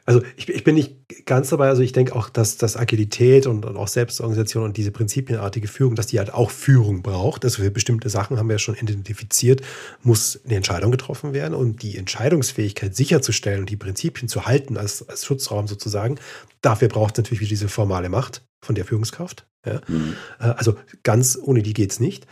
also 0.08 0.22
ich, 0.38 0.48
ich, 0.48 0.64
bin 0.64 0.76
nicht 0.76 1.26
ganz 1.26 1.50
dabei, 1.50 1.68
also 1.68 1.82
ich 1.82 1.92
denke 1.92 2.16
auch, 2.16 2.30
dass, 2.30 2.56
dass 2.56 2.78
Agilität 2.78 3.46
und, 3.46 3.66
und, 3.66 3.76
auch 3.76 3.90
Selbstorganisation 3.90 4.64
und 4.64 4.78
diese 4.78 4.92
prinzipienartige 4.92 5.68
Führung, 5.68 5.96
dass 5.96 6.08
die 6.08 6.18
halt 6.18 6.34
auch 6.34 6.50
Führung 6.50 7.02
braucht. 7.02 7.44
Also 7.44 7.62
für 7.62 7.70
bestimmte 7.72 8.08
Sachen 8.08 8.40
haben 8.40 8.48
wir 8.48 8.54
ja 8.54 8.60
schon 8.60 8.76
identifiziert, 8.76 9.62
muss 10.04 10.40
eine 10.46 10.56
Entscheidung 10.56 10.92
getroffen 10.92 11.34
werden 11.34 11.54
und 11.54 11.84
die 11.84 11.98
Entscheidungsfähigkeit 11.98 12.96
sicherzustellen 12.96 13.60
und 13.60 13.70
die 13.70 13.76
Prinzipien 13.76 14.30
zu 14.30 14.46
halten 14.46 14.78
als, 14.78 15.08
als 15.10 15.26
Schutzraum 15.26 15.68
sozusagen. 15.68 16.20
Dafür 16.62 16.88
braucht 16.88 17.16
es 17.16 17.18
natürlich 17.18 17.42
wieder 17.42 17.50
diese 17.50 17.68
formale 17.68 18.08
Macht 18.08 18.44
von 18.64 18.76
der 18.76 18.86
Führungskraft. 18.86 19.46
Ja? 19.66 19.82
Mhm. 19.90 20.16
Äh, 20.40 20.44
also 20.44 20.78
ganz 21.04 21.38
ohne 21.42 21.62
die 21.62 21.74
geht 21.74 21.92
es 21.92 22.00
nicht. 22.00 22.26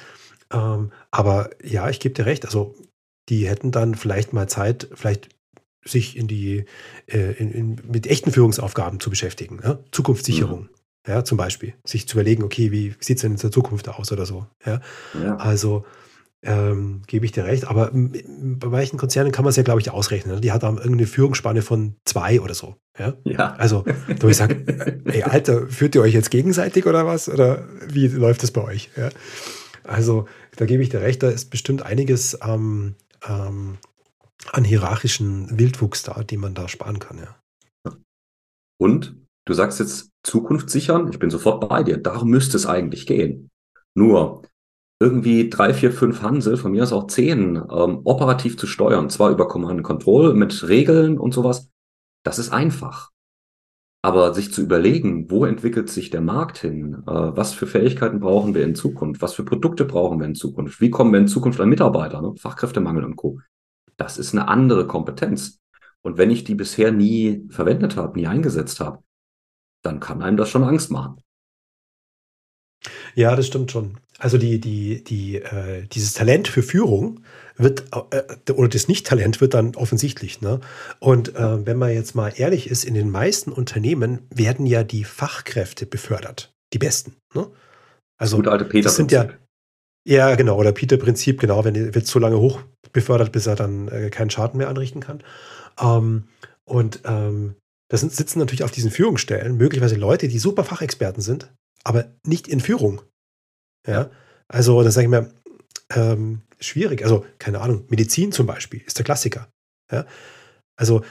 Ähm, 0.49 0.91
aber 1.11 1.49
ja, 1.61 1.89
ich 1.89 1.99
gebe 1.99 2.15
dir 2.15 2.25
recht. 2.25 2.45
Also 2.45 2.73
die 3.27 3.49
hätten 3.49 3.71
dann 3.71 3.95
vielleicht 3.95 4.31
mal 4.31 4.47
Zeit, 4.47 4.87
vielleicht 4.93 5.34
sich 5.87 6.17
in 6.17 6.27
die, 6.27 6.65
äh, 7.07 7.33
in, 7.33 7.51
in, 7.51 7.81
mit 7.89 8.07
echten 8.07 8.31
Führungsaufgaben 8.31 8.99
zu 8.99 9.09
beschäftigen. 9.09 9.59
Ja? 9.63 9.79
Zukunftssicherung. 9.91 10.61
Mhm. 10.63 10.69
Ja, 11.07 11.23
zum 11.23 11.37
Beispiel. 11.37 11.75
Sich 11.85 12.07
zu 12.07 12.15
überlegen, 12.15 12.43
okay, 12.43 12.71
wie 12.71 12.95
sieht 12.99 13.17
es 13.17 13.21
denn 13.21 13.33
in 13.33 13.37
der 13.37 13.51
Zukunft 13.51 13.87
aus 13.89 14.11
oder 14.11 14.25
so. 14.25 14.47
Ja? 14.65 14.81
ja. 15.21 15.37
Also 15.37 15.85
ähm, 16.45 17.01
gebe 17.07 17.25
ich 17.25 17.31
dir 17.31 17.45
recht. 17.45 17.65
Aber 17.65 17.91
bei 17.93 18.67
manchen 18.67 18.97
Konzernen 18.97 19.31
kann 19.31 19.43
man 19.43 19.49
es 19.49 19.55
ja, 19.55 19.63
glaube 19.63 19.81
ich, 19.81 19.91
ausrechnen. 19.91 20.35
Ne? 20.35 20.41
Die 20.41 20.51
hat 20.51 20.63
dann 20.63 20.77
irgendeine 20.77 21.07
Führungsspanne 21.07 21.61
von 21.61 21.95
zwei 22.05 22.39
oder 22.39 22.53
so. 22.53 22.75
Ja. 22.97 23.13
ja. 23.23 23.53
Also, 23.55 23.83
wo 24.19 24.29
ich 24.29 24.37
sage, 24.37 25.01
ey, 25.05 25.23
Alter, 25.23 25.67
führt 25.67 25.95
ihr 25.95 26.01
euch 26.01 26.13
jetzt 26.13 26.31
gegenseitig 26.31 26.85
oder 26.85 27.05
was? 27.05 27.27
Oder 27.27 27.67
wie 27.87 28.07
läuft 28.07 28.43
das 28.43 28.51
bei 28.51 28.63
euch? 28.63 28.89
Ja. 28.95 29.09
Also, 29.83 30.25
da 30.55 30.65
gebe 30.65 30.81
ich 30.81 30.89
dir 30.89 31.01
recht, 31.01 31.21
da 31.21 31.29
ist 31.29 31.49
bestimmt 31.49 31.83
einiges 31.83 32.37
ähm, 32.43 32.95
ähm, 33.27 33.77
an 34.51 34.63
hierarchischen 34.63 35.59
Wildwuchs 35.59 36.03
da, 36.03 36.23
den 36.23 36.39
man 36.39 36.53
da 36.53 36.67
sparen 36.67 36.99
kann, 36.99 37.17
ja. 37.17 37.35
Und 38.77 39.15
du 39.45 39.53
sagst 39.53 39.79
jetzt 39.79 40.11
Zukunft 40.23 40.69
sichern, 40.69 41.09
ich 41.09 41.19
bin 41.19 41.29
sofort 41.29 41.67
bei 41.67 41.83
dir, 41.83 41.97
darum 41.97 42.29
müsste 42.29 42.57
es 42.57 42.65
eigentlich 42.65 43.05
gehen. 43.05 43.49
Nur 43.95 44.43
irgendwie 45.01 45.49
drei, 45.49 45.73
vier, 45.73 45.91
fünf 45.91 46.21
Hansel, 46.21 46.57
von 46.57 46.71
mir 46.71 46.83
aus 46.83 46.93
auch 46.93 47.07
zehn, 47.07 47.55
ähm, 47.55 48.01
operativ 48.03 48.57
zu 48.57 48.67
steuern, 48.67 49.09
zwar 49.09 49.31
über 49.31 49.47
Command 49.47 49.83
Control 49.83 50.33
mit 50.33 50.67
Regeln 50.67 51.17
und 51.17 51.33
sowas, 51.33 51.69
das 52.23 52.39
ist 52.39 52.51
einfach. 52.51 53.11
Aber 54.03 54.33
sich 54.33 54.53
zu 54.53 54.61
überlegen, 54.61 55.31
wo 55.31 55.45
entwickelt 55.45 55.89
sich 55.89 56.11
der 56.11 56.21
Markt 56.21 56.59
hin? 56.59 57.03
Äh, 57.07 57.11
was 57.11 57.53
für 57.53 57.65
Fähigkeiten 57.65 58.19
brauchen 58.19 58.53
wir 58.53 58.63
in 58.63 58.75
Zukunft? 58.75 59.21
Was 59.21 59.33
für 59.33 59.43
Produkte 59.43 59.83
brauchen 59.83 60.19
wir 60.19 60.27
in 60.27 60.35
Zukunft? 60.35 60.79
Wie 60.79 60.91
kommen 60.91 61.11
wir 61.11 61.19
in 61.19 61.27
Zukunft 61.27 61.59
an 61.59 61.69
Mitarbeiter? 61.69 62.21
Ne? 62.21 62.35
Fachkräftemangel 62.37 63.03
und 63.03 63.15
Co 63.15 63.39
das 63.97 64.17
ist 64.17 64.33
eine 64.33 64.47
andere 64.47 64.87
Kompetenz. 64.87 65.59
Und 66.01 66.17
wenn 66.17 66.29
ich 66.29 66.43
die 66.43 66.55
bisher 66.55 66.91
nie 66.91 67.47
verwendet 67.49 67.95
habe, 67.95 68.19
nie 68.19 68.27
eingesetzt 68.27 68.79
habe, 68.79 69.03
dann 69.83 69.99
kann 69.99 70.21
einem 70.21 70.37
das 70.37 70.49
schon 70.49 70.63
Angst 70.63 70.91
machen. 70.91 71.21
Ja, 73.15 73.35
das 73.35 73.47
stimmt 73.47 73.71
schon. 73.71 73.97
Also 74.19 74.37
die, 74.37 74.59
die, 74.59 75.03
die, 75.03 75.37
äh, 75.37 75.87
dieses 75.87 76.13
Talent 76.13 76.47
für 76.47 76.63
Führung 76.63 77.21
wird, 77.57 77.85
äh, 78.11 78.51
oder 78.51 78.69
das 78.69 78.87
Nicht-Talent 78.87 79.41
wird 79.41 79.53
dann 79.53 79.75
offensichtlich. 79.75 80.41
Ne? 80.41 80.59
Und 80.99 81.35
äh, 81.35 81.65
wenn 81.65 81.77
man 81.77 81.91
jetzt 81.91 82.15
mal 82.15 82.31
ehrlich 82.35 82.69
ist, 82.69 82.85
in 82.85 82.93
den 82.93 83.09
meisten 83.09 83.51
Unternehmen 83.51 84.27
werden 84.29 84.65
ja 84.65 84.83
die 84.83 85.03
Fachkräfte 85.03 85.85
befördert. 85.85 86.53
Die 86.73 86.77
Besten. 86.77 87.15
Ne? 87.33 87.47
Also, 88.17 88.37
Gut 88.37 88.47
alte 88.47 88.65
Peter. 88.65 88.85
Das 88.85 88.95
sind 88.95 89.11
ja, 89.11 89.29
ja, 90.07 90.35
genau, 90.35 90.57
oder 90.57 90.71
Peter-Prinzip, 90.71 91.39
genau, 91.39 91.63
wenn 91.65 91.75
er 91.75 91.95
wird 91.95 92.07
so 92.07 92.19
lange 92.19 92.39
hoch 92.39 92.61
befördert, 92.93 93.31
bis 93.31 93.47
er 93.47 93.55
dann 93.55 93.87
äh, 93.87 94.09
keinen 94.09 94.29
Schaden 94.29 94.57
mehr 94.57 94.69
anrichten 94.69 95.01
kann. 95.01 95.23
Ähm, 95.79 96.25
und 96.63 97.01
ähm, 97.05 97.55
das 97.89 98.01
sind, 98.01 98.13
sitzen 98.13 98.39
natürlich 98.39 98.63
auf 98.63 98.71
diesen 98.71 98.91
Führungsstellen 98.91 99.57
möglicherweise 99.57 99.95
Leute, 99.95 100.27
die 100.27 100.39
super 100.39 100.63
Fachexperten 100.63 101.21
sind, 101.21 101.51
aber 101.83 102.11
nicht 102.25 102.47
in 102.47 102.59
Führung. 102.59 103.01
Ja, 103.87 104.09
also 104.47 104.81
da 104.81 104.91
sage 104.91 105.05
ich 105.05 105.11
mir, 105.11 105.31
ähm, 105.93 106.41
schwierig. 106.59 107.03
Also 107.03 107.25
keine 107.37 107.61
Ahnung, 107.61 107.85
Medizin 107.89 108.31
zum 108.31 108.47
Beispiel 108.47 108.81
ist 108.85 108.97
der 108.97 109.05
Klassiker. 109.05 109.49
Ja, 109.91 110.05
also 110.75 111.03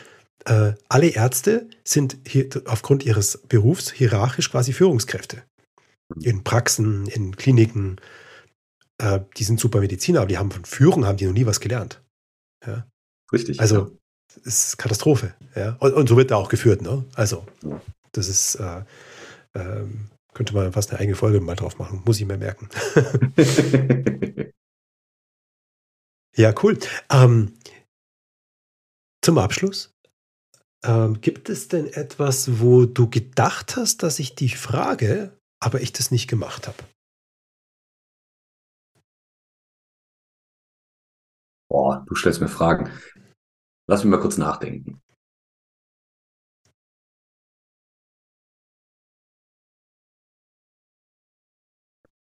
äh, 0.46 0.72
alle 0.88 1.08
Ärzte 1.08 1.68
sind 1.84 2.18
hier 2.26 2.48
aufgrund 2.66 3.04
ihres 3.04 3.38
Berufs 3.48 3.92
hierarchisch 3.92 4.50
quasi 4.50 4.72
Führungskräfte. 4.72 5.42
In 6.20 6.44
Praxen, 6.44 7.06
in 7.06 7.36
Kliniken, 7.36 7.96
äh, 8.98 9.20
die 9.36 9.44
sind 9.44 9.60
super 9.60 9.80
Mediziner, 9.80 10.20
aber 10.20 10.28
die 10.28 10.38
haben 10.38 10.50
von 10.50 10.64
Führung 10.64 11.06
haben 11.06 11.16
die 11.16 11.26
noch 11.26 11.32
nie 11.32 11.46
was 11.46 11.60
gelernt. 11.60 12.02
Ja? 12.66 12.86
Richtig. 13.32 13.60
Also 13.60 13.76
ja. 13.76 13.90
ist 14.44 14.78
Katastrophe. 14.78 15.34
Ja? 15.54 15.76
Und, 15.80 15.94
und, 15.94 16.08
so 16.08 16.16
wird 16.16 16.30
da 16.30 16.36
auch 16.36 16.48
geführt. 16.48 16.82
Ne? 16.82 17.04
Also 17.14 17.46
das 18.12 18.28
ist 18.28 18.56
äh, 18.56 18.84
ähm, 19.54 20.10
könnte 20.34 20.54
man 20.54 20.72
fast 20.72 20.90
eine 20.90 21.00
eigene 21.00 21.16
Folge 21.16 21.40
mal 21.40 21.54
drauf 21.54 21.78
machen. 21.78 22.02
Muss 22.04 22.20
ich 22.20 22.26
mir 22.26 22.36
merken. 22.36 22.68
ja, 26.36 26.52
cool. 26.62 26.78
Ähm, 27.10 27.54
zum 29.22 29.38
Abschluss. 29.38 29.94
Ähm, 30.84 31.20
gibt 31.20 31.48
es 31.48 31.68
denn 31.68 31.86
etwas, 31.86 32.60
wo 32.60 32.84
du 32.84 33.08
gedacht 33.08 33.76
hast, 33.76 34.02
dass 34.02 34.18
ich 34.18 34.34
die 34.34 34.50
frage, 34.50 35.38
aber 35.60 35.80
ich 35.80 35.92
das 35.92 36.10
nicht 36.10 36.28
gemacht 36.28 36.66
habe? 36.68 36.76
Boah, 41.74 42.04
du 42.06 42.14
stellst 42.14 42.40
mir 42.40 42.46
Fragen. 42.46 42.88
Lass 43.88 44.04
mich 44.04 44.12
mal 44.12 44.20
kurz 44.20 44.38
nachdenken. 44.38 45.02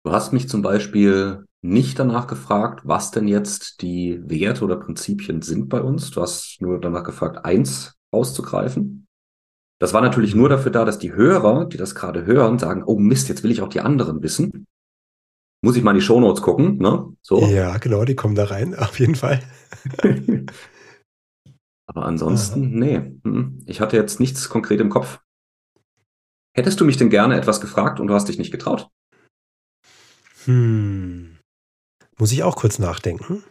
Du 0.05 0.11
hast 0.11 0.33
mich 0.33 0.49
zum 0.49 0.63
Beispiel 0.63 1.47
nicht 1.63 2.01
danach 2.01 2.27
gefragt, 2.27 2.81
was 2.83 3.13
denn 3.13 3.29
jetzt 3.29 3.81
die 3.81 4.21
Werte 4.29 4.65
oder 4.65 4.75
Prinzipien 4.75 5.41
sind 5.41 5.69
bei 5.69 5.83
uns. 5.83 6.11
Du 6.11 6.21
hast 6.21 6.61
nur 6.61 6.81
danach 6.81 7.05
gefragt, 7.05 7.45
eins 7.45 7.95
auszugreifen. 8.11 9.07
Das 9.79 9.95
war 9.95 10.01
natürlich 10.01 10.35
nur 10.35 10.49
dafür 10.49 10.73
da, 10.73 10.85
dass 10.85 10.99
die 10.99 11.13
Hörer, 11.13 11.67
die 11.67 11.77
das 11.77 11.95
gerade 11.95 12.27
hören, 12.27 12.59
sagen, 12.59 12.83
oh 12.85 12.99
Mist, 12.99 13.29
jetzt 13.29 13.45
will 13.45 13.53
ich 13.53 13.63
auch 13.63 13.69
die 13.69 13.83
anderen 13.83 14.21
wissen 14.21 14.67
muss 15.63 15.77
ich 15.77 15.83
mal 15.83 15.91
in 15.93 15.99
die 15.99 16.05
Shownotes 16.05 16.43
gucken, 16.43 16.79
ne? 16.79 17.13
So. 17.23 17.41
Ja, 17.47 17.79
genau, 17.79 18.05
die 18.05 18.15
kommen 18.15 18.35
da 18.35 18.45
rein, 18.45 18.75
auf 18.79 18.99
jeden 18.99 19.15
Fall. 19.15 19.43
Aber 21.87 22.05
ansonsten, 22.05 22.65
Aha. 22.65 22.71
nee. 22.75 22.97
Hm, 23.25 23.63
ich 23.67 23.81
hatte 23.81 23.97
jetzt 23.97 24.21
nichts 24.21 24.49
konkret 24.49 24.81
im 24.81 24.91
Kopf. 24.91 25.21
Hättest 26.55 26.81
du 26.81 26.85
mich 26.85 26.97
denn 26.97 27.09
gerne 27.09 27.37
etwas 27.37 27.61
gefragt 27.61 27.99
und 28.01 28.09
du 28.09 28.15
hast 28.15 28.29
dich 28.29 28.39
nicht 28.39 28.51
getraut? 28.51 28.91
Hm. 30.45 31.39
Muss 32.19 32.33
ich 32.33 32.43
auch 32.43 32.57
kurz 32.57 32.79
nachdenken? 32.79 33.43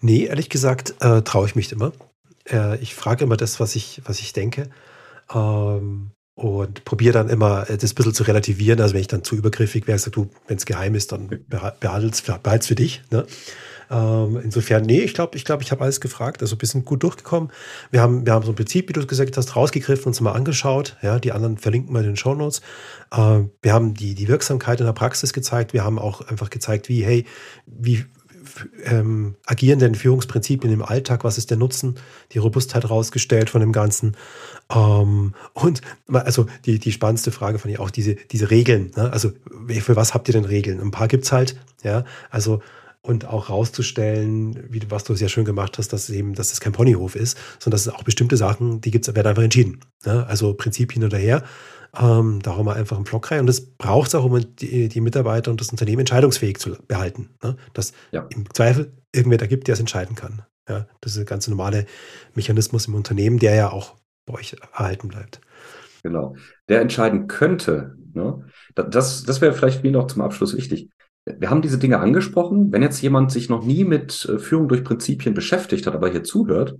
Nee, 0.00 0.24
ehrlich 0.24 0.48
gesagt, 0.48 0.96
äh, 1.00 1.22
traue 1.22 1.46
ich 1.46 1.54
mich 1.54 1.70
immer. 1.70 1.92
Äh, 2.50 2.78
ich 2.78 2.94
frage 2.94 3.24
immer 3.24 3.36
das, 3.36 3.60
was 3.60 3.76
ich, 3.76 4.02
was 4.04 4.20
ich 4.20 4.32
denke. 4.32 4.70
Ähm, 5.34 6.10
und 6.34 6.84
probiere 6.84 7.12
dann 7.12 7.28
immer, 7.28 7.68
äh, 7.68 7.76
das 7.76 7.92
ein 7.92 7.94
bisschen 7.94 8.14
zu 8.14 8.22
relativieren. 8.24 8.80
Also 8.80 8.94
wenn 8.94 9.00
ich 9.00 9.06
dann 9.06 9.24
zu 9.24 9.36
übergriffig 9.36 9.86
wäre, 9.86 9.98
sag 9.98 10.12
du, 10.12 10.30
wenn 10.46 10.56
es 10.56 10.66
geheim 10.66 10.94
ist, 10.94 11.12
dann 11.12 11.28
behalt's, 11.80 12.22
behalt's 12.22 12.66
für 12.66 12.74
dich. 12.74 13.02
Ne? 13.10 13.26
Ähm, 13.90 14.40
insofern, 14.42 14.84
nee, 14.84 15.00
ich 15.00 15.12
glaube, 15.12 15.36
ich, 15.36 15.44
glaub, 15.44 15.60
ich 15.60 15.70
habe 15.70 15.82
alles 15.82 16.00
gefragt. 16.00 16.40
Also 16.40 16.58
wir 16.58 16.66
sind 16.66 16.86
gut 16.86 17.02
durchgekommen. 17.02 17.50
Wir 17.90 18.00
haben, 18.00 18.24
wir 18.24 18.32
haben 18.32 18.44
so 18.44 18.52
ein 18.52 18.54
Prinzip, 18.54 18.88
wie 18.88 18.94
du 18.94 19.06
gesagt 19.06 19.36
hast, 19.36 19.54
rausgegriffen, 19.54 20.06
uns 20.06 20.20
mal 20.22 20.32
angeschaut. 20.32 20.96
Ja, 21.02 21.18
die 21.18 21.32
anderen 21.32 21.58
verlinken 21.58 21.94
wir 21.94 22.00
in 22.00 22.06
den 22.06 22.16
Show 22.16 22.34
Notes. 22.34 22.62
Ähm, 23.14 23.50
wir 23.60 23.74
haben 23.74 23.92
die, 23.92 24.14
die 24.14 24.28
Wirksamkeit 24.28 24.80
in 24.80 24.86
der 24.86 24.94
Praxis 24.94 25.34
gezeigt. 25.34 25.74
Wir 25.74 25.84
haben 25.84 25.98
auch 25.98 26.22
einfach 26.22 26.48
gezeigt, 26.48 26.88
wie, 26.88 27.04
hey, 27.04 27.26
wie 27.66 28.06
ähm, 28.84 29.36
agieren 29.46 29.78
denn 29.78 29.94
Führungsprinzipien 29.94 30.72
im 30.72 30.82
Alltag? 30.82 31.24
Was 31.24 31.38
ist 31.38 31.50
der 31.50 31.56
Nutzen? 31.56 31.96
Die 32.32 32.38
Robustheit 32.38 32.88
rausgestellt 32.88 33.50
von 33.50 33.60
dem 33.60 33.72
Ganzen. 33.72 34.16
Ähm, 34.70 35.34
und 35.54 35.80
also 36.12 36.46
die, 36.64 36.78
die 36.78 36.92
spannendste 36.92 37.32
Frage 37.32 37.58
fand 37.58 37.72
ich 37.72 37.80
auch 37.80 37.90
diese, 37.90 38.14
diese 38.14 38.50
Regeln. 38.50 38.90
Ne? 38.96 39.12
Also 39.12 39.32
für 39.80 39.96
was 39.96 40.14
habt 40.14 40.28
ihr 40.28 40.32
denn 40.32 40.44
Regeln? 40.44 40.80
Ein 40.80 40.90
paar 40.90 41.08
gibt 41.08 41.24
es 41.24 41.32
halt. 41.32 41.56
Ja, 41.82 42.04
also 42.30 42.60
und 43.02 43.26
auch 43.26 43.50
rauszustellen, 43.50 44.72
wie 44.72 44.80
was 44.88 45.02
du 45.02 45.14
sehr 45.14 45.28
schön 45.28 45.44
gemacht 45.44 45.76
hast, 45.76 45.92
dass 45.92 46.08
eben, 46.08 46.34
dass 46.34 46.52
es 46.52 46.60
kein 46.60 46.72
Ponyhof 46.72 47.16
ist, 47.16 47.36
sondern 47.58 47.72
dass 47.76 47.86
es 47.86 47.92
auch 47.92 48.04
bestimmte 48.04 48.36
Sachen, 48.36 48.80
die 48.80 48.92
gibt's, 48.92 49.12
werden 49.12 49.26
einfach 49.26 49.42
entschieden. 49.42 49.80
Ne? 50.04 50.24
Also 50.26 50.54
Prinzipien 50.54 51.04
oder 51.04 51.18
her. 51.18 51.42
Ähm, 51.94 52.40
darum 52.42 52.68
einfach 52.68 52.96
einen 52.96 53.04
Block 53.04 53.30
rein. 53.30 53.40
Und 53.40 53.46
das 53.46 53.60
braucht 53.60 54.08
es 54.08 54.14
auch, 54.14 54.24
um 54.24 54.40
die, 54.56 54.88
die, 54.88 55.00
Mitarbeiter 55.02 55.50
und 55.50 55.60
das 55.60 55.68
Unternehmen 55.68 56.00
entscheidungsfähig 56.00 56.58
zu 56.58 56.76
behalten. 56.88 57.28
Ne? 57.42 57.56
Dass 57.74 57.92
ja. 58.12 58.26
im 58.30 58.52
Zweifel 58.54 58.92
irgendwer 59.14 59.38
da 59.38 59.46
gibt, 59.46 59.68
der 59.68 59.74
es 59.74 59.80
entscheiden 59.80 60.16
kann. 60.16 60.42
Ja? 60.68 60.86
Das 61.02 61.12
ist 61.12 61.18
der 61.18 61.26
ganz 61.26 61.48
normale 61.48 61.84
Mechanismus 62.34 62.86
im 62.86 62.94
Unternehmen, 62.94 63.38
der 63.38 63.54
ja 63.54 63.70
auch 63.70 63.94
bei 64.24 64.34
euch 64.34 64.56
erhalten 64.72 65.08
bleibt. 65.08 65.40
Genau. 66.02 66.34
Der 66.68 66.80
entscheiden 66.80 67.26
könnte. 67.26 67.94
Ne? 68.14 68.46
Das, 68.74 69.24
das 69.24 69.40
wäre 69.42 69.52
vielleicht 69.52 69.82
mir 69.82 69.92
noch 69.92 70.06
zum 70.06 70.22
Abschluss 70.22 70.56
wichtig. 70.56 70.88
Wir 71.24 71.50
haben 71.50 71.62
diese 71.62 71.78
Dinge 71.78 72.00
angesprochen. 72.00 72.72
Wenn 72.72 72.82
jetzt 72.82 73.02
jemand 73.02 73.30
sich 73.30 73.48
noch 73.48 73.64
nie 73.64 73.84
mit 73.84 74.24
äh, 74.24 74.38
Führung 74.38 74.68
durch 74.68 74.82
Prinzipien 74.82 75.34
beschäftigt 75.34 75.86
hat, 75.86 75.94
aber 75.94 76.10
hier 76.10 76.24
zuhört, 76.24 76.76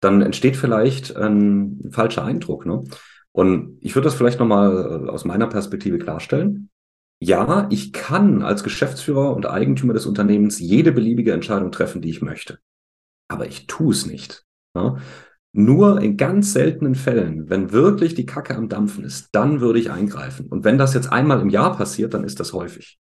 dann 0.00 0.20
entsteht 0.20 0.56
vielleicht 0.56 1.16
ein 1.16 1.80
falscher 1.90 2.24
Eindruck. 2.24 2.66
Ne? 2.66 2.84
Und 3.32 3.78
ich 3.80 3.94
würde 3.94 4.04
das 4.04 4.14
vielleicht 4.14 4.38
nochmal 4.38 5.06
äh, 5.06 5.10
aus 5.10 5.24
meiner 5.24 5.46
Perspektive 5.46 5.98
klarstellen. 5.98 6.70
Ja, 7.20 7.68
ich 7.70 7.92
kann 7.92 8.42
als 8.42 8.64
Geschäftsführer 8.64 9.34
und 9.34 9.46
Eigentümer 9.46 9.94
des 9.94 10.06
Unternehmens 10.06 10.58
jede 10.58 10.92
beliebige 10.92 11.32
Entscheidung 11.32 11.70
treffen, 11.70 12.02
die 12.02 12.10
ich 12.10 12.20
möchte. 12.20 12.58
Aber 13.28 13.46
ich 13.46 13.66
tue 13.66 13.92
es 13.92 14.06
nicht. 14.06 14.44
Ja? 14.76 14.96
Nur 15.52 16.00
in 16.00 16.16
ganz 16.16 16.52
seltenen 16.52 16.94
Fällen, 16.94 17.48
wenn 17.48 17.72
wirklich 17.72 18.14
die 18.14 18.26
Kacke 18.26 18.56
am 18.56 18.68
Dampfen 18.68 19.04
ist, 19.04 19.28
dann 19.32 19.60
würde 19.60 19.78
ich 19.78 19.90
eingreifen. 19.90 20.46
Und 20.46 20.64
wenn 20.64 20.78
das 20.78 20.94
jetzt 20.94 21.12
einmal 21.12 21.40
im 21.40 21.50
Jahr 21.50 21.76
passiert, 21.76 22.14
dann 22.14 22.24
ist 22.24 22.40
das 22.40 22.52
häufig. 22.52 22.98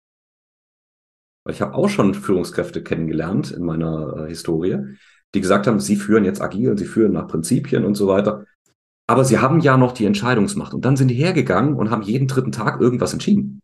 Weil 1.44 1.54
ich 1.54 1.62
habe 1.62 1.76
auch 1.76 1.90
schon 1.90 2.14
Führungskräfte 2.14 2.84
kennengelernt 2.84 3.52
in 3.52 3.64
meiner 3.64 4.26
äh, 4.26 4.30
Historie, 4.30 4.98
die 5.34 5.42
gesagt 5.42 5.68
haben, 5.68 5.80
sie 5.80 5.96
führen 5.96 6.26
jetzt 6.26 6.42
agil, 6.42 6.78
sie 6.78 6.86
führen 6.86 7.14
nach 7.14 7.28
Prinzipien 7.28 7.86
und 7.86 7.96
so 7.96 8.08
weiter. 8.08 8.46
Aber 9.10 9.26
sie 9.26 9.40
haben 9.40 9.60
ja 9.60 9.76
noch 9.76 9.94
die 9.94 10.06
Entscheidungsmacht. 10.06 10.76
Und 10.76 10.86
dann 10.86 10.96
sind 10.96 11.08
die 11.08 11.16
hergegangen 11.16 11.74
und 11.74 11.90
haben 11.90 12.04
jeden 12.04 12.28
dritten 12.28 12.52
Tag 12.52 12.80
irgendwas 12.80 13.12
entschieden. 13.12 13.60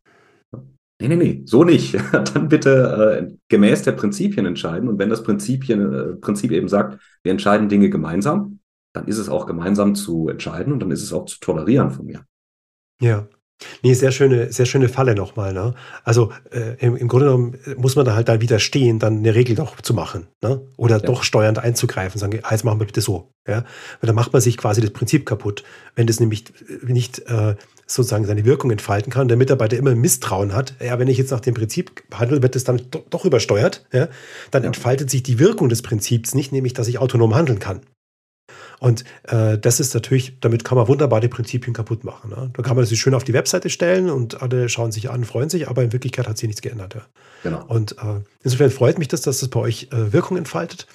Nee, 0.99 1.07
nee, 1.07 1.15
nee, 1.17 1.41
so 1.45 1.63
nicht. 1.63 1.95
dann 2.33 2.49
bitte 2.49 3.27
äh, 3.29 3.35
gemäß 3.47 3.83
der 3.83 3.91
Prinzipien 3.91 4.47
entscheiden. 4.47 4.89
Und 4.89 4.97
wenn 4.97 5.11
das 5.11 5.21
Prinzipien, 5.21 5.93
äh, 5.93 6.15
Prinzip 6.15 6.51
eben 6.51 6.67
sagt, 6.67 6.99
wir 7.21 7.31
entscheiden 7.31 7.69
Dinge 7.69 7.91
gemeinsam, 7.91 8.57
dann 8.93 9.05
ist 9.05 9.19
es 9.19 9.29
auch 9.29 9.45
gemeinsam 9.45 9.93
zu 9.93 10.29
entscheiden 10.29 10.73
und 10.73 10.79
dann 10.79 10.89
ist 10.89 11.03
es 11.03 11.13
auch 11.13 11.25
zu 11.25 11.39
tolerieren 11.39 11.91
von 11.91 12.07
mir. 12.07 12.25
Ja. 12.99 13.27
Nee, 13.83 13.93
sehr 13.93 14.11
schöne, 14.11 14.51
sehr 14.51 14.65
schöne 14.65 14.89
Falle 14.89 15.15
nochmal. 15.15 15.53
Ne? 15.53 15.73
Also 16.03 16.31
äh, 16.51 16.75
im, 16.79 16.97
im, 16.97 17.07
Grunde 17.07 17.27
genommen 17.27 17.57
muss 17.77 17.95
man 17.95 18.05
da 18.05 18.13
halt 18.13 18.27
dann 18.27 18.41
widerstehen, 18.41 18.99
dann 18.99 19.17
eine 19.19 19.33
Regel 19.33 19.55
doch 19.55 19.79
zu 19.79 19.93
machen. 19.93 20.27
Ne? 20.41 20.61
Oder 20.75 20.97
ja. 20.97 21.01
doch 21.01 21.23
steuernd 21.23 21.59
einzugreifen, 21.59 22.19
sagen, 22.19 22.39
ah, 22.43 22.51
jetzt 22.51 22.65
machen 22.65 22.79
wir 22.79 22.85
bitte 22.85 23.01
so. 23.01 23.31
Ja? 23.47 23.63
Weil 24.01 24.07
dann 24.07 24.15
macht 24.15 24.33
man 24.33 24.41
sich 24.41 24.57
quasi 24.57 24.81
das 24.81 24.91
Prinzip 24.91 25.25
kaputt. 25.25 25.63
Wenn 25.95 26.07
das 26.07 26.19
nämlich 26.19 26.45
nicht 26.85 27.19
äh, 27.27 27.55
sozusagen 27.87 28.25
seine 28.25 28.45
Wirkung 28.45 28.71
entfalten 28.71 29.11
kann, 29.11 29.27
der 29.27 29.37
Mitarbeiter 29.37 29.77
immer 29.77 29.95
Misstrauen 29.95 30.53
hat, 30.53 30.73
ja, 30.83 30.99
wenn 30.99 31.07
ich 31.07 31.17
jetzt 31.17 31.31
nach 31.31 31.39
dem 31.39 31.53
Prinzip 31.53 32.03
handle, 32.13 32.41
wird 32.41 32.55
das 32.55 32.63
dann 32.63 32.81
doch, 32.91 33.03
doch 33.09 33.25
übersteuert, 33.25 33.85
ja? 33.93 34.09
dann 34.51 34.63
ja. 34.63 34.67
entfaltet 34.67 35.09
sich 35.09 35.23
die 35.23 35.39
Wirkung 35.39 35.69
des 35.69 35.81
Prinzips 35.81 36.33
nicht, 36.33 36.51
nämlich 36.51 36.73
dass 36.73 36.87
ich 36.87 36.97
autonom 36.97 37.35
handeln 37.35 37.59
kann. 37.59 37.81
Und 38.85 39.03
äh, 39.23 39.57
das 39.57 39.79
ist 39.79 39.95
natürlich, 39.95 40.39
damit 40.41 40.63
kann 40.63 40.77
man 40.77 40.87
wunderbar 40.87 41.19
die 41.19 41.27
Prinzipien 41.27 41.73
kaputt 41.73 42.03
machen. 42.03 42.29
Ne? 42.29 42.51
Da 42.53 42.61
kann 42.61 42.75
man 42.75 42.85
sie 42.85 42.95
schön 42.95 43.15
auf 43.15 43.23
die 43.23 43.33
Webseite 43.33 43.71
stellen 43.71 44.11
und 44.11 44.43
alle 44.43 44.69
schauen 44.69 44.91
sich 44.91 45.09
an, 45.09 45.23
freuen 45.23 45.49
sich, 45.49 45.67
aber 45.67 45.81
in 45.81 45.91
Wirklichkeit 45.91 46.27
hat 46.27 46.37
sich 46.37 46.45
nichts 46.45 46.61
geändert. 46.61 46.93
Ja. 46.93 47.01
Genau. 47.41 47.65
Und 47.67 47.93
äh, 47.93 48.21
insofern 48.43 48.69
freut 48.69 48.99
mich 48.99 49.07
das, 49.07 49.21
dass 49.21 49.39
das 49.39 49.49
bei 49.49 49.59
euch 49.59 49.87
äh, 49.91 50.13
Wirkung 50.13 50.37
entfaltet. 50.37 50.85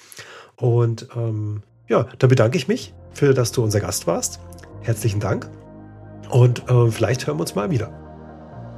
Und 0.55 1.09
ähm, 1.17 1.63
ja, 1.89 2.07
dann 2.17 2.29
bedanke 2.29 2.57
ich 2.57 2.69
mich 2.69 2.93
für, 3.13 3.33
dass 3.33 3.51
du 3.51 3.61
unser 3.61 3.81
Gast 3.81 4.07
warst. 4.07 4.39
Herzlichen 4.79 5.19
Dank. 5.19 5.49
Und 6.29 6.69
äh, 6.69 6.91
vielleicht 6.91 7.27
hören 7.27 7.39
wir 7.39 7.41
uns 7.41 7.55
mal 7.55 7.71
wieder. 7.71 7.91